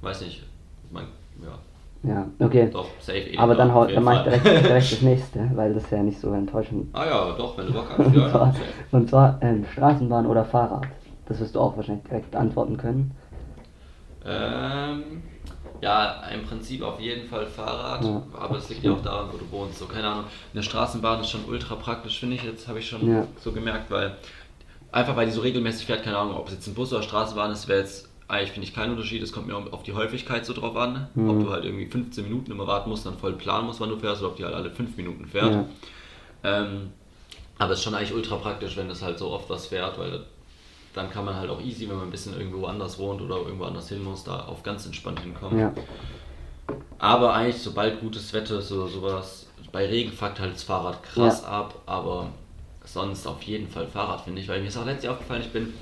weiß 0.01 0.21
nicht, 0.21 0.43
man, 0.91 1.05
ja, 1.43 2.09
Ja, 2.09 2.27
okay. 2.39 2.67
doch, 2.71 2.87
safe 2.99 3.19
Edeka. 3.19 3.43
Aber 3.43 3.53
dann, 3.55 3.69
dann 3.69 4.03
mache 4.03 4.17
ich 4.17 4.23
direkt, 4.41 4.65
direkt 4.65 4.91
das 4.91 5.01
nächste, 5.03 5.51
weil 5.53 5.73
das 5.75 5.83
ist 5.83 5.91
ja 5.91 6.01
nicht 6.01 6.19
so 6.19 6.33
enttäuschend. 6.33 6.87
Ah 6.93 7.05
ja, 7.05 7.31
doch, 7.37 7.57
wenn 7.59 7.67
du 7.67 7.73
Bock 7.73 7.89
hast, 7.89 7.99
Und 8.07 8.15
ja. 8.15 8.31
zwar, 8.31 8.55
und 8.91 9.09
zwar 9.09 9.37
ähm, 9.41 9.65
Straßenbahn 9.71 10.25
oder 10.25 10.45
Fahrrad. 10.45 10.87
Das 11.27 11.39
wirst 11.39 11.53
du 11.55 11.59
auch 11.59 11.75
wahrscheinlich 11.77 12.05
direkt 12.05 12.31
beantworten 12.31 12.77
können. 12.77 13.11
Ähm, 14.25 15.23
ja, 15.81 16.23
im 16.33 16.43
Prinzip 16.43 16.81
auf 16.81 16.99
jeden 16.99 17.27
Fall 17.27 17.45
Fahrrad, 17.45 18.03
Ja. 18.03 18.21
aber 18.39 18.57
es 18.57 18.69
liegt 18.69 18.83
ja 18.83 18.91
auch 18.93 19.01
daran, 19.01 19.27
wo 19.31 19.37
du 19.37 19.49
wohnst. 19.51 19.79
So, 19.79 19.85
keine 19.85 20.07
Ahnung, 20.07 20.25
eine 20.53 20.63
Straßenbahn 20.63 21.21
ist 21.21 21.29
schon 21.29 21.45
ultra 21.45 21.75
praktisch, 21.75 22.19
finde 22.19 22.35
ich 22.35 22.43
jetzt, 22.43 22.67
habe 22.67 22.79
ich 22.79 22.87
schon 22.87 23.07
Ja. 23.09 23.27
so 23.43 23.51
gemerkt, 23.51 23.91
weil 23.91 24.15
einfach 24.91 25.15
weil 25.15 25.25
die 25.27 25.31
so 25.33 25.41
regelmäßig 25.41 25.85
fährt, 25.85 26.03
keine 26.03 26.17
Ahnung, 26.17 26.35
ob 26.37 26.47
es 26.47 26.53
jetzt 26.53 26.67
ein 26.67 26.73
Bus 26.73 26.93
oder 26.93 27.03
Straßenbahn 27.03 27.51
ist, 27.51 27.67
wäre 27.67 27.79
jetzt 27.81 28.09
eigentlich, 28.27 28.51
finde 28.53 28.67
ich, 28.67 28.73
kein 28.73 28.89
Unterschied. 28.89 29.21
Es 29.21 29.31
kommt 29.31 29.45
mir 29.47 29.55
auf 29.55 29.83
die 29.83 29.93
Häufigkeit 29.93 30.45
so 30.45 30.53
drauf 30.53 30.75
an, 30.77 31.07
Mhm. 31.13 31.29
ob 31.29 31.39
du 31.41 31.51
halt 31.51 31.63
irgendwie 31.65 31.85
15 31.85 32.23
Minuten 32.23 32.51
immer 32.51 32.65
warten 32.65 32.89
musst, 32.89 33.05
dann 33.05 33.17
voll 33.19 33.33
planen 33.33 33.67
musst, 33.67 33.79
wann 33.81 33.89
du 33.89 33.97
fährst, 33.97 34.21
oder 34.21 34.31
ob 34.31 34.37
die 34.37 34.45
halt 34.45 34.55
alle 34.55 34.71
5 34.71 34.97
Minuten 34.97 35.27
fährt. 35.27 35.53
Ja. 35.53 35.65
Ähm, 36.43 36.91
aber 37.59 37.73
es 37.73 37.79
ist 37.79 37.83
schon 37.85 37.93
eigentlich 37.95 38.13
ultra 38.13 38.37
praktisch, 38.37 38.75
wenn 38.77 38.89
das 38.89 39.01
halt 39.03 39.19
so 39.19 39.29
oft 39.29 39.49
was 39.49 39.67
fährt, 39.67 39.97
weil 39.99 40.23
dann 40.95 41.09
kann 41.09 41.25
man 41.25 41.35
halt 41.35 41.49
auch 41.49 41.61
easy, 41.61 41.89
wenn 41.89 41.97
man 41.97 42.07
ein 42.07 42.11
bisschen 42.11 42.37
irgendwo 42.37 42.65
anders 42.65 42.97
wohnt 42.97 43.21
oder 43.21 43.37
irgendwo 43.37 43.65
anders 43.65 43.89
hin 43.89 44.03
muss, 44.03 44.23
da 44.23 44.45
auf 44.45 44.63
ganz 44.63 44.85
entspannt 44.85 45.19
hinkommen. 45.19 45.59
Ja, 45.59 45.73
Aber 46.97 47.33
eigentlich, 47.33 47.61
sobald 47.61 47.99
gutes 47.99 48.33
Wetter 48.33 48.59
ist 48.59 48.71
oder 48.71 48.87
sowas, 48.87 49.47
bei 49.71 49.85
Regen 49.85 50.11
fuckt 50.11 50.39
halt 50.39 50.53
das 50.53 50.63
Fahrrad 50.63 51.03
krass 51.03 51.43
ab, 51.43 51.75
aber 51.85 52.29
sonst 52.85 53.27
auf 53.27 53.41
jeden 53.43 53.67
Fall 53.67 53.87
Fahrrad, 53.87 54.21
finde 54.21 54.41
ich, 54.41 54.47
weil 54.47 54.61
mir 54.61 54.67
ist 54.67 54.77
auch 54.77 54.85
letztlich 54.85 55.09
aufgefallen, 55.09 55.41
ich 55.41 55.51
bin 55.51 55.73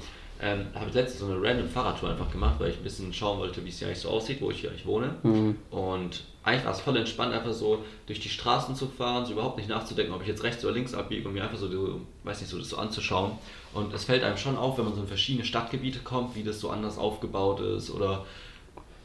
ähm, 0.41 0.65
habe 0.75 0.89
ich 0.89 0.93
letztens 0.93 1.19
so 1.19 1.25
eine 1.27 1.41
random 1.41 1.69
Fahrradtour 1.69 2.09
einfach 2.09 2.29
gemacht, 2.29 2.55
weil 2.59 2.71
ich 2.71 2.77
ein 2.77 2.83
bisschen 2.83 3.13
schauen 3.13 3.39
wollte, 3.39 3.63
wie 3.63 3.69
es 3.69 3.79
hier 3.79 3.87
eigentlich 3.87 3.99
so 3.99 4.09
aussieht, 4.09 4.41
wo 4.41 4.51
ich 4.51 4.59
hier 4.59 4.71
eigentlich 4.71 4.85
wohne. 4.85 5.15
Mhm. 5.23 5.55
Und 5.71 6.23
eigentlich 6.43 6.65
war 6.65 6.73
es 6.73 6.81
voll 6.81 6.97
entspannt, 6.97 7.33
einfach 7.33 7.53
so 7.53 7.83
durch 8.05 8.19
die 8.19 8.29
Straßen 8.29 8.75
zu 8.75 8.87
fahren, 8.87 9.25
so 9.25 9.31
überhaupt 9.33 9.57
nicht 9.57 9.69
nachzudenken, 9.69 10.13
ob 10.13 10.21
ich 10.21 10.27
jetzt 10.27 10.43
rechts 10.43 10.63
oder 10.65 10.73
links 10.73 10.93
abbiege 10.93 11.27
und 11.27 11.33
mir 11.33 11.43
einfach 11.43 11.57
so, 11.57 11.69
so 11.69 12.01
weiß 12.23 12.41
nicht, 12.41 12.49
so 12.49 12.57
das 12.57 12.69
so 12.69 12.77
anzuschauen. 12.77 13.31
Und 13.73 13.93
es 13.93 14.03
fällt 14.03 14.23
einem 14.23 14.37
schon 14.37 14.57
auf, 14.57 14.77
wenn 14.77 14.85
man 14.85 14.93
so 14.93 15.01
in 15.01 15.07
verschiedene 15.07 15.45
Stadtgebiete 15.45 15.99
kommt, 15.99 16.35
wie 16.35 16.43
das 16.43 16.59
so 16.59 16.69
anders 16.69 16.97
aufgebaut 16.97 17.61
ist 17.61 17.89
oder 17.89 18.25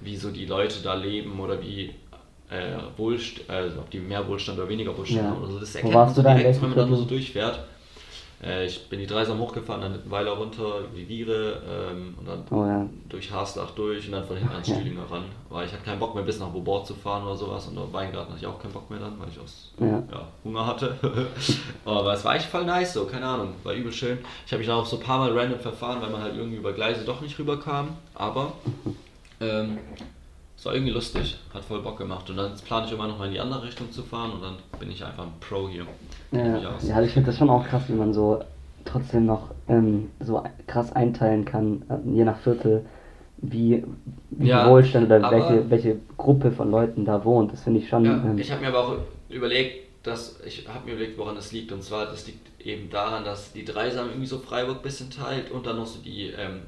wie 0.01 0.17
so 0.17 0.31
die 0.31 0.47
Leute 0.47 0.81
da 0.83 0.95
leben 0.95 1.39
oder 1.41 1.61
wie 1.63 1.95
äh, 2.51 2.79
Wohlstand, 2.97 3.49
also 3.51 3.79
ob 3.81 3.91
die 3.91 3.99
mehr 3.99 4.27
Wohlstand 4.27 4.59
oder 4.59 4.69
weniger 4.69 4.97
Wohlstand 4.97 5.23
Ja. 5.25 5.31
haben 5.31 5.43
oder 5.43 5.53
so. 5.53 5.61
Das 5.61 5.75
Wo 5.75 5.79
erkennt 5.79 5.95
warst 5.95 6.09
man 6.09 6.15
du 6.17 6.21
so 6.23 6.23
da, 6.23 6.33
in 6.33 6.39
direkt, 6.39 6.63
wenn 6.63 6.69
man 6.71 6.79
dann 6.79 6.89
nur 6.89 6.99
so 6.99 7.05
durchfährt. 7.05 7.61
Äh, 8.43 8.67
ich 8.67 8.89
bin 8.89 9.01
die 9.01 9.07
Dreisam 9.07 9.39
hochgefahren, 9.41 9.81
dann 9.83 9.99
Weiler 10.11 10.31
runter, 10.33 10.79
über 10.81 10.97
die 10.97 11.07
Viere 11.09 11.61
ähm, 11.69 12.15
und 12.19 12.29
dann 12.29 12.45
Oh 12.51 12.65
ja. 12.65 12.87
durch 13.09 13.33
Haslach 13.33 13.73
durch 13.73 14.07
und 14.07 14.13
dann 14.13 14.25
von 14.25 14.37
hinten 14.37 14.53
ans 14.53 14.69
Ja. 14.69 14.77
Stühlinger 14.77 15.11
ran. 15.11 15.25
Weil 15.51 15.67
ich 15.67 15.73
hatte 15.73 15.83
keinen 15.83 15.99
Bock 15.99 16.15
mehr 16.15 16.23
bis 16.23 16.39
nach 16.39 16.49
Bobort 16.49 16.87
zu 16.87 16.95
fahren 16.95 17.25
oder 17.25 17.37
sowas 17.37 17.67
und 17.67 17.77
auf 17.79 17.93
Weingarten 17.93 18.31
hatte 18.33 18.39
ich 18.41 18.47
auch 18.47 18.61
keinen 18.63 18.73
Bock 18.73 18.89
mehr 18.91 19.01
dann, 19.01 19.19
weil 19.19 19.29
ich 19.29 19.41
aus 19.41 19.73
Ja. 19.81 20.03
ja, 20.13 20.29
Hunger 20.45 20.67
hatte. 20.67 20.97
Aber 21.85 22.13
es 22.13 22.25
war 22.25 22.37
echt 22.37 22.47
voll 22.47 22.65
nice 22.65 22.93
so, 22.93 23.07
keine 23.07 23.27
Ahnung, 23.27 23.55
war 23.65 23.75
übel 23.75 23.93
schön. 23.93 24.19
Ich 24.47 24.53
habe 24.53 24.59
mich 24.59 24.69
dann 24.69 24.77
auch 24.79 24.87
so 24.87 24.99
ein 24.99 25.03
paar 25.03 25.19
Mal 25.19 25.37
random 25.37 25.59
verfahren, 25.59 26.01
weil 26.01 26.11
man 26.11 26.23
halt 26.23 26.37
irgendwie 26.37 26.59
über 26.59 26.73
Gleise 26.73 27.05
doch 27.05 27.21
nicht 27.21 27.37
rüberkam. 27.41 27.89
Aber 28.15 28.53
ähm, 29.41 29.79
es 30.59 30.67
war 30.67 30.75
irgendwie 30.75 30.93
lustig, 30.93 31.39
hat 31.55 31.65
voll 31.65 31.83
Bock 31.83 31.99
gemacht. 31.99 32.29
Und 32.31 32.37
dann 32.37 32.53
plane 32.57 32.87
ich 32.87 32.93
immer 32.93 33.07
noch 33.07 33.17
mal 33.17 33.27
in 33.27 33.33
die 33.33 33.41
andere 33.41 33.63
Richtung 33.63 33.93
zu 33.93 34.03
fahren 34.03 34.33
und 34.33 34.43
dann 34.43 34.57
bin 34.81 34.91
ich 34.91 35.05
einfach 35.05 35.23
ein 35.23 35.33
Pro 35.39 35.69
hier. 35.69 35.87
Ja, 36.33 36.77
ja 36.83 37.03
ich 37.03 37.13
finde 37.13 37.31
das 37.31 37.39
schon 37.39 37.49
auch 37.49 37.65
krass, 37.65 37.85
wie 37.87 37.93
man 37.93 38.13
so 38.13 38.43
trotzdem 38.85 39.27
noch 39.27 39.51
ähm, 39.69 40.11
so 40.19 40.43
krass 40.67 40.91
einteilen 40.93 41.45
kann, 41.45 41.83
äh, 41.89 42.11
je 42.11 42.25
nach 42.25 42.41
Viertel, 42.41 42.85
wie, 43.37 43.85
wie 44.31 44.49
Ja, 44.49 44.69
Wohlstand 44.69 45.07
oder 45.07 45.31
welche, 45.31 45.71
welche 45.71 45.97
Gruppe 46.17 46.51
von 46.51 46.73
Leuten 46.73 47.05
da 47.05 47.25
wohnt. 47.25 47.53
Das 47.53 47.63
finde 47.63 47.79
ich 47.79 47.89
schon. 47.89 48.05
Ja, 48.05 48.15
ähm, 48.15 48.37
ich 48.37 48.51
habe 48.51 48.63
mir 48.63 48.69
aber 48.69 48.81
auch 48.81 48.97
überlegt, 49.29 49.87
dass 50.03 50.41
ich 50.45 50.67
habe 50.67 50.87
mir 50.87 50.95
überlegt, 50.95 51.17
woran 51.19 51.37
das 51.37 51.53
liegt. 51.53 51.71
Und 51.71 51.85
zwar, 51.85 52.07
das 52.07 52.27
liegt 52.27 52.67
eben 52.67 52.91
daran, 52.91 53.25
dass 53.25 53.53
die 53.53 53.65
Dreisam 53.65 54.09
irgendwie 54.09 54.27
so 54.27 54.39
Freiburg 54.39 54.79
ein 54.79 54.83
bisschen 54.83 55.09
teilt 55.09 55.53
und 55.53 55.67
dann 55.67 55.77
noch 55.77 55.87
so 55.87 56.01
die, 56.01 56.31
ähm, 56.31 56.63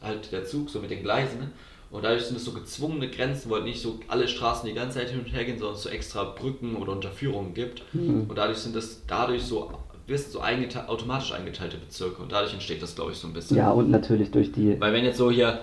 halt 0.00 0.30
der 0.30 0.44
Zug 0.44 0.70
so 0.70 0.78
mit 0.78 0.92
den 0.92 1.02
Gleisen. 1.02 1.40
ne? 1.40 1.50
Und 1.94 2.02
dadurch 2.02 2.24
sind 2.24 2.36
es 2.36 2.44
so 2.44 2.50
gezwungene 2.50 3.08
Grenzen, 3.08 3.48
wo 3.48 3.54
halt 3.54 3.64
nicht 3.64 3.80
so 3.80 4.00
alle 4.08 4.26
Straßen 4.26 4.68
die 4.68 4.74
ganze 4.74 4.98
Zeit 4.98 5.10
hin 5.10 5.20
und 5.20 5.26
her 5.26 5.44
gehen, 5.44 5.60
sondern 5.60 5.76
es 5.76 5.84
so 5.84 5.88
extra 5.88 6.24
Brücken 6.24 6.74
oder 6.74 6.90
Unterführungen 6.90 7.54
gibt. 7.54 7.84
Mhm. 7.92 8.26
Und 8.28 8.36
dadurch 8.36 8.58
sind 8.58 8.74
das 8.74 9.02
dadurch 9.06 9.44
so, 9.44 9.70
wirst 10.08 10.32
so 10.32 10.40
eingete 10.40 10.88
automatisch 10.88 11.32
eingeteilte 11.32 11.76
Bezirke. 11.76 12.20
Und 12.20 12.32
dadurch 12.32 12.52
entsteht 12.52 12.82
das, 12.82 12.96
glaube 12.96 13.12
ich, 13.12 13.18
so 13.18 13.28
ein 13.28 13.32
bisschen. 13.32 13.56
ja, 13.56 13.70
und 13.70 13.90
natürlich 13.90 14.32
durch 14.32 14.50
die, 14.50 14.80
Weil 14.80 14.92
wenn 14.92 15.04
jetzt 15.04 15.18
so 15.18 15.30
hier 15.30 15.60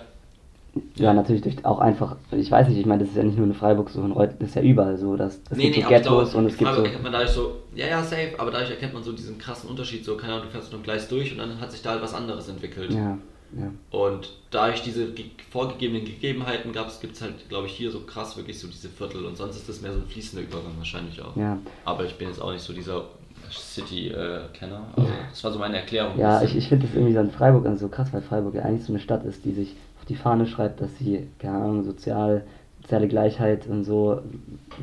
ja, 0.95 1.13
natürlich 1.13 1.41
durch 1.41 1.65
auch 1.65 1.79
einfach, 1.79 2.15
ich 2.31 2.49
weiß 2.49 2.69
nicht, 2.69 2.79
ich 2.79 2.85
meine, 2.85 3.01
das 3.01 3.09
ist 3.09 3.17
ja 3.17 3.23
nicht 3.23 3.37
nur 3.37 3.45
in 3.45 3.53
Freiburg 3.53 3.89
so, 3.89 4.01
in 4.01 4.13
Reut, 4.13 4.29
das 4.39 4.49
ist 4.49 4.55
ja 4.55 4.61
überall 4.61 4.97
so, 4.97 5.17
dass 5.17 5.41
es 5.49 5.57
gibt 5.57 5.75
so 5.75 5.81
aber 5.81 5.97
ich 5.97 6.03
Ghettos 6.03 6.33
und 6.33 6.45
es 6.45 6.57
gibt 6.57 6.73
so, 6.73 6.81
erkennt 6.81 7.03
man 7.03 7.11
dadurch 7.11 7.31
so, 7.31 7.57
ja, 7.75 7.87
ja, 7.87 8.01
safe, 8.01 8.35
aber 8.37 8.51
dadurch 8.51 8.69
erkennt 8.69 8.93
man 8.93 9.03
so 9.03 9.11
diesen 9.11 9.37
krassen 9.37 9.69
Unterschied, 9.69 10.05
so, 10.05 10.15
keine 10.15 10.31
Ahnung, 10.31 10.45
du 10.45 10.51
fährst 10.51 10.71
nur 10.71 10.81
Gleis 10.81 11.09
durch 11.09 11.33
und 11.33 11.39
dann 11.39 11.59
hat 11.59 11.73
sich 11.73 11.81
da 11.81 11.89
halt 11.89 12.01
was 12.01 12.13
anderes 12.13 12.47
entwickelt. 12.47 12.93
ja, 12.93 13.17
ja, 13.57 13.71
Und 13.99 14.33
dadurch 14.51 14.81
diese 14.81 15.11
ge 15.11 15.25
vorgegebenen 15.49 16.05
Gegebenheiten 16.05 16.71
gibt 16.71 17.15
es 17.15 17.21
halt, 17.21 17.49
glaube 17.49 17.67
ich, 17.67 17.73
hier 17.73 17.91
so 17.91 18.01
krass 18.01 18.37
wirklich 18.37 18.57
so 18.59 18.67
diese 18.67 18.87
Viertel 18.89 19.25
und 19.25 19.35
sonst 19.35 19.57
ist 19.57 19.67
das 19.67 19.81
mehr 19.81 19.91
so 19.91 19.99
ein 19.99 20.05
fließender 20.07 20.45
Übergang 20.45 20.71
wahrscheinlich 20.77 21.21
auch. 21.21 21.35
ja. 21.35 21.57
Aber 21.83 22.05
ich 22.05 22.15
bin 22.15 22.27
jetzt 22.29 22.41
auch 22.41 22.51
nicht 22.53 22.63
so 22.63 22.71
dieser 22.73 23.03
City-Kenner, 23.51 24.81
aber 24.95 25.07
das 25.29 25.43
war 25.43 25.51
so 25.51 25.59
meine 25.59 25.77
Erklärung. 25.77 26.17
Ja, 26.17 26.41
ich, 26.41 26.55
ich 26.55 26.67
finde 26.67 26.85
das 26.85 26.95
irgendwie 26.95 27.13
so 27.13 27.19
in 27.19 27.31
Freiburg 27.31 27.65
also 27.65 27.87
so 27.87 27.89
krass, 27.89 28.09
weil 28.13 28.21
Freiburg 28.21 28.55
ja 28.55 28.61
eigentlich 28.63 28.85
so 28.85 28.93
eine 28.93 29.01
Stadt 29.01 29.25
ist, 29.25 29.43
die 29.45 29.51
sich 29.51 29.75
auf 29.99 30.05
die 30.05 30.15
Fahne 30.15 30.47
schreibt, 30.47 30.81
dass 30.81 30.97
sie, 30.97 31.27
keine 31.39 31.57
Ahnung, 31.57 31.83
sozial, 31.83 32.43
soziale 32.81 33.07
Gleichheit 33.07 33.67
und 33.67 33.83
so, 33.83 34.21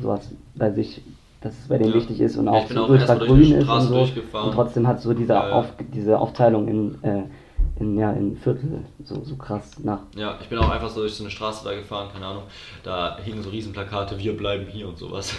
sowas 0.01 0.29
bei 0.55 0.71
sich, 0.71 1.01
dass 1.41 1.57
es 1.57 1.67
bei 1.67 1.77
denen 1.77 1.91
Ja. 1.91 1.95
wichtig 1.95 2.19
ist 2.21 2.37
und 2.37 2.47
auch 2.47 2.63
ich 2.63 2.67
bin 2.67 2.77
so 2.77 2.83
auch 2.83 2.89
ultra 2.89 3.15
grün 3.15 3.41
die 3.41 3.53
ist 3.53 3.67
und 3.69 3.81
so. 3.81 4.01
Und 4.01 4.53
trotzdem 4.53 4.87
hat 4.87 5.01
so 5.01 5.13
diese, 5.13 5.33
ja. 5.33 5.51
Auf, 5.51 5.67
diese 5.93 6.19
Aufteilung 6.19 6.67
in, 6.67 7.03
äh, 7.03 7.23
in, 7.79 7.97
ja, 7.97 8.11
in 8.11 8.35
Viertel 8.35 8.85
so, 9.03 9.23
so 9.23 9.35
krass 9.35 9.79
nach. 9.83 10.01
Ja, 10.15 10.37
ich 10.41 10.47
bin 10.49 10.57
auch 10.57 10.69
einfach 10.69 10.89
so 10.89 11.01
durch 11.01 11.13
so 11.13 11.23
eine 11.23 11.31
Straße 11.31 11.63
da 11.63 11.73
gefahren, 11.73 12.09
keine 12.11 12.25
Ahnung. 12.25 12.43
Da 12.83 13.17
hingen 13.23 13.41
so 13.41 13.49
Riesenplakate, 13.49 14.17
wir 14.19 14.35
bleiben 14.35 14.65
hier 14.67 14.87
und 14.87 14.97
sowas. 14.97 15.33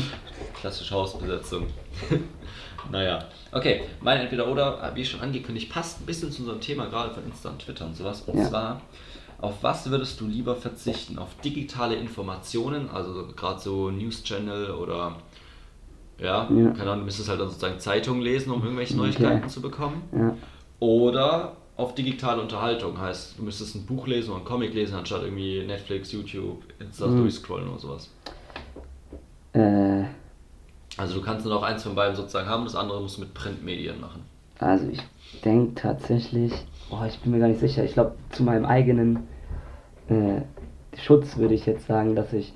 Klassische 0.60 0.94
Hausbesetzung. 0.94 1.66
naja. 2.90 3.24
Okay, 3.50 3.82
mein 4.00 4.18
Entweder-Oder, 4.20 4.92
wie 4.94 5.04
schon 5.04 5.20
angekündigt, 5.20 5.70
passt 5.70 6.00
ein 6.00 6.06
bisschen 6.06 6.30
zu 6.32 6.40
unserem 6.42 6.60
Thema 6.60 6.86
gerade 6.86 7.12
von 7.12 7.24
Insta 7.24 7.50
und 7.50 7.60
Twitter 7.60 7.84
und 7.84 7.96
sowas. 7.96 8.22
Und 8.22 8.38
Ja. 8.38 8.48
zwar, 8.48 8.80
auf 9.40 9.62
was 9.62 9.90
würdest 9.90 10.20
du 10.20 10.26
lieber 10.26 10.54
verzichten? 10.56 11.18
Auf 11.18 11.34
digitale 11.44 11.96
Informationen, 11.96 12.88
also 12.90 13.12
so, 13.12 13.26
gerade 13.34 13.60
so 13.60 13.90
News 13.90 14.22
Channel 14.22 14.70
oder 14.70 15.16
ja, 16.18 16.48
Ja. 16.50 16.70
keine 16.70 16.82
Ahnung, 16.90 17.00
du 17.00 17.04
müsstest 17.06 17.28
halt 17.28 17.40
dann 17.40 17.48
sozusagen 17.48 17.80
Zeitungen 17.80 18.22
lesen, 18.22 18.52
um 18.52 18.62
irgendwelche 18.62 18.94
Okay. 18.94 19.02
Neuigkeiten 19.02 19.48
zu 19.48 19.60
bekommen. 19.60 20.02
Ja, 20.12 20.36
Oder 20.78 21.56
auf 21.82 21.94
digitale 21.94 22.40
Unterhaltung 22.40 22.98
heißt, 23.00 23.38
du 23.38 23.42
müsstest 23.42 23.74
ein 23.74 23.84
Buch 23.86 24.06
lesen 24.06 24.30
oder 24.30 24.38
einen 24.38 24.44
Comic 24.46 24.74
lesen, 24.74 24.94
anstatt 24.94 25.22
irgendwie 25.22 25.64
Netflix, 25.66 26.12
YouTube, 26.12 26.62
Insta 26.78 27.06
Mhm. 27.06 27.18
durchscrollen 27.18 27.68
oder 27.68 27.78
sowas. 27.78 28.10
äh, 29.54 30.04
Also 30.98 31.14
du 31.14 31.22
kannst 31.22 31.44
nur 31.46 31.54
noch 31.54 31.62
eins 31.62 31.82
von 31.82 31.94
beiden 31.94 32.14
sozusagen 32.16 32.48
haben, 32.48 32.64
das 32.64 32.74
andere 32.76 33.00
musst 33.00 33.16
du 33.16 33.22
mit 33.22 33.32
Printmedien 33.34 34.00
machen. 34.00 34.22
Also 34.58 34.86
ich 34.88 35.00
denke 35.44 35.74
tatsächlich, 35.80 36.52
oh, 36.90 37.02
ich 37.06 37.18
bin 37.20 37.32
mir 37.32 37.38
gar 37.38 37.48
nicht 37.48 37.60
sicher. 37.60 37.82
Ich 37.82 37.94
glaube, 37.94 38.12
zu 38.30 38.42
meinem 38.42 38.64
eigenen 38.66 39.26
äh, 40.08 40.42
Schutz 40.98 41.36
würde 41.38 41.54
ich 41.54 41.64
jetzt 41.66 41.86
sagen, 41.86 42.14
dass 42.14 42.32
ich, 42.34 42.52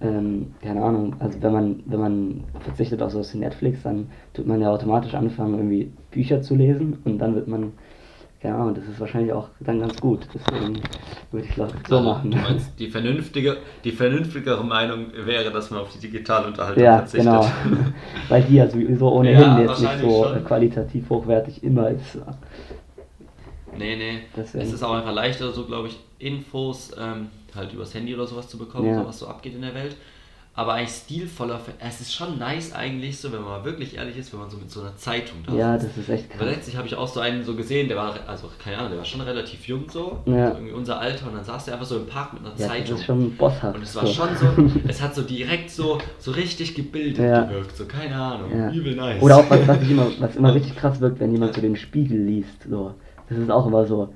ähm, 0.00 0.54
keine 0.62 0.82
Ahnung, 0.82 1.16
also 1.18 1.42
wenn 1.42 1.52
man, 1.52 1.82
wenn 1.86 2.00
man 2.00 2.44
verzichtet 2.60 3.02
auf 3.02 3.10
sowas 3.12 3.34
wie 3.34 3.38
Netflix, 3.38 3.82
dann 3.82 4.08
tut 4.34 4.46
man 4.46 4.60
ja 4.60 4.70
automatisch 4.70 5.14
anfangen, 5.14 5.54
irgendwie 5.54 5.92
Bücher 6.12 6.40
zu 6.42 6.54
lesen 6.54 6.98
und 7.04 7.18
dann 7.18 7.34
wird 7.34 7.48
man, 7.48 7.72
keine 8.40 8.54
Ahnung, 8.54 8.74
das 8.74 8.84
ist 8.84 8.98
wahrscheinlich 8.98 9.32
auch 9.32 9.48
dann 9.60 9.80
ganz 9.80 10.00
gut. 10.00 10.20
Deswegen 10.34 10.80
würde 11.30 11.46
ich 11.46 11.54
glaube 11.54 11.72
so 11.88 12.00
machen. 12.00 12.30
Meinst, 12.30 12.78
die 12.78 12.88
vernünftige, 12.88 13.58
die 13.84 13.92
vernünftigere 13.92 14.64
Meinung 14.64 15.06
wäre, 15.14 15.50
dass 15.50 15.70
man 15.70 15.80
auf 15.80 15.92
die 15.92 15.98
digitale 15.98 16.46
Unterhaltung 16.46 16.82
Ja, 16.82 16.98
verzichtet. 16.98 17.26
genau. 17.26 17.50
Weil 18.28 18.42
die 18.44 18.56
ja 18.56 18.68
sowieso 18.68 19.12
ohnehin 19.12 19.40
Ja, 19.40 19.60
jetzt 19.60 19.80
nicht 19.80 19.98
so 20.00 20.24
schon. 20.24 20.44
qualitativ 20.44 21.10
hochwertig 21.10 21.62
immer 21.62 21.90
ist. 21.90 22.18
Nee, 23.76 23.96
nee. 23.96 24.20
Deswegen. 24.36 24.64
Es 24.64 24.72
ist 24.72 24.82
auch 24.82 24.94
einfach 24.94 25.12
leichter, 25.12 25.52
so 25.52 25.64
glaube 25.64 25.88
ich, 25.88 25.98
Infos 26.18 26.90
ähm, 26.98 27.28
halt 27.54 27.72
übers 27.72 27.94
Handy 27.94 28.14
oder 28.14 28.26
sowas 28.26 28.48
zu 28.48 28.58
bekommen, 28.58 28.88
Ja. 28.88 29.00
so 29.02 29.06
was 29.06 29.18
so 29.18 29.26
abgeht 29.26 29.54
in 29.54 29.62
der 29.62 29.74
Welt. 29.74 29.96
Aber 30.52 30.74
eigentlich 30.74 30.90
stilvoller, 30.96 31.60
es 31.78 32.00
ist 32.00 32.12
schon 32.12 32.38
nice 32.38 32.72
eigentlich 32.74 33.18
so, 33.18 33.32
wenn 33.32 33.40
man 33.42 33.64
wirklich 33.64 33.96
ehrlich 33.96 34.18
ist, 34.18 34.32
wenn 34.32 34.40
man 34.40 34.50
so 34.50 34.56
mit 34.58 34.68
so 34.68 34.80
einer 34.80 34.94
Zeitung 34.96 35.38
da 35.46 35.54
Ja, 35.54 35.74
das 35.76 35.96
ist 35.96 36.08
echt 36.08 36.26
Aber 36.34 36.44
krass. 36.44 36.56
letztlich 36.56 36.76
habe 36.76 36.88
ich 36.88 36.96
auch 36.96 37.06
so 37.06 37.20
einen 37.20 37.44
so 37.44 37.54
gesehen, 37.54 37.86
der 37.86 37.96
war, 37.96 38.14
also 38.26 38.48
keine 38.62 38.76
Ahnung, 38.78 38.90
der 38.90 38.98
war 38.98 39.04
schon 39.04 39.20
relativ 39.20 39.66
jung 39.68 39.84
so, 39.88 40.18
Ja. 40.26 40.48
so 40.50 40.54
irgendwie 40.56 40.72
unser 40.74 40.98
Alter 41.00 41.28
und 41.28 41.36
dann 41.36 41.44
saß 41.44 41.66
der 41.66 41.74
einfach 41.74 41.86
so 41.86 41.96
im 41.96 42.06
Park 42.06 42.32
mit 42.34 42.42
einer 42.42 42.50
Ja, 42.50 42.66
das 42.66 42.66
Zeitung. 42.66 42.96
ist 42.96 43.04
schon 43.04 43.36
bosshaft. 43.36 43.76
und 43.76 43.82
es 43.84 43.94
war 43.94 44.04
schon 44.06 44.28
so, 44.36 44.46
es 44.88 45.00
hat 45.00 45.14
so 45.14 45.22
direkt 45.22 45.70
so, 45.70 45.98
so 46.18 46.32
richtig 46.32 46.74
gebildet 46.74 47.24
Ja. 47.24 47.44
gewirkt, 47.44 47.76
so 47.76 47.84
keine 47.86 48.16
Ahnung, 48.16 48.50
Ja. 48.54 48.70
übel 48.72 48.96
nice. 48.96 49.22
Oder 49.22 49.36
auch 49.38 49.48
was, 49.48 49.66
was, 49.68 49.88
immer, 49.88 50.08
was 50.18 50.34
immer 50.36 50.52
richtig 50.52 50.76
krass 50.76 51.00
wirkt, 51.00 51.20
wenn 51.20 51.32
jemand 51.32 51.54
so 51.54 51.60
den 51.60 51.76
Spiegel 51.76 52.18
liest. 52.22 52.64
So. 52.68 52.94
Das 53.28 53.38
ist 53.38 53.50
auch 53.50 53.66
immer 53.68 53.86
so. 53.86 54.12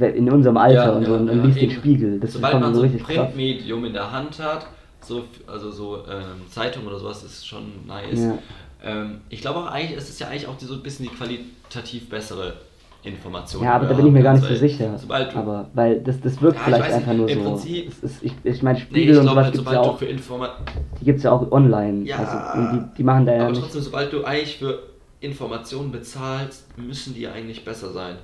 In 0.00 0.30
unserem 0.30 0.58
Alter 0.58 0.96
und 0.96 1.06
so 1.06 1.14
und, 1.14 1.44
liest 1.44 1.62
den. 1.62 1.70
Spiegel. 1.70 2.20
Das 2.20 2.34
Sobald 2.34 2.54
ist 2.54 2.60
man 2.60 2.74
so 2.74 2.80
so 2.80 2.86
ein 2.86 2.90
richtig 2.92 3.06
krass. 3.06 3.26
Printmedium 3.28 3.84
in 3.86 3.92
der 3.94 4.12
Hand 4.12 4.38
hat, 4.38 4.66
so, 5.00 5.24
also 5.46 5.70
so 5.70 5.96
ähm, 6.08 6.50
Zeitung 6.50 6.86
oder 6.86 6.98
sowas, 6.98 7.22
ist 7.22 7.46
schon 7.46 7.86
nice. 7.86 8.18
Ja. 8.20 8.38
Ähm, 8.82 9.20
ich 9.28 9.40
glaube 9.40 9.60
auch 9.60 9.66
eigentlich, 9.66 9.96
es 9.98 10.08
ist 10.08 10.20
ja 10.20 10.28
eigentlich 10.28 10.46
auch 10.46 10.56
die, 10.56 10.66
so 10.66 10.74
ein 10.74 10.82
bisschen 10.82 11.06
die 11.08 11.14
qualitativ 11.14 12.08
bessere 12.08 12.54
Information. 13.02 13.62
Ja, 13.62 13.74
aber 13.76 13.86
da 13.86 13.94
bin 13.94 14.06
ich 14.06 14.12
mir 14.12 14.22
gar 14.22 14.34
nicht 14.34 14.46
so 14.46 14.54
sicher. 14.54 14.98
Sobald 14.98 15.32
du, 15.32 15.36
Aber 15.38 15.68
weil 15.74 16.00
das, 16.00 16.20
das 16.20 16.40
wirkt 16.42 16.56
Ja, 16.56 16.60
ich 16.60 16.64
vielleicht 16.66 16.84
weiß 16.84 16.94
einfach 16.94 17.12
nicht, 17.12 17.18
nur 17.18 17.28
im 17.28 17.42
so. 17.44 17.50
Prinzip- 17.50 17.88
Es 17.88 17.98
ist, 18.02 18.22
ich 18.24 18.32
ich 18.44 18.62
meine, 18.62 18.78
nee, 18.78 18.84
Spiegel 18.84 19.14
ich 19.14 19.20
und 19.20 19.28
sowas 19.28 19.52
gibt 19.52 19.66
es 19.66 19.72
ja 19.72 19.80
auch. 19.80 19.98
Die 19.98 21.04
gibt 21.04 21.18
es 21.18 21.22
ja 21.24 21.32
auch 21.32 21.50
online. 21.52 22.04
Ja, 22.04 22.16
also, 22.18 22.76
die, 22.76 22.96
die 22.98 23.02
machen 23.04 23.24
da 23.26 23.34
ja 23.34 23.42
aber 23.42 23.50
nicht. 23.52 23.62
trotzdem, 23.62 23.82
sobald 23.82 24.12
du 24.12 24.24
eigentlich 24.24 24.58
für 24.58 24.82
Informationen 25.20 25.90
bezahlst, 25.92 26.66
müssen 26.76 27.14
die 27.14 27.26
eigentlich 27.28 27.64
besser 27.64 27.92
sein. 27.92 28.16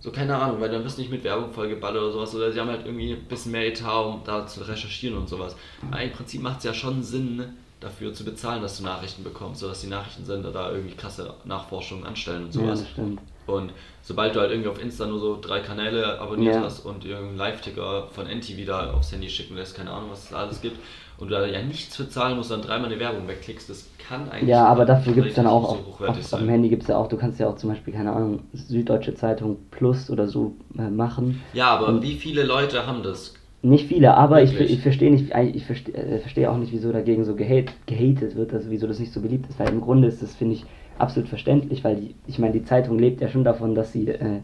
So, 0.00 0.12
keine 0.12 0.36
Ahnung, 0.36 0.60
weil 0.60 0.70
dann 0.70 0.84
wirst 0.84 0.96
du 0.98 1.02
nicht 1.02 1.10
mit 1.10 1.24
Werbung 1.24 1.52
vollgeballert 1.52 2.02
oder 2.02 2.12
sowas. 2.12 2.34
Oder 2.34 2.52
sie 2.52 2.60
haben 2.60 2.68
halt 2.68 2.86
irgendwie 2.86 3.12
ein 3.12 3.24
bisschen 3.24 3.52
mehr 3.52 3.66
Etat, 3.66 4.00
um 4.02 4.22
da 4.24 4.46
zu 4.46 4.60
recherchieren 4.60 5.16
und 5.18 5.28
sowas. 5.28 5.56
Aber 5.90 6.02
im 6.02 6.12
Prinzip 6.12 6.40
macht 6.42 6.58
es 6.58 6.64
ja 6.64 6.74
schon 6.74 7.02
Sinn, 7.02 7.36
ne, 7.36 7.52
dafür 7.80 8.12
zu 8.14 8.24
bezahlen, 8.24 8.62
dass 8.62 8.78
du 8.78 8.84
Nachrichten 8.84 9.24
bekommst, 9.24 9.60
sodass 9.60 9.80
die 9.80 9.86
Nachrichtensender 9.88 10.52
da 10.52 10.70
irgendwie 10.72 10.94
krasse 10.94 11.34
Nachforschungen 11.44 12.04
anstellen 12.04 12.44
und 12.44 12.54
Ja, 12.54 12.60
sowas. 12.62 12.80
das 12.80 12.90
stimmt. 12.90 13.20
Und 13.46 13.72
sobald 14.02 14.34
du 14.36 14.40
halt 14.40 14.50
irgendwie 14.50 14.68
auf 14.68 14.80
Insta 14.80 15.06
nur 15.06 15.18
so 15.20 15.38
drei 15.40 15.60
Kanäle 15.60 16.20
abonniert 16.20 16.56
Ja. 16.56 16.62
hast 16.62 16.80
und 16.80 17.04
irgendeinen 17.04 17.38
Live-Ticker 17.38 18.08
von 18.12 18.26
NTV 18.26 18.66
da 18.66 18.92
aufs 18.92 19.10
Handy 19.10 19.30
schicken 19.30 19.56
lässt, 19.56 19.74
keine 19.74 19.90
Ahnung, 19.90 20.10
was 20.10 20.24
es 20.24 20.30
da 20.30 20.36
alles 20.36 20.60
gibt, 20.60 20.76
und 21.18 21.28
du 21.28 21.34
da 21.34 21.46
ja 21.46 21.62
nichts 21.62 21.96
für 21.96 22.08
zahlen 22.08 22.36
musst, 22.36 22.50
dann 22.50 22.62
dreimal 22.62 22.90
eine 22.90 23.00
Werbung 23.00 23.26
wegklickst, 23.26 23.68
das 23.68 23.88
kann 24.08 24.28
eigentlich 24.30 24.48
Ja, 24.50 24.64
aber 24.66 24.84
dafür 24.84 25.12
gibt 25.12 25.28
es 25.28 25.34
dann 25.34 25.46
auch 25.46 25.70
auf, 25.70 25.78
so 25.98 26.04
auf, 26.04 26.32
auf 26.32 26.40
dem. 26.40 26.48
Handy 26.48 26.68
gibt 26.68 26.82
es 26.82 26.88
ja 26.88 26.96
auch, 26.96 27.08
du 27.08 27.16
kannst 27.16 27.40
ja 27.40 27.48
auch 27.48 27.56
zum 27.56 27.70
Beispiel, 27.70 27.92
keine 27.92 28.12
Ahnung, 28.12 28.40
Süddeutsche 28.52 29.14
Zeitung 29.14 29.56
Plus 29.70 30.10
oder 30.10 30.28
so 30.28 30.54
äh, 30.78 30.88
machen. 30.88 31.42
Ja, 31.52 31.70
aber 31.76 31.88
Und- 31.88 32.02
wie 32.02 32.14
viele 32.14 32.44
Leute 32.44 32.86
haben 32.86 33.02
das? 33.02 33.34
Nicht 33.60 33.88
viele, 33.88 34.14
aber 34.16 34.40
ich, 34.40 34.52
Wirklich? 34.52 34.74
ich 34.74 34.80
verstehe 34.82 35.10
nicht, 35.10 35.34
ich 35.34 35.64
verstehe, 35.66 35.92
äh, 35.94 36.18
verstehe 36.20 36.48
auch 36.48 36.56
nicht, 36.56 36.72
wieso 36.72 36.92
dagegen 36.92 37.24
so 37.24 37.34
gehate, 37.34 37.72
gehatet 37.86 38.36
wird, 38.36 38.54
also 38.54 38.70
wieso 38.70 38.86
das 38.86 39.00
nicht 39.00 39.12
so 39.12 39.20
beliebt 39.20 39.50
ist, 39.50 39.58
weil 39.58 39.68
im 39.70 39.80
Grunde 39.80 40.06
ist 40.06 40.22
das, 40.22 40.36
finde 40.36 40.54
ich, 40.54 40.64
absolut 40.96 41.28
verständlich, 41.28 41.82
weil 41.82 41.96
die, 41.96 42.14
ich 42.28 42.38
meine, 42.38 42.52
die 42.52 42.64
Zeitung 42.64 43.00
lebt 43.00 43.20
ja 43.20 43.28
schon 43.28 43.42
davon, 43.42 43.74
dass 43.74 43.92
sie 43.92 44.06
äh, 44.08 44.40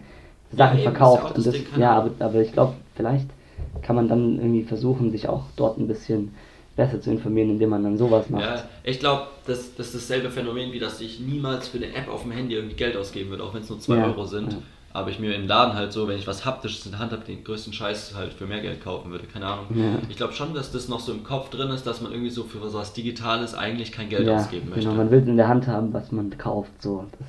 Sachen 0.51 0.79
ja 0.79 0.83
verkauft. 0.91 1.27
auch 1.27 1.31
das 1.31 1.47
und 1.47 1.55
das, 1.55 1.63
ja, 1.79 1.93
aber, 1.93 2.11
aber 2.19 2.41
ich 2.41 2.51
glaube, 2.53 2.75
vielleicht 2.97 3.29
kann 3.83 3.95
man 3.95 4.09
dann 4.09 4.37
irgendwie 4.37 4.65
versuchen, 4.65 5.11
sich 5.13 5.29
auch 5.29 5.45
dort 5.57 5.79
ein 5.79 5.87
bisschen 5.87 6.33
besser 6.77 7.01
zu 7.01 7.11
informieren, 7.11 7.51
indem 7.51 7.71
man 7.71 7.83
dann 7.85 7.97
sowas 7.97 8.29
macht. 8.31 8.43
Ja, 8.43 8.63
ich 8.83 8.99
glaube, 8.99 9.29
das, 9.47 9.75
das 9.77 9.89
ist 9.89 9.95
dasselbe 10.11 10.31
Phänomen, 10.31 10.73
wie 10.73 10.79
dass 10.79 11.01
ich 11.01 11.21
niemals 11.21 11.69
für 11.69 11.79
eine 11.79 11.95
App 11.95 12.09
auf 12.09 12.23
dem 12.23 12.33
Handy 12.33 12.55
irgendwie 12.55 12.77
Geld 12.77 12.97
ausgeben 12.97 13.31
würde, 13.31 13.45
auch 13.45 13.55
wenn 13.55 13.63
es 13.63 13.69
nur 13.71 13.79
2 13.81 13.97
Ja, 13.97 14.07
Euro 14.07 14.25
sind. 14.25 14.53
ja. 14.53 14.59
Aber 14.93 15.11
ich 15.11 15.19
mir 15.19 15.35
im 15.35 15.49
Laden 15.49 15.75
halt 15.75 15.93
so, 15.93 16.07
wenn 16.07 16.17
ich 16.17 16.27
was 16.29 16.45
Haptisches 16.45 16.87
in 16.87 16.93
der 16.93 17.01
Hand 17.01 17.11
habe, 17.11 17.25
den 17.25 17.43
größten 17.43 17.73
Scheiß 17.73 18.15
halt 18.17 18.33
für 18.33 18.47
mehr 18.47 18.61
Geld 18.61 18.81
kaufen 18.85 19.11
würde, 19.11 19.25
keine 19.27 19.47
Ahnung. 19.47 19.67
Ja. 19.75 19.99
Ich 20.09 20.17
glaube 20.17 20.35
schon, 20.35 20.55
dass 20.55 20.71
das 20.71 20.89
noch 20.89 21.01
so 21.01 21.11
im 21.11 21.25
Kopf 21.25 21.51
drin 21.51 21.71
ist, 21.71 21.85
dass 21.85 22.01
man 22.01 22.13
irgendwie 22.13 22.31
so 22.31 22.45
für 22.45 22.59
was 22.73 22.93
Digitales 22.93 23.55
eigentlich 23.57 23.91
kein 23.91 24.09
Geld 24.09 24.29
ausgeben 24.29 24.69
möchte. 24.71 24.85
genau, 24.85 24.95
man 24.95 25.11
will 25.11 25.27
in 25.27 25.37
der 25.37 25.49
Hand 25.49 25.67
haben, 25.67 25.93
was 25.93 26.13
man 26.13 26.37
kauft, 26.39 26.81
so. 26.81 27.07
Das, 27.19 27.29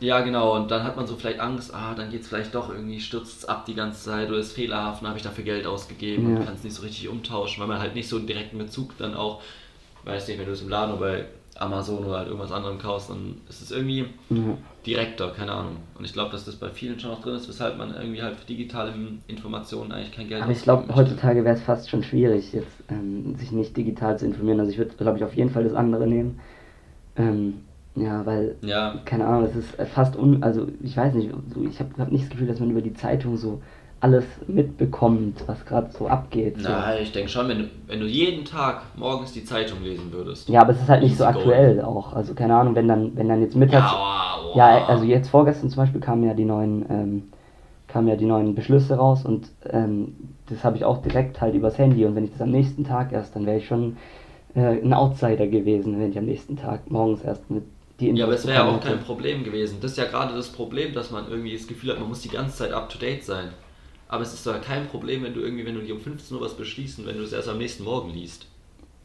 Ja, 0.00 0.20
genau, 0.20 0.56
und 0.56 0.70
dann 0.70 0.82
hat 0.82 0.96
man 0.96 1.06
so 1.06 1.16
vielleicht 1.16 1.40
Angst, 1.40 1.72
ah, 1.72 1.94
dann 1.94 2.10
geht 2.10 2.22
es 2.22 2.28
vielleicht 2.28 2.54
doch 2.54 2.68
irgendwie, 2.68 3.00
stürzt 3.00 3.38
es 3.38 3.44
ab 3.44 3.64
die 3.64 3.74
ganze 3.74 4.04
Zeit 4.04 4.28
oder 4.28 4.38
ist 4.38 4.52
fehlerhaft, 4.52 5.02
dann 5.02 5.08
habe 5.08 5.18
ich 5.18 5.24
dafür 5.24 5.44
Geld 5.44 5.66
ausgegeben 5.66 6.30
Ja. 6.30 6.38
und 6.38 6.44
kann 6.44 6.54
es 6.54 6.64
nicht 6.64 6.74
so 6.74 6.82
richtig 6.82 7.08
umtauschen, 7.08 7.60
weil 7.60 7.68
man 7.68 7.78
halt 7.78 7.94
nicht 7.94 8.08
so 8.08 8.16
einen 8.16 8.26
direkten 8.26 8.58
Bezug 8.58 8.98
dann 8.98 9.14
auch, 9.14 9.40
weiß 10.04 10.28
nicht, 10.28 10.38
wenn 10.38 10.46
du 10.46 10.52
es 10.52 10.62
im 10.62 10.68
Laden 10.68 10.94
oder 10.94 11.00
bei 11.00 11.24
Amazon 11.56 12.04
oder 12.04 12.18
halt 12.18 12.26
irgendwas 12.26 12.50
anderem 12.50 12.78
kaufst, 12.78 13.10
dann 13.10 13.36
ist 13.48 13.62
es 13.62 13.70
irgendwie 13.70 14.06
ja. 14.30 14.58
direkter, 14.84 15.30
keine 15.30 15.52
Ahnung. 15.52 15.76
Und 15.96 16.04
ich 16.04 16.12
glaube, 16.12 16.32
dass 16.32 16.44
das 16.44 16.56
bei 16.56 16.68
vielen 16.68 16.98
schon 16.98 17.10
noch 17.10 17.22
drin 17.22 17.36
ist, 17.36 17.48
weshalb 17.48 17.78
man 17.78 17.94
irgendwie 17.94 18.22
halt 18.22 18.36
für 18.36 18.46
digitale 18.46 18.92
Informationen 19.28 19.92
eigentlich 19.92 20.12
kein 20.12 20.28
Geld 20.28 20.42
Aber 20.42 20.52
ich 20.52 20.62
glaube, 20.62 20.92
heutzutage 20.94 21.44
wäre 21.44 21.54
es 21.54 21.62
fast 21.62 21.88
schon 21.88 22.02
schwierig, 22.02 22.52
jetzt 22.52 22.82
ähm, 22.88 23.36
sich 23.36 23.52
nicht 23.52 23.76
digital 23.76 24.18
zu 24.18 24.26
informieren. 24.26 24.58
Also 24.58 24.72
ich 24.72 24.78
würde, 24.78 24.94
glaube 24.96 25.18
ich, 25.18 25.24
auf 25.24 25.34
jeden 25.34 25.50
Fall 25.50 25.62
das 25.64 25.74
andere 25.74 26.08
nehmen. 26.08 26.40
Ähm, 27.16 27.60
ja, 27.96 28.26
weil, 28.26 28.56
Ja, 28.62 28.96
keine 29.04 29.26
Ahnung, 29.26 29.44
es 29.44 29.56
ist 29.56 29.74
fast 29.92 30.16
un... 30.16 30.42
Also 30.42 30.66
ich 30.82 30.96
weiß 30.96 31.14
nicht, 31.14 31.30
so, 31.54 31.64
ich 31.64 31.78
habe 31.78 31.90
hab 31.98 32.10
nicht 32.10 32.24
das 32.24 32.30
Gefühl, 32.30 32.48
dass 32.48 32.60
man 32.60 32.70
über 32.70 32.82
die 32.82 32.94
Zeitung 32.94 33.36
so 33.36 33.60
alles 34.00 34.24
mitbekommt, 34.48 35.44
was 35.46 35.64
gerade 35.64 35.90
so 35.90 36.08
abgeht. 36.08 36.60
So. 36.60 36.68
na, 36.68 36.98
ich 36.98 37.12
denke 37.12 37.30
schon, 37.30 37.48
wenn 37.48 37.58
du, 37.58 37.64
wenn 37.86 38.00
du 38.00 38.06
jeden 38.06 38.44
Tag 38.44 38.82
morgens 38.96 39.32
die 39.32 39.44
Zeitung 39.44 39.82
lesen 39.82 40.12
würdest. 40.12 40.48
Ja, 40.48 40.60
aber 40.60 40.72
es 40.72 40.80
ist 40.82 40.88
halt 40.88 41.02
nicht 41.02 41.16
so 41.16 41.24
aktuell 41.24 41.80
auch. 41.80 42.12
Also 42.12 42.34
keine 42.34 42.54
Ahnung, 42.54 42.74
wenn 42.74 42.86
dann, 42.86 43.16
wenn 43.16 43.28
dann 43.28 43.40
jetzt 43.40 43.56
mittags... 43.56 43.92
Ja, 43.92 44.38
wow, 44.48 44.56
Ja, 44.56 44.84
also 44.86 45.04
jetzt 45.04 45.28
vorgestern 45.28 45.70
zum 45.70 45.82
Beispiel 45.82 46.00
kamen 46.00 46.24
ja 46.24 46.34
die 46.34 46.44
neuen, 46.44 46.84
ähm, 46.90 47.22
kamen 47.88 48.08
ja 48.08 48.16
die 48.16 48.26
neuen 48.26 48.54
Beschlüsse 48.54 48.96
raus 48.96 49.24
und 49.24 49.48
ähm, 49.70 50.14
das 50.50 50.64
habe 50.64 50.76
ich 50.76 50.84
auch 50.84 51.00
direkt 51.00 51.40
halt 51.40 51.54
übers 51.54 51.78
Handy 51.78 52.04
und 52.04 52.14
wenn 52.14 52.24
ich 52.24 52.32
das 52.32 52.42
am 52.42 52.50
nächsten 52.50 52.84
Tag 52.84 53.12
erst, 53.12 53.34
dann 53.36 53.46
wäre 53.46 53.56
ich 53.56 53.66
schon 53.66 53.96
äh, 54.54 54.82
ein 54.82 54.92
Outsider 54.92 55.46
gewesen, 55.46 55.98
wenn 55.98 56.10
ich 56.10 56.18
am 56.18 56.26
nächsten 56.26 56.56
Tag 56.56 56.90
morgens 56.90 57.22
erst 57.22 57.50
mit 57.50 57.64
die 58.00 58.14
Ja, 58.14 58.24
aber 58.24 58.34
es 58.34 58.46
wäre 58.46 58.56
ja 58.58 58.64
auch 58.64 58.80
kein. 58.80 59.00
Problem 59.00 59.44
gewesen. 59.44 59.78
Das 59.80 59.92
ist 59.92 59.98
ja 59.98 60.04
gerade 60.06 60.34
das 60.34 60.50
Problem, 60.52 60.92
dass 60.94 61.10
man 61.10 61.28
irgendwie 61.28 61.52
das 61.56 61.66
Gefühl 61.66 61.90
hat, 61.90 61.98
man 61.98 62.08
muss 62.08 62.20
die 62.20 62.28
ganze 62.30 62.56
Zeit 62.58 62.72
up 62.72 62.88
to 62.88 62.98
date 62.98 63.24
sein. 63.24 63.52
Aber 64.08 64.22
es 64.22 64.32
ist 64.34 64.46
doch 64.46 64.60
kein 64.60 64.86
Problem, 64.88 65.22
wenn 65.24 65.34
du 65.34 65.40
irgendwie, 65.40 65.66
wenn 65.66 65.74
du 65.74 65.82
dir 65.82 65.94
um 65.94 66.00
15 66.00 66.36
Uhr 66.36 66.42
was 66.42 66.56
beschließen, 66.56 67.06
wenn 67.06 67.16
du 67.16 67.22
es 67.24 67.32
erst 67.32 67.48
am 67.48 67.58
nächsten 67.58 67.84
Morgen 67.84 68.10
liest. 68.10 68.46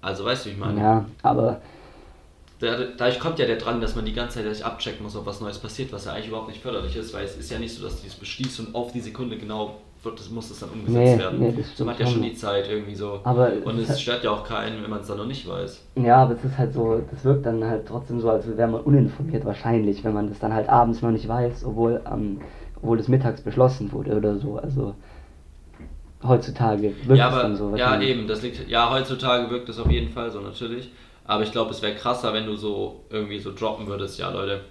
Also 0.01 0.25
weißt 0.25 0.45
du, 0.45 0.49
wie 0.49 0.53
ich 0.53 0.59
meine? 0.59 0.81
Ja, 0.81 1.05
aber 1.21 1.61
Da, 2.59 2.77
dadurch 2.97 3.19
kommt 3.19 3.39
ja 3.39 3.45
der 3.45 3.55
Drang, 3.57 3.79
dass 3.79 3.95
man 3.95 4.05
die 4.05 4.13
ganze 4.13 4.43
Zeit 4.43 4.53
sich 4.55 4.65
abchecken 4.65 5.03
muss, 5.03 5.15
ob 5.15 5.25
was 5.25 5.39
Neues 5.39 5.59
passiert, 5.59 5.93
was 5.93 6.05
ja 6.05 6.13
eigentlich 6.13 6.27
überhaupt 6.27 6.49
nicht 6.49 6.61
förderlich 6.61 6.95
ist, 6.95 7.13
weil 7.13 7.23
es 7.25 7.37
ist 7.37 7.49
ja 7.49 7.57
nicht 7.59 7.73
so, 7.73 7.81
dass 7.83 8.01
du 8.01 8.07
das 8.07 8.15
beschließt 8.15 8.59
und 8.59 8.75
auf 8.75 8.91
die 8.91 8.99
Sekunde 9.01 9.37
genau 9.37 9.81
wird, 10.03 10.19
das 10.19 10.29
muss 10.29 10.49
es 10.49 10.59
dann 10.59 10.69
umgesetzt 10.69 10.95
Nee, 10.97 11.17
werden. 11.19 11.39
nee, 11.39 11.53
das 11.57 11.75
so 11.77 11.87
hat 11.89 11.99
ja 11.99 12.07
schon. 12.07 12.21
die 12.21 12.33
Zeit 12.33 12.69
irgendwie 12.69 12.95
so. 12.95 13.19
Aber 13.23 13.51
und 13.65 13.79
es 13.79 13.89
es 13.89 14.01
stört 14.01 14.23
ja 14.23 14.31
auch 14.31 14.43
keinen, 14.43 14.81
wenn 14.83 14.89
man 14.89 15.01
es 15.01 15.07
dann 15.07 15.17
noch 15.17 15.25
nicht 15.25 15.47
weiß. 15.47 15.81
ja, 15.95 16.17
aber 16.23 16.33
es 16.35 16.43
ist 16.43 16.57
halt 16.57 16.73
so, 16.73 17.01
das 17.11 17.23
wirkt 17.25 17.45
dann 17.45 17.63
halt 17.63 17.87
trotzdem 17.87 18.19
so, 18.21 18.29
als 18.29 18.45
wäre 18.57 18.69
man 18.69 18.81
uninformiert 18.81 19.45
wahrscheinlich, 19.45 20.03
wenn 20.03 20.13
man 20.13 20.29
das 20.29 20.39
dann 20.39 20.53
halt 20.53 20.69
abends 20.69 21.01
noch 21.01 21.11
nicht 21.11 21.27
weiß, 21.27 21.65
obwohl 21.65 22.01
am 22.05 22.39
obwohl 22.81 22.97
das 22.97 23.09
mittags 23.09 23.41
beschlossen 23.41 23.91
wurde 23.91 24.15
oder 24.15 24.37
so. 24.37 24.57
Also 24.57 24.95
heutzutage 26.23 26.93
wirkt 27.05 27.17
ja, 27.17 27.27
es 27.27 27.33
aber 27.33 27.43
dann 27.43 27.55
so. 27.55 27.75
ja 27.75 27.99
eben, 28.01 28.27
das 28.27 28.41
liegt 28.41 28.67
ja 28.69 28.89
heutzutage 28.91 29.49
wirkt 29.49 29.69
es 29.69 29.79
auf 29.79 29.89
jeden 29.89 30.09
Fall 30.09 30.31
so 30.31 30.41
natürlich, 30.41 30.91
aber 31.25 31.43
ich 31.43 31.51
glaube, 31.51 31.71
es 31.71 31.81
wäre 31.81 31.95
krasser, 31.95 32.33
wenn 32.33 32.45
du 32.45 32.55
so 32.55 33.03
irgendwie 33.09 33.39
so 33.39 33.53
droppen 33.53 33.87
würdest, 33.87 34.19
ja 34.19 34.29
Leute, 34.29 34.61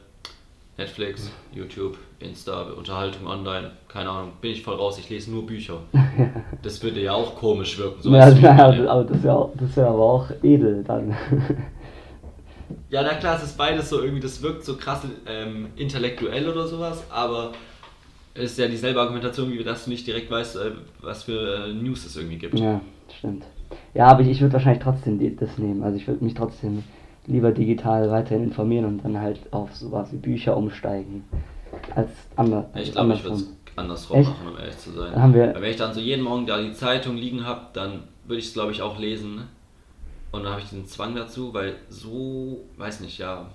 Netflix, 0.78 1.30
YouTube, 1.52 1.98
Insta, 2.20 2.62
Unterhaltung 2.70 3.26
online, 3.26 3.72
keine 3.88 4.10
Ahnung, 4.10 4.32
bin 4.40 4.52
ich 4.52 4.62
voll 4.62 4.76
raus, 4.76 4.96
ich 4.98 5.10
lese 5.10 5.30
nur 5.30 5.44
Bücher. 5.46 5.80
Das 6.62 6.82
würde 6.82 7.00
ja 7.00 7.12
auch 7.12 7.36
komisch 7.36 7.78
wirken. 7.78 8.02
So 8.02 8.10
Ja, 8.14 8.30
ich 8.30 8.40
ja, 8.40 8.52
meine. 8.54 8.90
aber 8.90 9.04
das 9.04 9.18
ist 9.18 9.76
ja 9.76 9.88
aber 9.88 10.02
auch 10.02 10.30
edel 10.42 10.82
dann. 10.84 11.10
ja, 12.90 13.02
na 13.02 13.14
klar, 13.14 13.36
es 13.36 13.44
ist 13.44 13.56
beides 13.56 13.88
so 13.88 14.00
irgendwie, 14.00 14.20
das 14.20 14.42
wirkt 14.42 14.64
so 14.64 14.76
krass 14.76 15.02
ähm, 15.26 15.68
intellektuell 15.76 16.48
oder 16.48 16.66
sowas, 16.66 17.04
aber 17.10 17.52
es 18.34 18.52
ist 18.52 18.58
ja 18.58 18.66
dieselbe 18.68 19.00
Argumentation, 19.00 19.50
wie 19.52 19.62
dass 19.62 19.84
du 19.84 19.90
nicht 19.90 20.06
direkt 20.06 20.30
weißt, 20.30 20.56
äh, 20.56 20.70
was 21.00 21.24
für 21.24 21.66
äh, 21.66 21.72
News 21.72 22.04
es 22.06 22.16
irgendwie 22.16 22.38
gibt. 22.38 22.58
ja, 22.58 22.80
stimmt. 23.18 23.44
Ja, 23.94 24.06
aber 24.06 24.22
ich, 24.22 24.28
ich 24.28 24.40
würde 24.40 24.54
wahrscheinlich 24.54 24.82
trotzdem 24.82 25.36
das 25.36 25.58
nehmen. 25.58 25.82
Also 25.82 25.96
ich 25.96 26.06
würde 26.06 26.24
mich 26.24 26.34
trotzdem 26.34 26.82
lieber 27.28 27.52
digital 27.52 28.10
weiterhin 28.10 28.44
informieren 28.44 28.84
und 28.86 29.04
dann 29.04 29.20
halt 29.20 29.40
auf 29.52 29.74
sowas 29.76 30.08
wie 30.12 30.16
Bücher 30.16 30.56
umsteigen. 30.56 31.24
Als 31.94 32.08
ander, 32.36 32.68
Ich 32.74 32.92
glaube, 32.92 33.12
ich 33.14 33.22
würde 33.22 33.36
es 33.36 33.46
andersrum. 33.76 34.18
Echt? 34.18 34.28
machen, 34.30 34.48
um 34.48 34.58
ehrlich 34.58 34.78
zu 34.78 34.90
sein. 34.92 35.14
Haben 35.14 35.34
wir- 35.34 35.54
Weil 35.54 35.62
wenn 35.62 35.70
ich 35.70 35.76
dann 35.76 35.94
so 35.94 36.00
jeden 36.00 36.24
Morgen 36.24 36.46
da 36.46 36.60
die 36.60 36.72
Zeitung 36.72 37.16
liegen 37.16 37.44
habe, 37.46 37.60
dann 37.74 38.04
würde 38.26 38.40
ich 38.40 38.46
es, 38.48 38.54
glaube 38.54 38.72
ich, 38.72 38.82
auch 38.82 38.98
lesen. 38.98 39.42
Und 40.32 40.42
dann 40.42 40.52
habe 40.52 40.60
ich 40.62 40.68
diesen 40.68 40.86
Zwang 40.86 41.14
dazu, 41.14 41.54
weil 41.54 41.76
so, 41.88 42.58
weiß 42.76 43.00
nicht, 43.00 43.18
ja. 43.18 43.46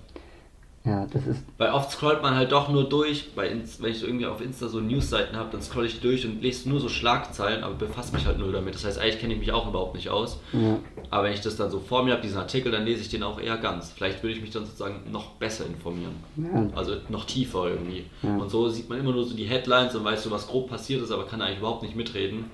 Ja, 0.86 1.06
das 1.10 1.26
ist. 1.26 1.42
Weil 1.56 1.70
oft 1.70 1.90
scrollt 1.90 2.20
man 2.20 2.34
halt 2.36 2.52
doch 2.52 2.68
nur 2.68 2.86
durch, 2.86 3.34
bei 3.34 3.48
Inst 3.48 3.82
wenn 3.82 3.90
ich 3.92 4.00
so 4.00 4.06
irgendwie 4.06 4.26
auf 4.26 4.42
Insta 4.44 4.68
so 4.68 4.80
Newsseiten 4.80 5.34
habe, 5.34 5.48
dann 5.50 5.62
scroll 5.62 5.86
ich 5.86 6.00
durch 6.00 6.26
und 6.26 6.42
lese 6.42 6.68
nur 6.68 6.78
so 6.78 6.90
Schlagzeilen, 6.90 7.64
aber 7.64 7.74
befasse 7.74 8.12
mich 8.14 8.26
halt 8.26 8.38
null 8.38 8.52
damit. 8.52 8.74
Das 8.74 8.84
heißt, 8.84 8.98
eigentlich 8.98 9.18
kenne 9.18 9.32
ich 9.32 9.40
mich 9.40 9.50
auch 9.50 9.66
überhaupt 9.66 9.94
nicht 9.94 10.10
aus. 10.10 10.38
Ja, 10.52 10.76
Aber 11.08 11.24
wenn 11.24 11.32
ich 11.32 11.40
das 11.40 11.56
dann 11.56 11.70
so 11.70 11.78
vor 11.80 12.02
mir 12.02 12.12
habe, 12.12 12.20
diesen 12.20 12.36
Artikel, 12.38 12.70
dann 12.70 12.84
lese 12.84 13.00
ich 13.00 13.08
den 13.08 13.22
auch 13.22 13.40
eher 13.40 13.56
ganz. 13.56 13.92
Vielleicht 13.92 14.22
würde 14.22 14.34
ich 14.36 14.42
mich 14.42 14.50
dann 14.50 14.66
sozusagen 14.66 15.10
noch 15.10 15.30
besser 15.36 15.64
informieren. 15.64 16.16
ja, 16.36 16.66
Also 16.76 16.96
noch 17.08 17.24
tiefer 17.24 17.68
irgendwie. 17.68 18.04
Ja. 18.22 18.36
Und 18.36 18.50
so 18.50 18.68
sieht 18.68 18.90
man 18.90 18.98
immer 18.98 19.12
nur 19.12 19.24
so 19.24 19.34
die 19.34 19.44
Headlines 19.44 19.96
und 19.96 20.04
weiß 20.04 20.22
so, 20.22 20.30
was 20.30 20.46
grob 20.48 20.68
passiert 20.68 21.02
ist, 21.02 21.10
aber 21.10 21.24
kann 21.24 21.40
eigentlich 21.40 21.60
überhaupt 21.60 21.82
nicht 21.82 21.96
mitreden. 21.96 22.50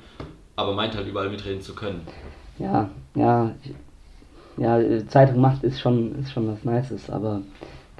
Aber 0.54 0.74
meint 0.74 0.94
halt 0.94 1.08
überall 1.08 1.30
mitreden 1.30 1.62
zu 1.62 1.74
können. 1.74 2.06
ja, 2.58 2.88
ja, 3.16 3.50
ja, 4.56 5.08
Zeitung 5.08 5.40
macht 5.40 5.64
ist 5.64 5.80
schon, 5.80 6.14
ist 6.20 6.32
schon 6.32 6.46
was 6.46 6.62
Nices, 6.64 7.08
aber 7.10 7.40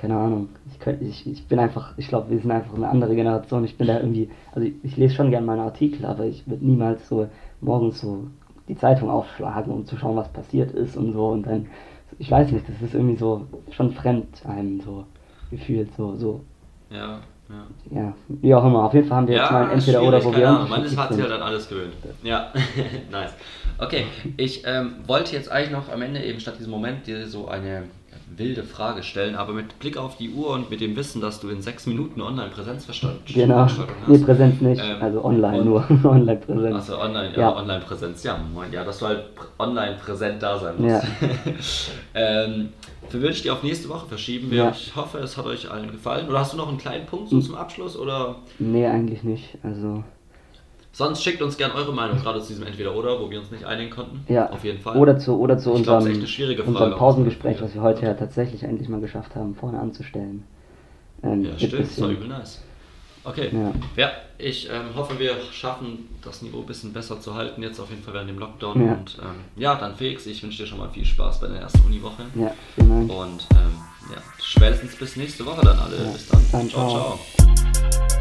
keine 0.01 0.17
Ahnung. 0.17 0.49
Ich, 0.73 0.81
könnt, 0.81 1.03
ich, 1.03 1.27
ich 1.31 1.47
bin 1.47 1.59
einfach, 1.59 1.93
ich 1.99 2.09
glaube, 2.09 2.31
wir 2.31 2.39
sind 2.39 2.51
einfach 2.51 2.75
eine 2.75 2.89
andere 2.89 3.15
Generation. 3.15 3.65
Ich 3.65 3.77
bin 3.77 3.87
da 3.87 3.99
irgendwie, 3.99 4.31
also 4.53 4.67
ich, 4.67 4.75
ich 4.83 4.97
lese 4.97 5.15
schon 5.15 5.31
gerne 5.31 5.47
meine 5.47 5.63
Artikel, 5.63 6.07
aber 6.07 6.25
ich 6.25 6.47
würde 6.49 6.65
niemals 6.65 7.07
so 7.09 7.29
morgens 7.61 8.01
so 8.01 8.25
die 8.69 8.77
Zeitung 8.77 9.11
aufschlagen, 9.11 9.73
um 9.73 9.85
zu 9.87 9.97
schauen, 9.97 10.17
was 10.17 10.29
passiert 10.29 10.73
ist 10.73 10.97
und 10.97 11.13
so. 11.13 11.27
Und 11.29 11.47
dann, 11.47 11.67
ich 12.19 12.31
weiß 12.31 12.51
nicht, 12.53 12.69
das 12.69 12.81
ist 12.81 12.95
irgendwie 12.95 13.17
so 13.17 13.47
schon 13.73 13.93
fremd 13.93 14.29
einem 14.47 14.81
so 14.81 15.05
gefühlt, 15.51 15.95
so, 15.97 16.17
so, 16.17 16.41
Ja, 16.91 17.19
ja. 17.49 17.67
ja, 18.01 18.15
wie 18.29 18.55
auch 18.55 18.65
immer. 18.65 18.85
Auf 18.85 18.95
jeden 18.95 19.07
Fall 19.09 19.19
haben 19.19 19.27
wir 19.29 19.35
jetzt 19.37 19.51
mal 19.51 19.65
ein 19.65 19.71
entweder 19.73 20.03
oder, 20.03 20.25
wo 20.25 20.33
wir 20.35 20.49
Ahnung. 20.49 20.69
Man 20.71 20.85
ist- 20.85 20.97
hat 20.97 21.13
sich 21.13 21.21
halt 21.23 21.33
an 21.33 21.43
alles 21.43 21.69
gewöhnt. 21.69 21.93
Ja, 22.23 22.53
nice. 23.11 23.35
Okay, 23.79 24.05
ich 24.37 24.63
ähm, 24.67 24.93
wollte 25.07 25.35
jetzt 25.35 25.51
eigentlich 25.51 25.73
noch 25.73 25.91
am 25.93 26.01
Ende 26.03 26.23
eben 26.23 26.39
statt 26.41 26.55
diesem 26.59 26.71
Moment 26.71 27.07
dir 27.07 27.27
so 27.27 27.49
eine 27.49 27.85
wilde 28.41 28.65
Frage 28.65 29.03
stellen, 29.05 29.37
aber 29.37 29.53
mit 29.53 29.79
Blick 29.79 29.97
auf 29.97 30.17
die 30.17 30.31
Uhr 30.31 30.51
und 30.51 30.71
mit 30.71 30.81
dem 30.81 30.97
Wissen, 30.97 31.21
dass 31.21 31.39
du 31.41 31.49
in 31.49 31.63
sechs 31.63 31.87
Minuten 31.87 32.21
Online-Präsenzveranstaltung 32.21 33.21
Genau. 33.33 33.67
Nee, 34.09 34.19
Präsenz 34.19 34.61
nicht, 34.61 34.83
Ähm, 34.83 34.97
also 35.01 35.25
online 35.25 35.65
nur. 35.65 35.85
Online-Präsenz. 36.05 36.75
Also 36.75 36.99
online, 36.99 37.33
ja, 37.35 37.41
Ja. 37.41 37.57
Online-Präsenz, 37.57 38.25
ja, 38.25 38.39
moin, 38.53 38.73
ja, 38.73 38.83
dass 38.85 38.99
du 38.99 39.07
halt 39.07 39.25
online 39.59 39.97
präsent 40.05 40.43
da 40.43 40.59
sein 40.59 40.75
musst. 40.79 41.05
Ja. 41.05 41.29
ähm, 42.15 42.71
würde 43.11 43.29
ich 43.31 43.43
die 43.43 43.51
auf 43.51 43.63
nächste 43.63 43.89
Woche 43.89 44.07
verschieben. 44.07 44.53
Ja. 44.53 44.71
Ich 44.71 44.95
hoffe, 44.97 45.19
es 45.19 45.37
hat 45.37 45.47
euch 45.47 45.71
allen 45.71 45.91
gefallen. 45.91 46.29
Oder 46.29 46.41
hast 46.41 46.53
du 46.53 46.57
noch 46.57 46.69
einen 46.69 46.79
kleinen 46.79 47.07
Punkt 47.07 47.29
so 47.29 47.41
zum 47.41 47.55
Abschluss? 47.55 47.97
Oder 47.97 48.37
Nee, 48.59 48.87
eigentlich 48.87 49.23
nicht. 49.23 49.59
Also, 49.63 50.05
Sonst 51.01 51.23
schickt 51.23 51.41
uns 51.41 51.57
gerne 51.57 51.73
eure 51.77 51.95
Meinung, 51.95 52.19
gerade 52.19 52.43
zu 52.43 52.49
diesem 52.49 52.67
Entweder-Oder, 52.67 53.19
wo 53.19 53.31
wir 53.31 53.41
uns 53.41 53.51
nicht 53.51 53.65
einigen 53.65 53.89
konnten. 53.89 54.23
Ja, 54.31 54.51
Auf 54.51 54.63
jeden 54.65 54.79
Fall. 54.83 54.99
Oder 54.99 55.19
zu, 55.19 55.35
oder 55.41 55.57
zu 55.57 55.75
Ich 55.75 55.83
glaub, 55.83 56.03
unserem, 56.03 56.67
unserem. 56.67 56.95
Pausengespräch, 56.95 57.63
was 57.63 57.73
wir 57.73 57.81
heute 57.81 58.05
ja 58.05 58.13
tatsächlich 58.13 58.65
endlich 58.65 58.87
mal 58.91 59.01
geschafft 59.01 59.35
haben, 59.35 59.55
vorne 59.55 59.81
anzustellen. 59.81 60.45
Ähm, 61.23 61.47
Ja, 61.47 61.57
stimmt, 61.57 61.87
das 61.89 61.99
war 62.03 62.11
übel 62.11 62.29
nice. 62.29 62.61
Okay, 63.25 63.49
Ja. 63.51 63.73
ja, 63.97 64.11
ich 64.37 64.69
ähm, 64.69 64.95
hoffe, 64.95 65.19
wir 65.19 65.37
schaffen 65.51 66.07
das 66.23 66.43
Niveau 66.43 66.59
ein 66.61 66.67
bisschen 66.67 66.93
besser 66.93 67.19
zu 67.19 67.35
halten, 67.35 67.63
jetzt 67.63 67.81
auf 67.81 67.89
jeden 67.89 68.03
Fall 68.03 68.13
während 68.13 68.29
dem 68.29 68.39
Lockdown. 68.39 68.85
Ja. 68.87 68.93
Und 68.93 69.17
ähm, 69.23 69.27
ja, 69.57 69.77
dann 69.77 69.97
Felix, 69.97 70.27
ich 70.27 70.43
wünsche 70.43 70.59
dir 70.59 70.67
schon 70.67 70.81
mal 70.81 70.91
viel 70.91 71.07
Spaß 71.07 71.41
bei 71.41 71.47
der 71.47 71.61
ersten 71.63 71.81
Uniwoche. 71.87 72.25
Ja, 72.35 72.53
vielen 72.75 73.09
Dank. 73.09 73.11
Und 73.11 73.47
ähm, 73.53 73.73
ja, 74.15 74.19
spätestens 74.43 74.97
bis 74.97 75.17
nächste 75.17 75.47
Woche 75.47 75.65
dann 75.65 75.79
alle. 75.79 75.97
Ja, 75.97 76.11
Bis 76.13 76.29
dann. 76.29 76.45
dann 76.53 76.69
ciao. 76.69 76.91
ciao. 76.91 77.19
ciao. 77.39 78.20